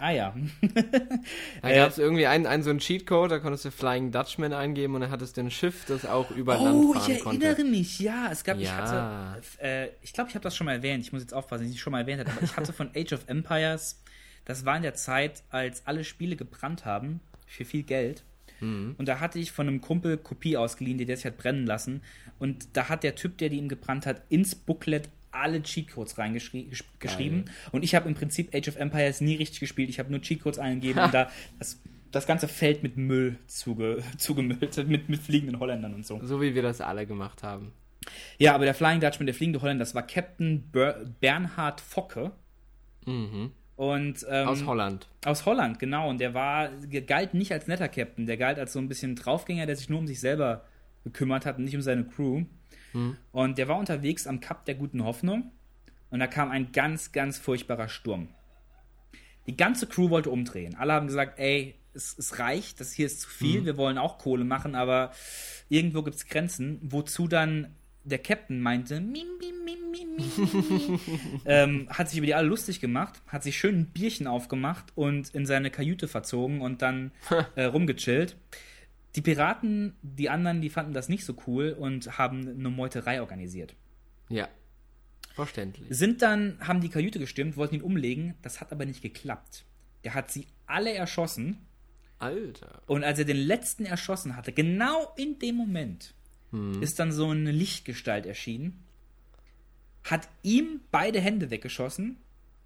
Ah 0.00 0.12
ja. 0.12 0.34
da 1.62 1.74
gab 1.74 1.90
es 1.90 1.98
äh, 1.98 2.02
irgendwie 2.02 2.26
einen, 2.26 2.46
einen 2.46 2.62
so 2.62 2.70
einen 2.70 2.78
Cheatcode, 2.78 3.30
da 3.30 3.38
konntest 3.38 3.66
du 3.66 3.70
Flying 3.70 4.10
Dutchman 4.10 4.54
eingeben 4.54 4.94
und 4.94 5.02
dann 5.02 5.10
hattest 5.10 5.36
du 5.36 5.42
ein 5.42 5.50
Schiff, 5.50 5.84
das 5.86 6.06
auch 6.06 6.30
über 6.30 6.58
oh, 6.58 6.64
Land 6.64 6.94
fahren 6.94 7.12
ich 7.12 7.22
konnte. 7.22 7.46
erinnere 7.46 7.70
mich, 7.70 8.00
ja. 8.00 8.30
Es 8.32 8.42
gab, 8.42 8.56
ja. 8.56 8.62
ich 8.62 8.72
hatte, 8.72 9.42
äh, 9.62 9.88
ich 10.00 10.14
glaube, 10.14 10.30
ich 10.30 10.34
habe 10.34 10.42
das 10.42 10.56
schon 10.56 10.64
mal 10.64 10.72
erwähnt, 10.72 11.04
ich 11.04 11.12
muss 11.12 11.20
jetzt 11.20 11.34
aufpassen, 11.34 11.64
dass 11.64 11.70
ich 11.70 11.76
es 11.76 11.82
schon 11.82 11.90
mal 11.90 12.00
erwähnt 12.00 12.20
habe, 12.20 12.30
aber 12.30 12.42
ich 12.42 12.56
hatte 12.56 12.72
von 12.72 12.88
Age 12.96 13.12
of 13.12 13.28
Empires, 13.28 14.02
das 14.46 14.64
war 14.64 14.74
in 14.74 14.82
der 14.82 14.94
Zeit, 14.94 15.42
als 15.50 15.86
alle 15.86 16.02
Spiele 16.02 16.34
gebrannt 16.34 16.86
haben, 16.86 17.20
für 17.46 17.66
viel 17.66 17.82
Geld. 17.82 18.24
Mhm. 18.60 18.94
Und 18.96 19.06
da 19.06 19.20
hatte 19.20 19.38
ich 19.38 19.52
von 19.52 19.68
einem 19.68 19.82
Kumpel 19.82 20.16
Kopie 20.16 20.56
ausgeliehen, 20.56 20.96
die 20.96 21.04
der 21.04 21.16
sich 21.16 21.26
hat 21.26 21.36
brennen 21.36 21.66
lassen. 21.66 22.00
Und 22.38 22.74
da 22.74 22.88
hat 22.88 23.02
der 23.02 23.16
Typ, 23.16 23.36
der 23.36 23.50
die 23.50 23.58
ihm 23.58 23.68
gebrannt 23.68 24.06
hat, 24.06 24.22
ins 24.30 24.54
Booklet 24.54 25.10
alle 25.32 25.62
Cheatcodes 25.62 26.18
reingeschrieben. 26.18 27.44
Und 27.72 27.82
ich 27.82 27.94
habe 27.94 28.08
im 28.08 28.14
Prinzip 28.14 28.54
Age 28.54 28.68
of 28.68 28.76
Empires 28.76 29.20
nie 29.20 29.36
richtig 29.36 29.60
gespielt. 29.60 29.88
Ich 29.88 29.98
habe 29.98 30.10
nur 30.10 30.20
Cheatcodes 30.20 30.58
eingegeben 30.58 31.02
und 31.02 31.14
da 31.14 31.30
das, 31.58 31.80
das 32.10 32.26
ganze 32.26 32.48
Feld 32.48 32.82
mit 32.82 32.96
Müll 32.96 33.38
zuge, 33.46 34.02
zugemüllt, 34.18 34.76
mit, 34.88 35.08
mit 35.08 35.20
fliegenden 35.20 35.60
Holländern 35.60 35.94
und 35.94 36.06
so. 36.06 36.20
So 36.22 36.40
wie 36.40 36.54
wir 36.54 36.62
das 36.62 36.80
alle 36.80 37.06
gemacht 37.06 37.42
haben. 37.42 37.72
Ja, 38.38 38.54
aber 38.54 38.64
der 38.64 38.74
Flying 38.74 39.00
Dutchman, 39.00 39.26
der 39.26 39.34
fliegende 39.34 39.60
Holländer, 39.60 39.82
das 39.82 39.94
war 39.94 40.02
Captain 40.02 40.70
Ber 40.70 41.04
Bernhard 41.20 41.80
Focke. 41.80 42.32
Mhm. 43.06 43.52
Und, 43.76 44.26
ähm, 44.28 44.48
aus 44.48 44.66
Holland. 44.66 45.08
Aus 45.24 45.46
Holland, 45.46 45.78
genau. 45.78 46.10
Und 46.10 46.20
der 46.20 46.34
war, 46.34 46.70
galt 47.06 47.32
nicht 47.32 47.52
als 47.52 47.66
netter 47.66 47.88
Captain, 47.88 48.26
der 48.26 48.36
galt 48.36 48.58
als 48.58 48.74
so 48.74 48.78
ein 48.78 48.88
bisschen 48.88 49.16
Draufgänger, 49.16 49.64
der 49.66 49.76
sich 49.76 49.88
nur 49.88 49.98
um 49.98 50.06
sich 50.06 50.20
selber 50.20 50.66
gekümmert 51.04 51.46
hat 51.46 51.56
und 51.56 51.64
nicht 51.64 51.76
um 51.76 51.80
seine 51.80 52.04
Crew. 52.04 52.44
Mhm. 52.92 53.16
Und 53.32 53.58
der 53.58 53.68
war 53.68 53.78
unterwegs 53.78 54.26
am 54.26 54.40
Kap 54.40 54.64
der 54.64 54.74
Guten 54.74 55.04
Hoffnung 55.04 55.52
und 56.10 56.20
da 56.20 56.26
kam 56.26 56.50
ein 56.50 56.72
ganz, 56.72 57.12
ganz 57.12 57.38
furchtbarer 57.38 57.88
Sturm. 57.88 58.28
Die 59.46 59.56
ganze 59.56 59.86
Crew 59.86 60.10
wollte 60.10 60.30
umdrehen. 60.30 60.76
Alle 60.76 60.92
haben 60.92 61.06
gesagt, 61.06 61.38
ey, 61.38 61.74
es, 61.94 62.16
es 62.18 62.38
reicht, 62.38 62.80
das 62.80 62.92
hier 62.92 63.06
ist 63.06 63.20
zu 63.20 63.28
viel, 63.28 63.62
mhm. 63.62 63.66
wir 63.66 63.76
wollen 63.76 63.98
auch 63.98 64.18
Kohle 64.18 64.44
machen, 64.44 64.74
aber 64.74 65.12
irgendwo 65.68 66.02
gibt 66.02 66.16
es 66.16 66.26
Grenzen, 66.26 66.78
wozu 66.82 67.26
dann 67.26 67.74
der 68.04 68.18
Captain 68.18 68.60
meinte, 68.60 69.00
mi, 69.00 69.24
mi, 69.38 69.52
mi, 69.64 69.76
mi, 69.90 70.06
mi, 70.16 71.00
ähm, 71.44 71.88
hat 71.90 72.08
sich 72.08 72.18
über 72.18 72.26
die 72.26 72.34
alle 72.34 72.48
lustig 72.48 72.80
gemacht, 72.80 73.20
hat 73.26 73.42
sich 73.42 73.58
schön 73.58 73.80
ein 73.80 73.86
Bierchen 73.86 74.26
aufgemacht 74.26 74.86
und 74.94 75.30
in 75.30 75.46
seine 75.46 75.70
Kajüte 75.70 76.08
verzogen 76.08 76.60
und 76.60 76.82
dann 76.82 77.12
äh, 77.56 77.64
rumgechillt. 77.64 78.36
Die 79.16 79.22
Piraten, 79.22 79.94
die 80.02 80.30
anderen, 80.30 80.60
die 80.60 80.70
fanden 80.70 80.92
das 80.92 81.08
nicht 81.08 81.24
so 81.24 81.34
cool 81.46 81.76
und 81.78 82.18
haben 82.18 82.48
eine 82.48 82.68
Meuterei 82.68 83.20
organisiert. 83.20 83.74
Ja. 84.28 84.48
Verständlich. 85.34 85.86
Sind 85.90 86.22
dann, 86.22 86.58
haben 86.60 86.80
die 86.80 86.88
Kajüte 86.88 87.18
gestimmt, 87.18 87.56
wollten 87.56 87.76
ihn 87.76 87.82
umlegen, 87.82 88.34
das 88.42 88.60
hat 88.60 88.72
aber 88.72 88.84
nicht 88.84 89.02
geklappt. 89.02 89.64
Der 90.04 90.14
hat 90.14 90.30
sie 90.30 90.46
alle 90.66 90.92
erschossen. 90.92 91.58
Alter. 92.18 92.82
Und 92.86 93.02
als 93.02 93.18
er 93.18 93.24
den 93.24 93.36
letzten 93.36 93.84
erschossen 93.84 94.36
hatte, 94.36 94.52
genau 94.52 95.12
in 95.16 95.38
dem 95.38 95.56
Moment, 95.56 96.14
hm. 96.50 96.82
ist 96.82 96.98
dann 96.98 97.12
so 97.12 97.30
eine 97.30 97.52
Lichtgestalt 97.52 98.26
erschienen, 98.26 98.84
hat 100.04 100.28
ihm 100.42 100.80
beide 100.90 101.20
Hände 101.20 101.50
weggeschossen 101.50 102.16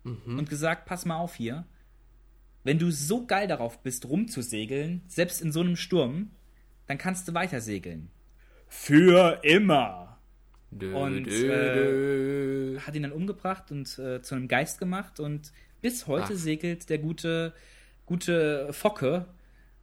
mhm. 0.05 0.39
und 0.39 0.49
gesagt, 0.49 0.87
pass 0.87 1.05
mal 1.05 1.17
auf 1.17 1.35
hier, 1.35 1.65
wenn 2.65 2.79
du 2.79 2.91
so 2.91 3.27
geil 3.27 3.47
darauf 3.47 3.83
bist, 3.83 4.07
rumzusegeln, 4.07 5.03
selbst 5.07 5.41
in 5.41 5.53
so 5.53 5.61
einem 5.61 5.77
Sturm, 5.77 6.31
dann 6.87 6.99
kannst 6.99 7.29
du 7.29 7.35
weiter 7.35 7.61
segeln. 7.61 8.11
Für 8.69 9.41
immer. 9.43 10.19
Dö, 10.71 10.95
und 10.97 11.25
dö, 11.25 12.75
äh, 12.77 12.81
hat 12.81 12.97
ihn 12.97 13.03
dann 13.03 13.13
umgebracht 13.13 13.71
und 13.71 13.99
äh, 13.99 14.21
zu 14.23 14.35
einem 14.35 14.49
Geist 14.49 14.79
gemacht 14.79 15.21
und 15.21 15.53
bis 15.81 16.07
heute 16.07 16.33
Ach. 16.33 16.39
segelt 16.39 16.91
der 16.91 16.99
gute, 16.99 17.55
gute 18.07 18.73
Focke 18.73 19.27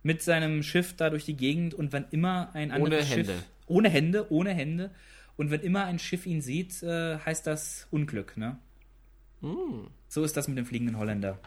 mit 0.03 0.21
seinem 0.21 0.63
Schiff 0.63 0.95
da 0.95 1.09
durch 1.09 1.23
die 1.23 1.37
Gegend 1.37 1.73
und 1.73 1.93
wenn 1.93 2.05
immer 2.11 2.49
ein 2.53 2.71
anderes 2.71 3.05
ohne 3.05 3.15
Schiff 3.15 3.27
Hände. 3.29 3.43
ohne 3.67 3.89
Hände, 3.89 4.31
ohne 4.31 4.49
Hände 4.53 4.91
und 5.37 5.51
wenn 5.51 5.61
immer 5.61 5.85
ein 5.85 5.99
Schiff 5.99 6.25
ihn 6.25 6.41
sieht, 6.41 6.83
äh, 6.83 7.19
heißt 7.19 7.47
das 7.47 7.87
Unglück, 7.91 8.35
ne? 8.35 8.57
Mm. 9.41 9.87
So 10.09 10.23
ist 10.23 10.35
das 10.35 10.47
mit 10.47 10.57
dem 10.57 10.65
fliegenden 10.65 10.97
Holländer. 10.97 11.39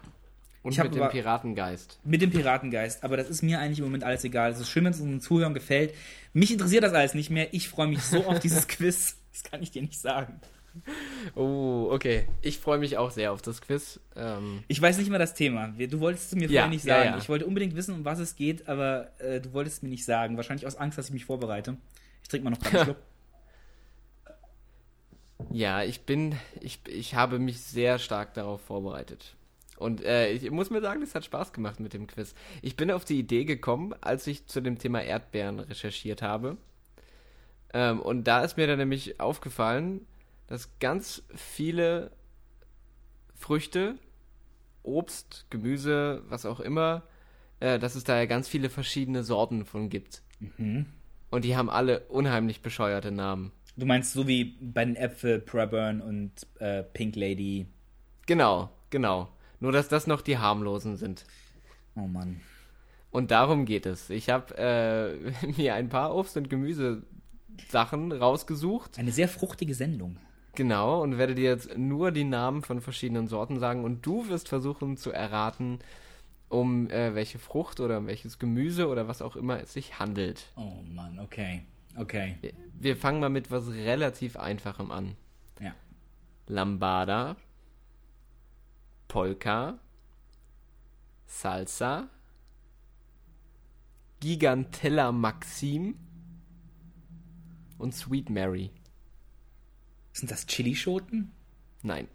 Und 0.64 0.72
ich 0.72 0.82
mit 0.82 0.94
dem 0.94 1.08
Piratengeist. 1.10 2.00
Mit 2.04 2.22
dem 2.22 2.30
Piratengeist. 2.30 3.04
Aber 3.04 3.18
das 3.18 3.28
ist 3.28 3.42
mir 3.42 3.60
eigentlich 3.60 3.80
im 3.80 3.84
Moment 3.84 4.02
alles 4.02 4.24
egal. 4.24 4.50
Es 4.50 4.58
ist 4.58 4.70
schön, 4.70 4.84
wenn 4.84 4.92
es 4.92 5.00
unseren 5.00 5.20
Zuhörern 5.20 5.52
gefällt. 5.52 5.94
Mich 6.32 6.50
interessiert 6.50 6.82
das 6.82 6.94
alles 6.94 7.12
nicht 7.12 7.28
mehr. 7.28 7.52
Ich 7.52 7.68
freue 7.68 7.86
mich 7.86 8.02
so 8.02 8.24
auf 8.24 8.40
dieses 8.40 8.66
Quiz. 8.68 9.18
Das 9.30 9.42
kann 9.42 9.62
ich 9.62 9.70
dir 9.70 9.82
nicht 9.82 10.00
sagen. 10.00 10.40
Oh, 11.34 11.88
okay. 11.90 12.26
Ich 12.40 12.60
freue 12.60 12.78
mich 12.78 12.96
auch 12.96 13.10
sehr 13.10 13.32
auf 13.32 13.42
das 13.42 13.60
Quiz. 13.60 14.00
Ähm 14.16 14.64
ich 14.66 14.80
weiß 14.80 14.96
nicht 14.96 15.10
mehr 15.10 15.18
das 15.18 15.34
Thema. 15.34 15.68
Du 15.68 16.00
wolltest 16.00 16.32
es 16.32 16.34
mir 16.34 16.48
ja, 16.48 16.62
vorher 16.62 16.68
nicht 16.68 16.84
sagen. 16.84 17.04
Ja, 17.04 17.10
ja. 17.10 17.18
Ich 17.18 17.28
wollte 17.28 17.44
unbedingt 17.44 17.76
wissen, 17.76 17.94
um 17.94 18.06
was 18.06 18.18
es 18.18 18.34
geht, 18.34 18.66
aber 18.66 19.10
äh, 19.18 19.42
du 19.42 19.52
wolltest 19.52 19.76
es 19.76 19.82
mir 19.82 19.90
nicht 19.90 20.06
sagen. 20.06 20.38
Wahrscheinlich 20.38 20.66
aus 20.66 20.76
Angst, 20.76 20.96
dass 20.96 21.08
ich 21.08 21.12
mich 21.12 21.26
vorbereite. 21.26 21.76
Ich 22.22 22.28
trinke 22.30 22.44
mal 22.44 22.50
noch 22.50 22.62
einen 22.62 22.84
Schluck. 22.84 22.96
Ja, 25.50 25.82
ich 25.82 26.02
bin, 26.02 26.36
ich, 26.60 26.80
ich 26.88 27.14
habe 27.14 27.38
mich 27.38 27.60
sehr 27.60 27.98
stark 27.98 28.34
darauf 28.34 28.62
vorbereitet. 28.62 29.34
Und 29.76 30.02
äh, 30.02 30.30
ich 30.32 30.50
muss 30.50 30.70
mir 30.70 30.80
sagen, 30.80 31.02
es 31.02 31.14
hat 31.14 31.24
Spaß 31.24 31.52
gemacht 31.52 31.80
mit 31.80 31.94
dem 31.94 32.06
Quiz. 32.06 32.34
Ich 32.62 32.76
bin 32.76 32.90
auf 32.90 33.04
die 33.04 33.18
Idee 33.18 33.44
gekommen, 33.44 33.94
als 34.00 34.26
ich 34.26 34.46
zu 34.46 34.60
dem 34.60 34.78
Thema 34.78 35.02
Erdbeeren 35.02 35.60
recherchiert 35.60 36.22
habe. 36.22 36.56
Ähm, 37.72 38.00
und 38.00 38.24
da 38.24 38.44
ist 38.44 38.56
mir 38.56 38.66
dann 38.66 38.78
nämlich 38.78 39.20
aufgefallen, 39.20 40.06
dass 40.46 40.78
ganz 40.78 41.22
viele 41.34 42.12
Früchte, 43.34 43.96
Obst, 44.82 45.46
Gemüse, 45.50 46.22
was 46.28 46.46
auch 46.46 46.60
immer, 46.60 47.02
äh, 47.60 47.78
dass 47.78 47.94
es 47.94 48.04
da 48.04 48.16
ja 48.16 48.26
ganz 48.26 48.48
viele 48.48 48.70
verschiedene 48.70 49.24
Sorten 49.24 49.64
von 49.64 49.88
gibt. 49.88 50.22
Mhm. 50.38 50.86
Und 51.30 51.44
die 51.44 51.56
haben 51.56 51.68
alle 51.68 52.00
unheimlich 52.08 52.60
bescheuerte 52.62 53.10
Namen. 53.10 53.50
Du 53.76 53.86
meinst 53.86 54.12
so 54.12 54.28
wie 54.28 54.56
bei 54.60 54.84
den 54.84 54.94
Äpfel 54.94 55.40
Preburn 55.40 56.00
und 56.00 56.30
äh, 56.60 56.84
Pink 56.84 57.16
Lady. 57.16 57.66
Genau, 58.26 58.70
genau. 58.90 59.28
Nur, 59.64 59.72
dass 59.72 59.88
das 59.88 60.06
noch 60.06 60.20
die 60.20 60.36
harmlosen 60.36 60.98
sind. 60.98 61.24
Oh 61.96 62.06
Mann. 62.06 62.42
Und 63.10 63.30
darum 63.30 63.64
geht 63.64 63.86
es. 63.86 64.10
Ich 64.10 64.28
habe 64.28 64.54
äh, 64.58 65.46
mir 65.56 65.72
ein 65.72 65.88
paar 65.88 66.14
Obst- 66.14 66.36
und 66.36 66.50
Gemüsesachen 66.50 68.12
rausgesucht. 68.12 68.98
Eine 68.98 69.10
sehr 69.10 69.26
fruchtige 69.26 69.74
Sendung. 69.74 70.18
Genau, 70.54 71.02
und 71.02 71.16
werde 71.16 71.34
dir 71.34 71.44
jetzt 71.44 71.78
nur 71.78 72.12
die 72.12 72.24
Namen 72.24 72.60
von 72.60 72.82
verschiedenen 72.82 73.26
Sorten 73.26 73.58
sagen 73.58 73.84
und 73.84 74.04
du 74.04 74.28
wirst 74.28 74.50
versuchen 74.50 74.98
zu 74.98 75.12
erraten, 75.12 75.78
um 76.50 76.90
äh, 76.90 77.14
welche 77.14 77.38
Frucht 77.38 77.80
oder 77.80 77.96
um 77.96 78.06
welches 78.06 78.38
Gemüse 78.38 78.86
oder 78.88 79.08
was 79.08 79.22
auch 79.22 79.34
immer 79.34 79.60
es 79.60 79.72
sich 79.72 79.98
handelt. 79.98 80.52
Oh 80.56 80.82
Mann, 80.92 81.18
okay. 81.20 81.62
Okay. 81.96 82.36
Wir, 82.42 82.52
wir 82.78 82.96
fangen 82.98 83.20
mal 83.20 83.30
mit 83.30 83.50
was 83.50 83.68
relativ 83.68 84.36
Einfachem 84.36 84.90
an. 84.90 85.16
Ja. 85.58 85.74
Lambada, 86.48 87.36
Polka, 89.14 89.78
Salsa, 91.24 92.08
Gigantella 94.18 95.12
Maxim 95.12 95.94
und 97.78 97.94
Sweet 97.94 98.28
Mary. 98.28 98.72
Sind 100.12 100.32
das 100.32 100.48
Chilischoten? 100.48 101.30
Nein. 101.84 102.08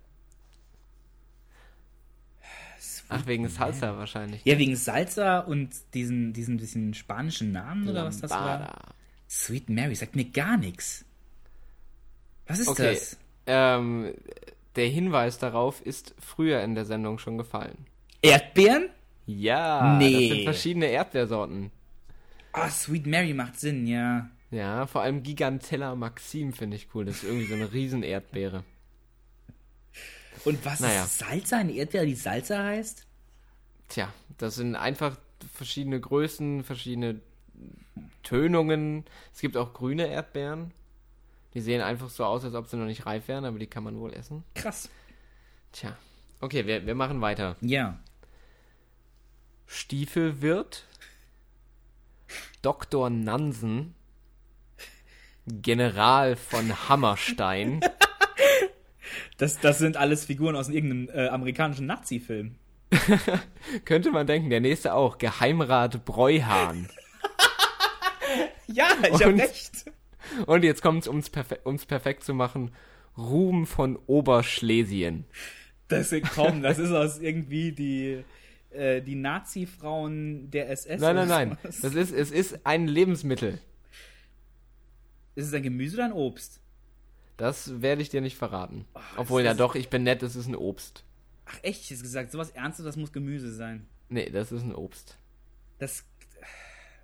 Sweet 2.82 3.06
Ach, 3.08 3.26
wegen 3.28 3.48
Salsa 3.48 3.86
Mary. 3.86 4.00
wahrscheinlich. 4.00 4.44
Ja, 4.44 4.58
wegen 4.58 4.76
Salsa 4.76 5.40
und 5.40 5.70
diesen, 5.94 6.34
diesen 6.34 6.58
bisschen 6.58 6.94
spanischen 6.94 7.54
Namen 7.54 7.86
Lambada. 7.86 7.92
oder 8.02 8.08
was 8.10 8.20
das 8.20 8.32
war? 8.32 8.94
Sweet 9.30 9.70
Mary 9.70 9.96
sagt 9.96 10.18
mir 10.18 10.26
gar 10.26 10.58
nichts. 10.58 11.06
Was 12.46 12.60
ist 12.60 12.68
okay. 12.68 12.92
das? 12.92 13.18
Ähm, 13.46 14.14
der 14.76 14.88
Hinweis 14.88 15.38
darauf 15.38 15.82
ist 15.82 16.16
früher 16.20 16.62
in 16.62 16.76
der 16.76 16.86
Sendung 16.86 17.20
schon 17.20 17.38
gefallen. 17.38 17.86
Erdbeeren? 18.22 18.90
Ja, 19.26 19.98
nee. 19.98 20.12
das 20.12 20.22
sind 20.22 20.44
verschiedene 20.44 20.88
Erdbeersorten. 20.88 21.72
Ah, 22.52 22.66
oh, 22.66 22.70
Sweet 22.70 23.06
Mary 23.06 23.34
macht 23.34 23.60
Sinn, 23.60 23.86
ja. 23.88 24.30
Ja, 24.52 24.88
vor 24.88 25.02
allem 25.02 25.22
Gigantella 25.22 25.94
Maxim 25.96 26.54
finde 26.54 26.78
ich 26.78 26.88
cool. 26.94 27.06
Das 27.06 27.18
ist 27.18 27.24
irgendwie 27.24 27.46
so 27.46 27.54
eine 27.54 27.72
Riesen-Erdbeere. 27.72 28.64
Und 30.46 30.66
was 30.66 30.80
naja. 30.80 31.04
ist 31.04 31.20
Salsa? 31.20 31.58
Eine 31.58 31.74
Erdbeere, 31.74 32.06
die 32.06 32.16
Salsa 32.16 32.64
heißt? 32.64 33.06
Tja, 33.90 34.12
das 34.38 34.56
sind 34.56 34.76
einfach 34.76 35.18
verschiedene 35.54 36.00
Größen, 36.00 36.64
verschiedene 36.64 37.22
Tönungen. 38.24 39.06
Es 39.34 39.42
gibt 39.42 39.58
auch 39.58 39.74
grüne 39.74 40.08
Erdbeeren. 40.08 40.72
Die 41.60 41.64
sehen 41.64 41.82
einfach 41.82 42.10
so 42.10 42.24
aus, 42.24 42.46
als 42.46 42.56
ob 42.56 42.68
sie 42.68 42.78
noch 42.78 42.86
nicht 42.86 43.06
reif 43.06 43.28
wären, 43.28 43.44
aber 43.44 43.60
die 43.60 43.68
kann 43.68 43.84
man 43.84 44.00
wohl 44.00 44.14
essen. 44.14 44.46
Krass. 44.56 44.88
Tja. 45.74 45.98
Okay, 46.40 46.66
wir, 46.66 46.86
wir 46.86 46.96
machen 46.96 47.20
weiter. 47.20 47.58
Ja. 47.60 48.00
Stiefelwirt. 49.66 50.86
Dr. 52.62 53.10
Nansen. 53.10 53.94
General 55.48 56.38
von 56.38 56.88
Hammerstein. 56.88 57.82
das, 59.38 59.60
das 59.60 59.80
sind 59.80 59.98
alles 59.98 60.24
Figuren 60.24 60.56
aus 60.56 60.70
irgendeinem 60.70 61.10
äh, 61.10 61.28
amerikanischen 61.28 61.88
Nazi-Film. 61.88 62.56
Könnte 63.84 64.12
man 64.12 64.28
denken, 64.28 64.50
der 64.50 64.62
nächste 64.62 64.94
auch. 64.94 65.18
Geheimrat 65.18 66.06
Breuhahn. 66.06 66.88
ja, 68.68 68.88
ich 69.04 69.26
habe 69.26 69.38
recht. 69.38 69.92
Und 70.46 70.64
jetzt 70.64 70.82
kommt 70.82 71.04
es, 71.04 71.08
um 71.08 71.18
es 71.18 71.30
perfe 71.30 71.60
perfekt 71.88 72.24
zu 72.24 72.34
machen, 72.34 72.72
Ruhm 73.18 73.66
von 73.66 73.98
Oberschlesien. 74.08 75.26
Das, 75.88 76.14
komm, 76.36 76.62
das 76.62 76.78
ist 76.80 76.92
aus 76.92 77.20
irgendwie 77.20 77.72
die, 77.72 78.24
äh, 78.72 79.02
die 79.02 79.16
Nazi-Frauen 79.16 80.52
der 80.52 80.70
SS. 80.70 81.02
Nein, 81.02 81.16
nein, 81.16 81.28
nein. 81.28 81.58
Das 81.64 81.96
ist, 81.96 82.12
es 82.12 82.32
ist 82.32 82.66
ein 82.66 82.88
Lebensmittel. 82.88 83.60
Ist 85.36 85.48
es 85.48 85.54
ein 85.54 85.64
Gemüse 85.64 85.96
oder 85.98 86.06
ein 86.06 86.14
Obst? 86.14 86.60
Das 87.38 87.82
werde 87.82 88.02
ich 88.02 88.10
dir 88.10 88.22
nicht 88.22 88.38
verraten. 88.38 88.86
Obwohl, 89.16 89.44
ja 89.44 89.52
ist- 89.52 89.60
doch, 89.60 89.76
ich 89.76 89.90
bin 89.90 90.04
nett, 90.04 90.22
es 90.24 90.36
ist 90.36 90.48
ein 90.48 90.56
Obst. 90.56 91.04
Ach 91.46 91.58
echt, 91.64 91.82
ich 91.84 91.90
hätte 91.92 92.02
gesagt, 92.04 92.32
sowas 92.32 92.50
Ernstes, 92.52 92.86
das 92.86 92.98
muss 92.98 93.12
Gemüse 93.12 93.52
sein. 93.54 93.88
Nee, 94.10 94.30
das 94.30 94.52
ist 94.52 94.62
ein 94.64 94.76
Obst. 94.76 95.18
Das, 95.80 96.04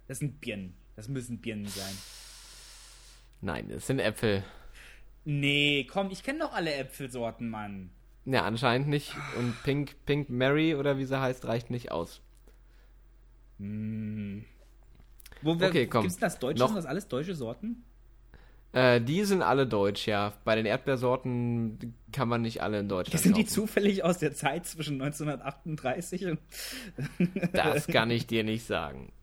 das 0.07 0.19
sind 0.19 0.41
Birnen. 0.41 0.75
Das 0.95 1.07
müssen 1.07 1.39
Birnen 1.39 1.67
sein. 1.67 1.95
Nein, 3.45 3.69
es 3.69 3.85
sind 3.85 3.99
Äpfel. 3.99 4.43
Nee, 5.23 5.85
komm, 5.91 6.09
ich 6.09 6.23
kenne 6.23 6.39
doch 6.39 6.53
alle 6.53 6.73
Äpfelsorten, 6.73 7.47
Mann. 7.47 7.91
Ja, 8.25 8.41
anscheinend 8.43 8.87
nicht. 8.87 9.13
Und 9.37 9.53
Pink, 9.63 9.95
Pink 10.07 10.31
Mary 10.31 10.73
oder 10.73 10.97
wie 10.97 11.05
sie 11.05 11.19
heißt, 11.21 11.45
reicht 11.45 11.69
nicht 11.69 11.91
aus. 11.91 12.21
Wo, 13.59 15.51
Okay, 15.51 15.85
komm. 15.85 16.01
Gibt's 16.03 16.17
das 16.17 16.39
Deutsche? 16.39 16.59
Noch- 16.59 16.69
Sind 16.69 16.77
das 16.77 16.87
alles 16.87 17.07
deutsche 17.07 17.35
Sorten? 17.35 17.83
Äh, 18.73 18.99
die 18.99 19.23
sind 19.25 19.43
alle 19.43 19.67
deutsch, 19.67 20.07
ja. 20.07 20.33
Bei 20.43 20.55
den 20.55 20.65
Erdbeersorten 20.65 21.93
kann 22.11 22.27
man 22.27 22.41
nicht 22.41 22.61
alle 22.63 22.79
in 22.79 22.89
Deutschland 22.89 23.21
Sind 23.21 23.37
die 23.37 23.45
zufällig 23.45 24.03
aus 24.03 24.17
der 24.17 24.33
Zeit 24.33 24.65
zwischen 24.65 24.99
1938 25.01 26.25
und. 26.25 26.39
Das 27.53 27.85
kann 27.87 28.09
ich 28.09 28.25
dir 28.25 28.43
nicht 28.43 28.65
sagen. 28.65 29.13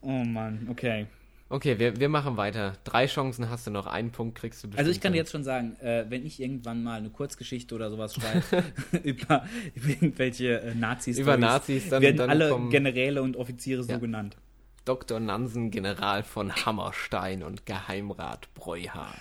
Oh 0.00 0.24
Mann, 0.24 0.66
okay. 0.68 1.06
Okay, 1.48 1.78
wir, 1.78 2.00
wir 2.00 2.08
machen 2.08 2.36
weiter. 2.36 2.72
Drei 2.82 3.06
Chancen 3.06 3.48
hast 3.50 3.66
du 3.68 3.70
noch. 3.70 3.86
Einen 3.86 4.10
Punkt 4.10 4.36
kriegst 4.36 4.64
du 4.64 4.68
bestimmt. 4.68 4.78
Also 4.80 4.90
ich 4.90 5.00
kann 5.00 5.12
dir 5.12 5.18
jetzt 5.18 5.30
schon 5.30 5.44
sagen, 5.44 5.76
äh, 5.80 6.04
wenn 6.08 6.26
ich 6.26 6.40
irgendwann 6.40 6.82
mal 6.82 6.98
eine 6.98 7.10
Kurzgeschichte 7.10 7.72
oder 7.74 7.88
sowas 7.90 8.14
schreibe 8.14 8.64
über, 9.04 9.44
über 9.74 9.88
irgendwelche 9.88 10.60
äh, 10.60 10.74
Nazis, 10.74 11.18
Über 11.18 11.36
Nazis, 11.36 11.88
dann- 11.88 12.02
werden 12.02 12.16
dann 12.16 12.30
alle 12.30 12.68
Generäle 12.70 13.22
und 13.22 13.36
Offiziere 13.36 13.84
so 13.84 13.92
Ja. 13.92 13.98
genannt. 13.98 14.36
Dr. 14.84 15.18
Nansen, 15.20 15.70
General 15.70 16.22
von 16.24 16.52
Hammerstein 16.54 17.42
und 17.42 17.64
Geheimrat 17.66 18.52
Breuhahn. 18.54 19.14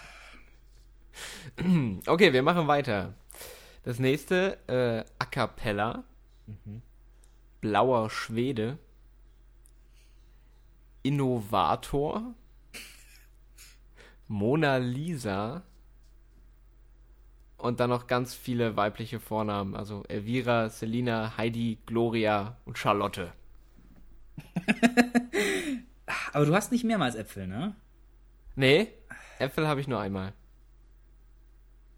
Okay, 2.08 2.34
wir 2.34 2.44
machen 2.44 2.68
weiter. 2.68 3.14
Das 3.84 4.00
nächste, 4.00 4.58
äh, 4.68 5.04
A 5.20 5.26
Cappella. 5.26 6.04
Blauer 7.62 8.10
Schwede. 8.10 8.78
Innovator. 11.06 12.34
Mona 14.28 14.78
Lisa. 14.78 15.64
Und 17.58 17.80
dann 17.80 17.92
noch 17.92 18.08
ganz 18.08 18.34
viele 18.34 18.76
weibliche 18.76 19.20
Vornamen. 19.20 19.76
Also 19.76 20.04
Elvira, 20.08 20.70
Selina, 20.70 21.38
Heidi, 21.38 21.78
Gloria 21.86 22.58
und 22.66 22.80
Charlotte. 22.80 23.32
Aber 26.34 26.46
du 26.48 26.56
hast 26.56 26.72
nicht 26.72 26.84
mehrmals 26.84 27.14
Äpfel, 27.14 27.46
ne? 27.46 27.76
Nee, 28.56 28.88
Äpfel 29.38 29.68
habe 29.68 29.82
ich 29.82 29.88
nur 29.88 30.00
einmal. 30.00 30.34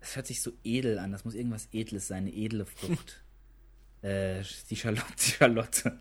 Das 0.01 0.17
hört 0.17 0.27
sich 0.27 0.41
so 0.41 0.51
edel 0.65 0.99
an. 0.99 1.13
Das 1.13 1.23
muss 1.23 1.33
irgendwas 1.33 1.69
Edles 1.71 2.07
sein, 2.07 2.23
eine 2.23 2.33
edle 2.33 2.65
Frucht. 2.65 3.23
äh, 4.01 4.43
die 4.69 4.75
Charlotte. 4.75 5.13
Die 5.17 5.31
Charlotte. 5.31 5.97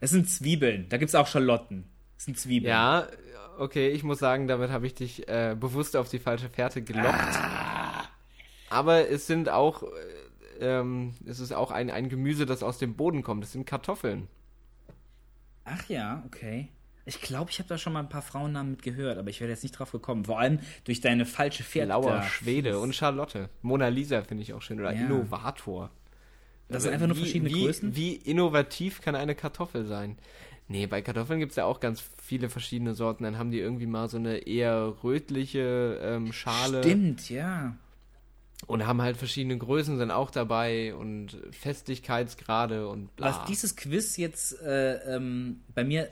Es 0.00 0.10
sind 0.10 0.30
Zwiebeln. 0.30 0.88
Da 0.88 0.96
gibt's 0.96 1.14
auch 1.14 1.26
Schalotten. 1.26 1.90
Es 2.18 2.24
sind 2.24 2.38
Zwiebeln. 2.38 2.70
Ja, 2.70 3.06
okay, 3.58 3.90
ich 3.90 4.02
muss 4.02 4.18
sagen, 4.18 4.48
damit 4.48 4.70
habe 4.70 4.86
ich 4.86 4.94
dich 4.94 5.28
äh, 5.28 5.56
bewusst 5.58 5.96
auf 5.96 6.08
die 6.08 6.18
falsche 6.18 6.48
Fährte 6.48 6.82
gelockt. 6.82 7.38
Aber 8.68 9.08
es 9.08 9.26
sind 9.26 9.48
auch, 9.48 9.82
äh, 9.82 9.86
ähm, 10.60 11.14
es 11.26 11.40
ist 11.40 11.52
auch 11.52 11.70
ein, 11.70 11.90
ein 11.90 12.08
Gemüse, 12.08 12.46
das 12.46 12.62
aus 12.62 12.78
dem 12.78 12.94
Boden 12.94 13.22
kommt. 13.22 13.44
Es 13.44 13.52
sind 13.52 13.66
Kartoffeln. 13.66 14.28
Ach 15.64 15.88
ja, 15.88 16.22
okay. 16.26 16.68
Ich 17.08 17.20
glaube, 17.20 17.52
ich 17.52 17.58
habe 17.60 17.68
da 17.68 17.78
schon 17.78 17.92
mal 17.92 18.00
ein 18.00 18.08
paar 18.08 18.22
Frauennamen 18.22 18.72
mit 18.72 18.82
gehört, 18.82 19.16
aber 19.16 19.30
ich 19.30 19.40
wäre 19.40 19.50
jetzt 19.50 19.62
nicht 19.62 19.78
drauf 19.78 19.92
gekommen. 19.92 20.24
Vor 20.24 20.40
allem 20.40 20.58
durch 20.84 21.00
deine 21.00 21.24
falsche 21.24 21.62
Fährte. 21.62 21.86
Blauer 21.88 22.22
Schwede 22.24 22.80
und 22.80 22.96
Charlotte. 22.96 23.48
Mona 23.62 23.88
Lisa 23.88 24.22
finde 24.22 24.42
ich 24.42 24.52
auch 24.54 24.62
schön. 24.62 24.80
Oder 24.80 24.92
Ja. 24.92 25.02
Innovator. 25.02 25.90
Das 26.68 26.82
sind 26.82 26.92
einfach 26.92 27.06
nur 27.06 27.16
wie, 27.16 27.20
verschiedene 27.20 27.50
wie, 27.50 27.64
Größen. 27.64 27.94
Wie 27.94 28.14
innovativ 28.16 29.00
kann 29.02 29.14
eine 29.14 29.36
Kartoffel 29.36 29.86
sein? 29.86 30.18
Nee, 30.68 30.86
bei 30.86 31.00
Kartoffeln 31.00 31.38
gibt 31.38 31.50
es 31.50 31.56
ja 31.56 31.64
auch 31.64 31.78
ganz 31.78 32.02
viele 32.22 32.48
verschiedene 32.48 32.94
Sorten. 32.94 33.24
Dann 33.24 33.38
haben 33.38 33.50
die 33.50 33.60
irgendwie 33.60 33.86
mal 33.86 34.08
so 34.08 34.16
eine 34.16 34.38
eher 34.38 34.94
rötliche 35.04 36.00
ähm, 36.02 36.32
Schale. 36.32 36.82
Stimmt, 36.82 37.30
ja. 37.30 37.76
Und 38.66 38.86
haben 38.86 39.00
halt 39.00 39.16
verschiedene 39.16 39.58
Größen 39.58 39.98
sind 39.98 40.10
auch 40.10 40.30
dabei 40.30 40.94
und 40.94 41.36
Festigkeitsgrade 41.52 42.88
und 42.88 43.14
bla. 43.14 43.28
Was 43.28 43.44
dieses 43.44 43.76
Quiz 43.76 44.16
jetzt 44.16 44.60
äh, 44.60 45.14
ähm, 45.14 45.60
bei 45.74 45.84
mir 45.84 46.08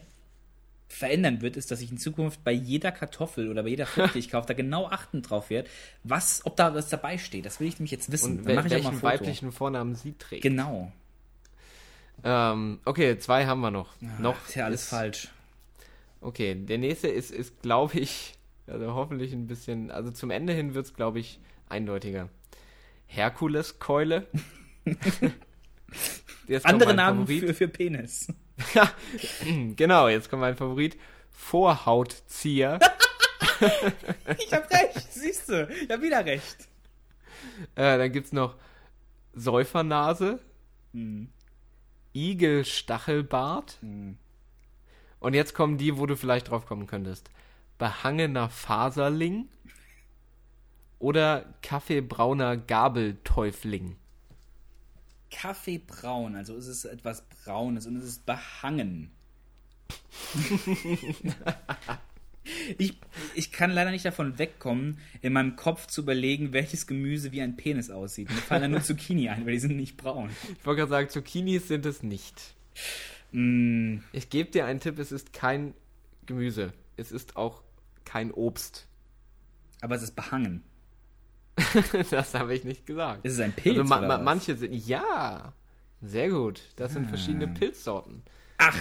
verändern 0.89 1.43
wird, 1.43 1.57
ist, 1.57 1.71
dass 1.71 1.81
ich 1.81 1.91
in 1.91 1.99
Zukunft 1.99 2.45
bei 2.45 2.53
jeder 2.53 2.93
Kartoffel 2.93 3.51
oder 3.51 3.65
bei 3.65 3.71
jeder 3.71 3.87
Frucht, 3.87 4.15
die 4.15 4.21
ich 4.21 4.31
kaufe, 4.31 4.47
da 4.47 4.55
genau 4.55 4.87
achten 4.87 5.23
drauf 5.23 5.51
werde, 5.51 5.69
was, 6.05 6.47
ob 6.47 6.57
da 6.57 6.75
was 6.75 6.89
dabei 6.89 7.19
steht. 7.19 7.45
Das 7.47 7.59
will 7.59 7.67
ich 7.67 7.79
nämlich 7.79 7.91
jetzt 7.91 8.13
wissen. 8.13 8.33
und 8.33 8.37
Dann 8.39 8.47
wel 8.47 8.55
mache 8.57 8.69
ich 8.69 8.75
auch 8.75 8.83
mal 8.83 8.91
ein 8.91 9.03
welchen 9.03 9.03
weiblichen 9.03 9.53
Vornamen 9.53 9.95
sie 9.97 10.13
trägt. 10.13 10.43
Genau. 10.43 10.93
Ähm, 12.25 12.81
okay, 12.85 13.19
zwei 13.19 13.47
haben 13.47 13.61
wir 13.61 13.71
noch. 13.71 13.95
noch 14.19 14.37
Ist 14.49 14.55
ja 14.55 14.65
alles 14.65 14.89
falsch. 14.89 15.29
Okay, 16.21 16.55
der 16.55 16.79
nächste 16.79 17.09
ist, 17.09 17.31
ist 17.31 17.61
glaube 17.61 17.99
ich, 17.99 18.35
also 18.67 18.95
hoffentlich 18.95 19.33
ein 19.35 19.47
bisschen, 19.47 19.91
also 19.91 20.11
zum 20.11 20.31
Ende 20.31 20.55
hin 20.55 20.75
wird 20.75 20.87
es, 20.87 20.95
glaube 20.95 21.21
ich, 21.21 21.39
eindeutiger. 21.69 22.31
Herkuleskeule. 23.07 24.27
Andere 26.63 26.95
Namen 26.95 27.27
für, 27.27 27.53
für 27.53 27.69
Penis. 27.69 28.29
genau, 29.77 30.09
jetzt 30.09 30.31
kommt 30.31 30.41
mein 30.41 30.57
Favorit. 30.57 30.97
Vorhautzieher. 31.31 32.79
Ich 34.39 34.53
hab 34.53 34.69
recht, 34.71 35.13
siehst 35.13 35.49
du. 35.49 35.69
Ich 35.69 35.89
hab 35.89 36.03
wieder 36.03 36.25
recht. 36.25 36.69
Äh, 37.77 37.99
dann 37.99 38.11
gibt's 38.13 38.33
noch 38.33 38.57
Säufernase, 39.33 40.41
Hm. 40.93 41.29
Igelstachelbart. 42.15 43.79
Und 43.83 45.35
jetzt 45.35 45.55
kommen 45.55 45.79
die, 45.79 45.99
wo 45.99 46.07
du 46.07 46.17
vielleicht 46.17 46.51
drauf 46.51 46.67
kommen 46.67 46.87
könntest. 46.87 47.31
Behangener 47.79 48.49
Faserling 48.49 49.49
oder 50.99 51.55
kaffeebrauner 51.63 52.57
Gabeltäufling. 52.57 53.97
Kaffeebraun, 55.31 56.37
also 56.37 56.57
es 56.57 56.69
ist 56.69 56.85
etwas 56.85 57.23
Braunes 57.23 57.87
und 57.87 57.97
es 57.97 58.05
ist 58.05 58.25
behangen. 58.25 59.11
ich, 62.79 62.99
ich 63.35 63.53
kann 63.53 63.71
leider 63.71 63.91
nicht 63.91 64.05
davon 64.05 64.39
wegkommen, 64.39 64.99
in 65.23 65.33
meinem 65.33 65.57
Kopf 65.57 65.87
zu 65.87 66.03
überlegen, 66.03 66.53
welches 66.53 66.87
Gemüse 66.87 67.33
wie 67.33 67.41
ein 67.43 67.57
Penis 67.57 67.91
aussieht. 67.91 68.31
Mir 68.31 68.37
fallen 68.37 68.63
da 68.63 68.69
nur 68.69 68.83
Zucchini 68.83 69.29
ein, 69.29 69.47
weil 69.47 69.53
die 69.55 69.61
sind 69.61 69.77
nicht 69.77 69.97
braun. 69.97 70.31
Ich 70.59 70.67
wollte 70.67 70.81
gerade 70.81 70.91
sagen, 70.91 71.09
Zucchinis 71.09 71.69
sind 71.69 71.87
es 71.87 72.03
nicht. 72.03 72.55
Mm, 73.33 73.99
Ich 74.13 74.31
gebe 74.31 74.51
dir 74.51 74.67
einen 74.67 74.81
Tipp, 74.81 74.99
es 74.99 75.13
ist 75.13 75.33
kein 75.33 75.75
Gemüse. 76.27 76.73
Es 76.97 77.13
ist 77.13 77.37
auch 77.37 77.63
kein 78.05 78.31
Obst. 78.31 78.87
aber 79.81 79.95
es 79.97 80.03
ist 80.03 80.15
behangen. 80.17 80.63
das 82.11 82.35
habe 82.35 82.55
ich 82.55 82.65
nicht 82.65 82.85
gesagt. 82.87 83.25
Ist 83.25 83.35
es 83.35 83.41
ein 83.41 83.53
Pilz? 83.53 83.79
also 83.79 83.89
ma 83.89 84.01
ma? 84.01 84.15
Ah. 84.17 84.19
manche 84.23 84.57
sind. 84.57 84.75
Ja, 84.75 85.53
sehr 86.03 86.29
gut. 86.31 86.63
Das 86.77 86.93
sind 86.93 87.07
verschiedene 87.07 87.47
Pilzsorten. 87.49 88.23
Ach, 88.59 88.77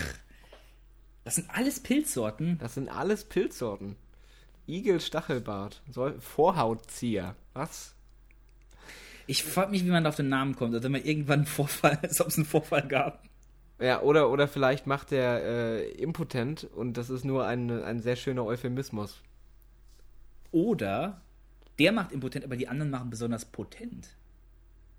das 1.24 1.36
sind 1.36 1.50
alles 1.50 1.80
Pilzsorten. 1.82 2.58
Das 2.60 2.74
sind 2.76 2.90
alles 2.90 3.24
Pilzsorten. 3.26 3.96
Igelstachelbart, 4.68 5.82
Säu- 5.92 6.20
Vorhautzieher. 6.20 7.36
Was? 7.54 7.96
Ich 9.28 9.44
frage 9.44 9.72
mich, 9.72 9.86
wie 9.86 9.90
man 9.90 10.04
da 10.04 10.10
auf 10.10 10.16
den 10.16 10.30
Namen 10.30 10.56
kommt. 10.56 10.74
Also 10.74 10.84
wenn 10.86 10.94
man 10.94 11.04
irgendwann 11.04 11.40
einen 11.40 11.46
Vorfall, 11.48 12.00
als 12.02 12.20
ob 12.22 12.28
es 12.28 12.38
einen 12.38 12.46
Vorfall 12.46 12.88
gab. 12.88 13.24
Ja, 13.80 14.02
oder, 14.02 14.30
oder 14.30 14.48
vielleicht 14.48 14.88
macht 14.88 15.12
der 15.12 15.44
äh, 15.44 15.92
impotent 15.94 16.64
und 16.64 16.94
das 16.96 17.10
ist 17.10 17.26
nur 17.26 17.46
ein, 17.46 17.70
ein 17.84 18.00
sehr 18.00 18.16
schöner 18.16 18.46
Euphemismus. 18.46 19.22
Oder 20.52 21.22
der 21.80 21.92
macht 21.92 22.12
impotent, 22.12 22.46
aber 22.46 22.56
die 22.56 22.68
anderen 22.68 22.92
machen 22.92 23.10
besonders 23.10 23.46
potent. 23.46 24.08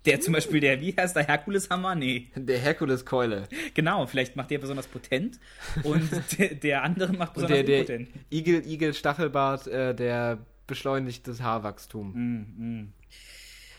Der 0.05 0.21
zum 0.21 0.33
Beispiel, 0.33 0.59
der, 0.59 0.79
wie 0.81 0.95
heißt 0.95 1.15
der, 1.15 1.25
Herkuleshammer? 1.27 1.95
Nee, 1.95 2.27
Der 2.35 2.59
Herkuleskeule. 2.59 3.47
genau, 3.73 4.05
vielleicht 4.07 4.35
macht 4.35 4.51
der 4.51 4.59
besonders 4.59 4.87
potent 4.87 5.39
und 5.83 6.09
der, 6.39 6.55
der 6.55 6.83
andere 6.83 7.13
macht 7.13 7.35
Und 7.37 7.47
besonders 7.47 7.57
der, 7.57 7.63
der 7.63 7.97
impotent. 7.97 8.09
Igel, 8.31 8.65
Igel 8.67 8.93
Stachelbart, 8.93 9.67
äh, 9.67 9.95
der 9.95 10.39
beschleunigt 10.67 11.27
das 11.27 11.41
Haarwachstum. 11.41 12.13
Mm, 12.13 12.93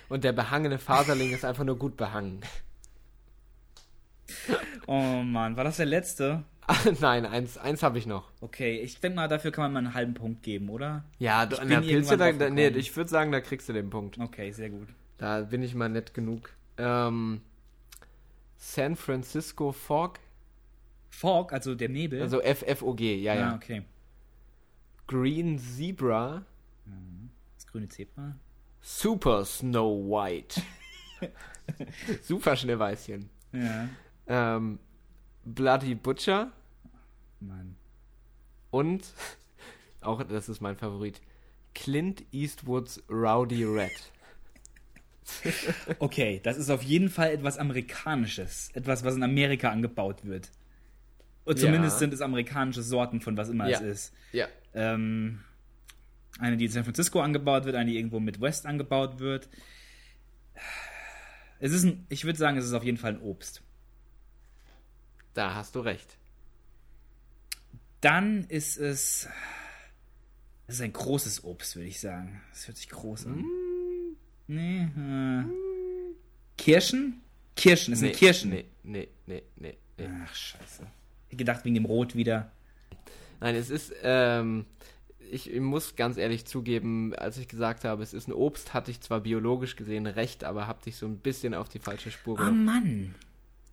Und 0.08 0.24
der 0.24 0.32
behangene 0.32 0.78
Faserling 0.78 1.32
ist 1.32 1.44
einfach 1.44 1.64
nur 1.64 1.78
gut 1.78 1.96
behangen. 1.96 2.40
Oh 4.88 5.22
Mann, 5.22 5.56
war 5.56 5.64
das 5.64 5.78
der 5.78 5.86
letzte? 5.86 6.44
Nein, 7.00 7.26
eins, 7.26 7.58
eins 7.58 7.82
habe 7.82 7.98
ich 7.98 8.06
noch. 8.06 8.30
Okay, 8.40 8.78
ich 8.80 9.00
denke 9.00 9.16
mal, 9.16 9.28
dafür 9.28 9.50
kann 9.52 9.64
man 9.64 9.72
mal 9.72 9.78
einen 9.78 9.94
halben 9.94 10.14
Punkt 10.14 10.42
geben, 10.42 10.68
oder? 10.68 11.04
Ja, 11.18 11.44
bin 11.44 11.58
na, 11.66 11.80
da, 11.80 12.50
nee, 12.50 12.68
ich 12.68 12.96
würde 12.96 13.08
sagen, 13.10 13.32
da 13.32 13.40
kriegst 13.40 13.68
du 13.68 13.72
den 13.72 13.90
Punkt. 13.90 14.18
Okay, 14.18 14.50
sehr 14.52 14.70
gut. 14.70 14.88
Da 15.18 15.42
bin 15.42 15.62
ich 15.62 15.74
mal 15.74 15.88
nett 15.88 16.14
genug. 16.14 16.50
Ähm, 16.78 17.40
San 18.56 18.96
Francisco 18.96 19.72
Fog. 19.72 20.18
Fog, 21.10 21.52
also 21.52 21.74
der 21.74 21.88
Nebel. 21.88 22.20
Also 22.20 22.40
F-F-O-G, 22.42 23.16
ja, 23.16 23.34
ja. 23.34 23.50
Ah, 23.52 23.54
okay. 23.54 23.82
Green 25.06 25.58
Zebra. 25.58 26.44
Das 27.56 27.66
grüne 27.66 27.88
Zebra. 27.88 28.36
Super 28.80 29.44
Snow 29.44 30.04
White. 30.08 30.60
Super 32.22 32.56
Schneeweißchen. 32.56 33.28
Ja. 33.52 33.88
Ähm, 34.26 34.78
Bloody 35.44 35.94
Butcher 35.94 36.52
Mann. 37.40 37.76
und 38.70 39.04
auch 40.00 40.22
das 40.24 40.48
ist 40.48 40.60
mein 40.60 40.76
Favorit. 40.76 41.20
Clint 41.74 42.24
Eastwoods 42.32 43.02
Rowdy 43.08 43.64
Red. 43.64 44.12
Okay, 45.98 46.40
das 46.42 46.56
ist 46.56 46.70
auf 46.70 46.82
jeden 46.82 47.08
Fall 47.08 47.30
etwas 47.30 47.58
Amerikanisches. 47.58 48.70
Etwas, 48.74 49.04
was 49.04 49.14
in 49.16 49.22
Amerika 49.22 49.70
angebaut 49.70 50.24
wird. 50.24 50.50
Und 51.44 51.58
zumindest 51.58 51.94
Ja. 51.96 51.98
sind 52.00 52.14
es 52.14 52.20
amerikanische 52.20 52.82
Sorten 52.82 53.20
von 53.20 53.36
was 53.36 53.48
immer 53.48 53.68
Ja. 53.68 53.78
es 53.78 53.82
ist. 54.08 54.14
Ja. 54.32 54.48
Ähm, 54.74 55.40
eine, 56.38 56.56
die 56.56 56.66
in 56.66 56.70
San 56.70 56.84
Francisco 56.84 57.20
angebaut 57.20 57.64
wird, 57.64 57.76
eine, 57.76 57.90
die 57.90 57.96
irgendwo 57.96 58.20
mit 58.20 58.40
West 58.40 58.66
angebaut 58.66 59.18
wird. 59.20 59.48
Es 61.60 61.72
ist 61.72 61.84
ein, 61.84 62.04
ich 62.08 62.24
würde 62.24 62.38
sagen, 62.38 62.56
es 62.58 62.64
ist 62.66 62.72
auf 62.72 62.84
jeden 62.84 62.98
Fall 62.98 63.12
ein 63.14 63.20
Obst. 63.20 63.62
Da 65.34 65.54
hast 65.54 65.74
du 65.74 65.80
recht. 65.80 66.18
Dann 68.00 68.44
ist 68.44 68.76
es. 68.76 69.28
Es 70.66 70.76
ist 70.76 70.80
ein 70.82 70.92
großes 70.92 71.44
Obst, 71.44 71.76
würde 71.76 71.88
ich 71.88 72.00
sagen. 72.00 72.42
Das 72.50 72.66
hört 72.66 72.76
sich 72.76 72.88
groß 72.88 73.26
an. 73.26 73.44
Nee. 74.46 74.82
Äh. 74.82 75.44
Kirschen? 76.56 77.22
Kirschen, 77.54 77.94
es 77.94 78.00
sind 78.00 78.14
Kirschen. 78.14 78.50
Nee, 78.50 78.64
nee, 78.82 79.08
nee, 79.26 79.42
nee, 79.56 79.76
nee. 79.98 80.08
Ach, 80.24 80.34
scheiße. 80.34 80.86
Ich 81.30 81.38
gedacht, 81.38 81.64
wegen 81.64 81.74
dem 81.74 81.84
Rot 81.86 82.14
wieder. 82.14 82.50
Nein, 83.40 83.54
es 83.54 83.70
ist, 83.70 83.92
ähm, 84.02 84.66
ich 85.30 85.52
muss 85.58 85.96
ganz 85.96 86.16
ehrlich 86.16 86.46
zugeben, 86.46 87.14
als 87.14 87.38
ich 87.38 87.48
gesagt 87.48 87.84
habe, 87.84 88.02
es 88.02 88.14
ist 88.14 88.28
ein 88.28 88.32
Obst, 88.32 88.74
hatte 88.74 88.90
ich 88.90 89.00
zwar 89.00 89.20
biologisch 89.20 89.76
gesehen 89.76 90.06
recht, 90.06 90.44
aber 90.44 90.66
hab 90.66 90.82
dich 90.82 90.96
so 90.96 91.06
ein 91.06 91.18
bisschen 91.18 91.54
auf 91.54 91.68
die 91.68 91.78
falsche 91.78 92.10
Spur 92.10 92.34
Oh 92.34 92.36
gebracht. 92.36 92.54
Mann. 92.54 93.14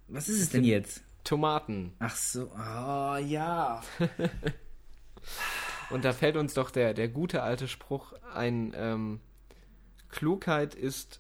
Was 0.08 0.30
ist 0.30 0.42
es 0.42 0.50
denn 0.50 0.64
jetzt? 0.64 1.04
Tomaten. 1.24 1.94
Ach 2.00 2.16
so. 2.16 2.52
Oh, 2.56 3.18
ja. 3.18 3.82
Und 5.90 6.04
da 6.04 6.12
fällt 6.12 6.36
uns 6.36 6.54
doch 6.54 6.72
der, 6.72 6.94
der 6.94 7.08
gute 7.08 7.44
alte 7.44 7.68
Spruch 7.68 8.14
ein, 8.34 8.74
ähm, 8.76 9.20
Klugheit 10.14 10.76
ist 10.76 11.20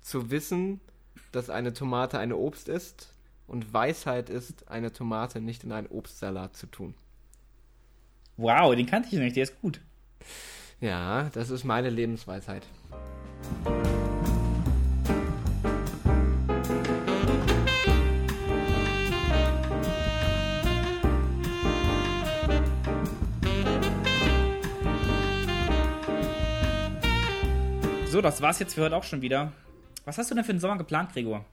zu 0.00 0.30
wissen, 0.30 0.80
dass 1.30 1.48
eine 1.48 1.72
Tomate 1.72 2.18
eine 2.18 2.36
Obst 2.36 2.68
ist 2.68 3.14
und 3.46 3.72
Weisheit 3.72 4.30
ist, 4.30 4.68
eine 4.68 4.92
Tomate 4.92 5.40
nicht 5.40 5.62
in 5.62 5.70
einen 5.70 5.86
Obstsalat 5.86 6.56
zu 6.56 6.66
tun. 6.66 6.94
Wow, 8.36 8.74
den 8.74 8.86
kannte 8.86 9.10
ich 9.12 9.20
nicht. 9.20 9.36
Der 9.36 9.44
ist 9.44 9.60
gut. 9.60 9.80
Ja, 10.80 11.30
das 11.32 11.50
ist 11.50 11.62
meine 11.62 11.88
Lebensweisheit. 11.88 12.66
So, 28.20 28.22
das 28.22 28.42
war's 28.42 28.58
jetzt 28.58 28.74
für 28.74 28.82
heute 28.82 28.96
auch 28.96 29.04
schon 29.04 29.22
wieder. 29.22 29.54
Was 30.04 30.18
hast 30.18 30.30
du 30.30 30.34
denn 30.34 30.44
für 30.44 30.52
den 30.52 30.60
Sommer 30.60 30.76
geplant, 30.76 31.14
Gregor? 31.14 31.46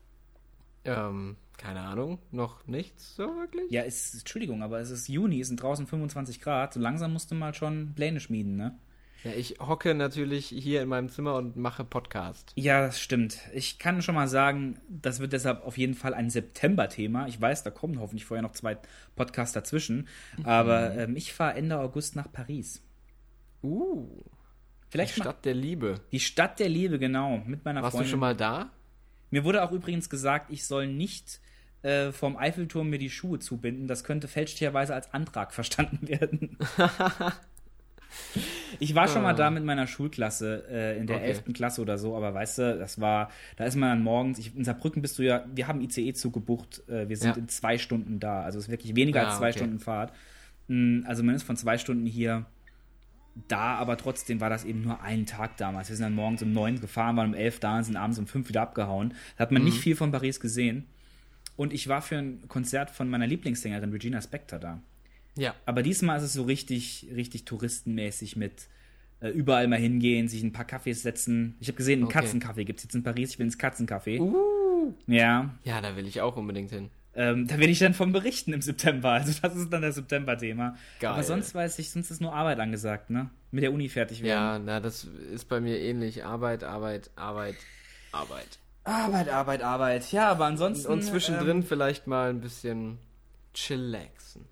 Ähm, 0.84 1.38
keine 1.58 1.80
Ahnung, 1.80 2.20
noch 2.32 2.68
nichts 2.68 3.16
so 3.16 3.24
wirklich? 3.38 3.72
Ja, 3.72 3.84
es, 3.84 4.14
Entschuldigung, 4.14 4.62
aber 4.62 4.82
es 4.82 4.92
ist 4.92 5.08
Juni, 5.08 5.40
es 5.40 5.48
sind 5.48 5.64
draußen 5.64 5.88
25 5.88 6.42
Grad. 6.42 6.74
So 6.74 6.82
langsam 6.82 7.14
musst 7.14 7.32
du 7.32 7.36
mal 7.36 7.54
schon 7.54 7.94
Pläne 7.96 8.20
schmieden, 8.20 8.58
ne? 8.58 8.78
Ja, 9.24 9.32
ich 9.32 9.62
hocke 9.62 9.96
natürlich 9.96 10.48
hier 10.48 10.82
in 10.82 10.90
meinem 10.90 11.08
Zimmer 11.08 11.36
und 11.36 11.56
mache 11.56 11.86
Podcast. 11.86 12.52
Ja, 12.56 12.82
das 12.82 13.00
stimmt. 13.00 13.40
Ich 13.54 13.80
kann 13.80 14.02
schon 14.02 14.16
mal 14.16 14.28
sagen, 14.28 14.78
das 14.90 15.22
wird 15.22 15.32
deshalb 15.32 15.66
auf 15.66 15.78
jeden 15.78 15.94
Fall 15.94 16.14
ein 16.14 16.30
September-Thema. 16.30 17.28
Ich 17.30 17.40
weiß, 17.40 17.64
da 17.64 17.70
kommen 17.70 18.02
hoffentlich 18.02 18.26
vorher 18.26 18.44
noch 18.44 18.52
zwei 18.52 18.78
Podcasts 19.16 19.54
dazwischen. 19.54 20.10
Aber 20.44 20.94
ähm, 20.98 21.16
ich 21.16 21.32
fahre 21.32 21.54
Ende 21.54 21.80
August 21.80 22.18
nach 22.18 22.30
Paris. 22.30 22.84
Uh, 23.64 24.22
Vielleicht 24.90 25.16
die 25.18 25.22
Stadt 25.22 25.46
der 25.46 25.54
Liebe. 25.54 25.96
die 26.12 26.20
Stadt 26.20 26.60
der 26.60 26.70
Liebe, 26.70 27.00
genau, 27.00 27.42
mit 27.46 27.66
meiner 27.66 27.82
Warst 27.84 27.94
Freundin. 27.96 28.08
du 28.08 28.12
schon 28.12 28.20
mal 28.20 28.36
da? 28.36 28.70
Mir 29.32 29.44
wurde 29.44 29.64
auch 29.64 29.72
übrigens 29.72 30.10
gesagt, 30.10 30.52
ich 30.52 30.66
soll 30.66 30.88
nicht 30.88 31.40
äh, 31.82 32.12
vom 32.12 32.38
Eiffelturm 32.38 32.90
mir 32.90 33.00
die 33.00 33.10
Schuhe 33.10 33.40
zubinden. 33.40 33.88
Das 33.88 34.04
könnte 34.04 34.28
fälschlicherweise 34.28 34.94
als 34.96 35.14
Antrag 35.14 35.54
verstanden 35.54 36.08
werden. 36.08 36.58
ich 38.80 38.96
war 38.96 39.08
schon 39.08 39.24
mal 39.24 39.34
da 39.34 39.50
mit 39.52 39.64
meiner 39.64 39.88
Schulklasse 39.88 40.64
äh, 40.70 40.98
in 40.98 41.08
der 41.08 41.18
Okay. 41.18 41.26
11. 41.28 41.44
Klasse 41.54 41.82
oder 41.82 41.98
so, 41.98 42.16
aber 42.16 42.34
weißt 42.34 42.58
du, 42.60 42.78
das 42.80 43.00
war, 43.02 43.30
da 43.58 43.66
ist 43.66 43.76
man 43.76 43.90
dann 43.90 44.04
morgens, 44.04 44.40
ich, 44.40 44.56
in 44.56 44.64
Saarbrücken 44.64 45.02
bist 45.02 45.18
du 45.20 45.24
ja, 45.24 45.46
wir 45.54 45.68
haben 45.68 45.82
ICE-Zug 45.82 46.34
gebucht, 46.34 46.82
äh, 46.88 47.10
wir 47.10 47.18
sind 47.18 47.36
Ja. 47.36 47.42
in 47.42 47.50
zwei 47.50 47.78
Stunden 47.78 48.20
da, 48.20 48.44
also 48.44 48.60
es 48.60 48.66
ist 48.66 48.72
wirklich 48.72 48.96
weniger 48.96 49.24
Ah, 49.24 49.28
als 49.30 49.38
zwei 49.38 49.50
okay. 49.50 49.60
Stunden 49.60 49.80
Fahrt. 49.80 50.14
Mm, 50.68 51.02
Also 51.06 51.24
man 51.24 51.36
ist 51.36 51.44
von 51.44 51.58
zwei 51.58 51.78
Stunden 51.78 52.06
hier 52.06 52.46
da, 53.48 53.76
aber 53.76 53.98
trotzdem 53.98 54.40
war 54.42 54.50
das 54.50 54.66
eben 54.66 54.82
nur 54.82 55.02
ein 55.02 55.26
Tag 55.26 55.58
damals. 55.58 55.90
Wir 55.90 55.96
sind 55.96 56.04
dann 56.04 56.16
morgens 56.16 56.42
um 56.44 56.52
neun 56.54 56.80
gefahren, 56.82 57.16
waren 57.18 57.30
um 57.30 57.34
elf 57.34 57.60
da 57.60 57.78
und 57.78 57.84
sind 57.84 57.96
abends 57.98 58.20
um 58.20 58.28
fünf 58.28 58.50
wieder 58.50 58.62
abgehauen. 58.62 59.14
Da 59.38 59.44
hat 59.44 59.52
man 59.52 59.62
Mhm. 59.62 59.70
nicht 59.70 59.80
viel 59.80 59.96
von 59.96 60.12
Paris 60.12 60.40
gesehen. 60.40 60.86
Und 61.56 61.74
ich 61.74 61.88
war 61.88 62.02
für 62.02 62.18
ein 62.18 62.48
Konzert 62.48 62.90
von 62.92 63.10
meiner 63.10 63.26
Lieblingssängerin 63.28 63.92
Regina 63.92 64.22
Spektor 64.22 64.60
da. 64.60 64.80
Ja. 65.36 65.56
Aber 65.66 65.82
diesmal 65.84 66.18
ist 66.18 66.24
es 66.24 66.34
so 66.34 66.44
richtig, 66.44 67.08
richtig 67.16 67.46
touristenmäßig 67.46 68.36
mit 68.36 68.68
äh, 69.20 69.30
überall 69.30 69.68
mal 69.68 69.80
hingehen, 69.80 70.28
sich 70.28 70.44
ein 70.44 70.52
paar 70.54 70.66
Kaffees 70.66 71.02
setzen. 71.02 71.56
Ich 71.60 71.68
habe 71.70 71.78
gesehen, 71.78 72.00
einen 72.00 72.08
Okay. 72.08 72.20
Katzencafé 72.20 72.64
gibt 72.66 72.80
es 72.80 72.84
jetzt 72.84 72.94
in 72.94 73.02
Paris. 73.02 73.32
Ich 73.32 73.40
will 73.40 73.48
ins 73.48 73.58
Katzencafé. 73.58 74.20
Uh. 74.20 74.94
Ja, 75.08 75.56
Ja, 75.64 75.82
da 75.82 75.96
will 75.96 76.06
ich 76.08 76.22
auch 76.22 76.38
unbedingt 76.38 76.70
hin. 76.70 76.90
Ähm, 77.18 77.48
da 77.48 77.58
werde 77.58 77.72
ich 77.72 77.80
dann 77.80 77.96
von 77.96 78.12
berichten 78.12 78.54
im 78.54 78.62
September. 78.62 79.10
Also 79.14 79.34
das 79.42 79.56
ist 79.56 79.74
dann 79.74 79.82
das 79.82 79.96
September-Thema. 79.96 80.76
Aber 81.04 81.24
sonst 81.24 81.56
weiß 81.56 81.80
ich, 81.80 81.90
sonst 81.90 82.12
ist 82.12 82.22
nur 82.22 82.32
Arbeit 82.32 82.60
angesagt, 82.60 83.10
ne? 83.10 83.32
Mit 83.50 83.64
der 83.64 83.74
Uni 83.74 83.90
fertig 83.90 84.22
werden. 84.22 84.30
Ja, 84.30 84.60
na, 84.60 84.80
das 84.80 85.06
ist 85.06 85.46
bei 85.46 85.60
mir 85.60 85.80
ähnlich. 85.80 86.24
Arbeit, 86.24 86.64
Arbeit, 86.64 87.10
Arbeit, 87.16 87.56
Arbeit. 88.12 88.60
Arbeit, 88.84 89.30
Arbeit, 89.30 89.64
Arbeit. 89.64 90.12
Ja, 90.12 90.30
aber 90.30 90.46
ansonsten. 90.46 90.92
Und 90.92 91.02
zwischendrin 91.02 91.58
Ähm, 91.58 91.64
vielleicht 91.64 92.06
mal 92.06 92.30
ein 92.30 92.40
bisschen 92.40 93.00
chillaxen. 93.56 94.46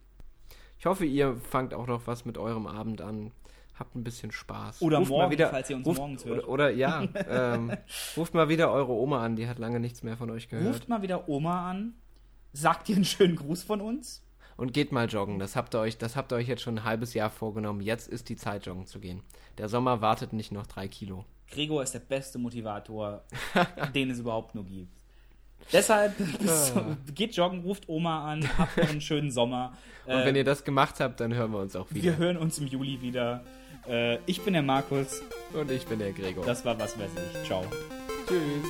Ich 0.79 0.87
hoffe, 0.87 1.05
ihr 1.05 1.35
fangt 1.35 1.73
auch 1.75 1.85
noch 1.87 2.07
was 2.07 2.25
mit 2.25 2.37
eurem 2.39 2.65
Abend 2.65 2.99
an. 3.01 3.31
Habt 3.77 3.95
ein 3.95 4.03
bisschen 4.03 4.31
Spaß. 4.31 4.81
Oder 4.81 4.99
Ruft 4.99 5.09
morgen, 5.11 5.37
falls 5.37 5.69
ihr 5.69 5.75
uns 5.75 5.85
ruft, 5.85 5.99
morgens 5.99 6.25
hört. 6.25 6.39
Oder, 6.39 6.49
oder 6.49 6.69
ja, 6.71 7.03
ähm, 7.29 7.73
ruft 8.17 8.33
mal 8.33 8.49
wieder 8.49 8.71
eure 8.71 8.93
Oma 8.93 9.23
an, 9.23 9.35
die 9.35 9.47
hat 9.47 9.59
lange 9.59 9.79
nichts 9.79 10.01
mehr 10.01 10.17
von 10.17 10.31
euch 10.31 10.47
gehört. 10.47 10.67
ruft 10.67 10.89
mal 10.89 11.01
wieder 11.01 11.29
Oma 11.29 11.69
an. 11.69 11.93
Sagt 12.55 12.89
ihr 12.89 12.95
einen 12.95 13.05
schönen 13.05 13.35
Gruß 13.35 13.63
von 13.63 13.81
uns. 13.81 14.21
Und 14.57 14.73
geht 14.73 14.93
mal 14.93 15.07
joggen. 15.09 15.37
Das 15.39 15.57
habt 15.57 15.75
ihr 15.75 15.79
euch, 15.79 15.97
das 15.97 16.15
habt 16.15 16.31
ihr 16.31 16.37
euch 16.37 16.47
jetzt 16.47 16.61
schon 16.61 16.77
ein 16.79 16.83
halbes 16.85 17.13
Jahr 17.13 17.29
vorgenommen. 17.29 17.81
Jetzt 17.81 18.07
ist 18.07 18.29
die 18.29 18.37
Zeit, 18.37 18.65
joggen 18.65 18.85
zu 18.85 18.99
gehen. 19.01 19.21
Der 19.57 19.67
Sommer 19.67 19.99
wartet 19.99 20.31
nicht 20.31 20.53
noch 20.53 20.65
drei 20.65 20.87
Kilo. 20.87 21.25
Gregor 21.51 21.83
ist 21.83 21.93
der 21.93 21.99
beste 21.99 22.37
Motivator, 22.39 23.23
den 23.93 24.09
es 24.09 24.19
überhaupt 24.19 24.55
nur 24.55 24.63
gibt. 24.63 24.87
Deshalb 25.73 26.17
bis, 26.39 26.73
geht 27.13 27.35
joggen, 27.35 27.61
ruft 27.61 27.89
Oma 27.89 28.31
an, 28.31 28.47
habt 28.57 28.77
noch 28.77 28.89
einen 28.89 29.01
schönen 29.01 29.31
Sommer. 29.31 29.73
Und 30.05 30.13
Äh, 30.13 30.25
wenn 30.25 30.35
ihr 30.35 30.43
das 30.45 30.63
gemacht 30.63 30.99
habt, 31.01 31.19
dann 31.19 31.33
hören 31.33 31.51
wir 31.51 31.59
uns 31.59 31.75
auch 31.75 31.89
wieder. 31.91 32.03
wir 32.03 32.17
hören 32.17 32.37
uns 32.37 32.57
im 32.59 32.67
Juli 32.67 33.01
wieder. 33.01 33.43
Äh, 33.87 34.19
ich 34.25 34.41
bin 34.41 34.53
der 34.53 34.63
Markus. 34.63 35.21
Und 35.53 35.69
ich 35.71 35.85
bin 35.85 35.99
der 35.99 36.13
Gregor. 36.13 36.45
Das 36.45 36.63
war 36.63 36.79
was 36.79 36.97
weiß 36.97 37.09
ich. 37.33 37.43
Ciao. 37.47 37.65
Tschüss. 38.27 38.65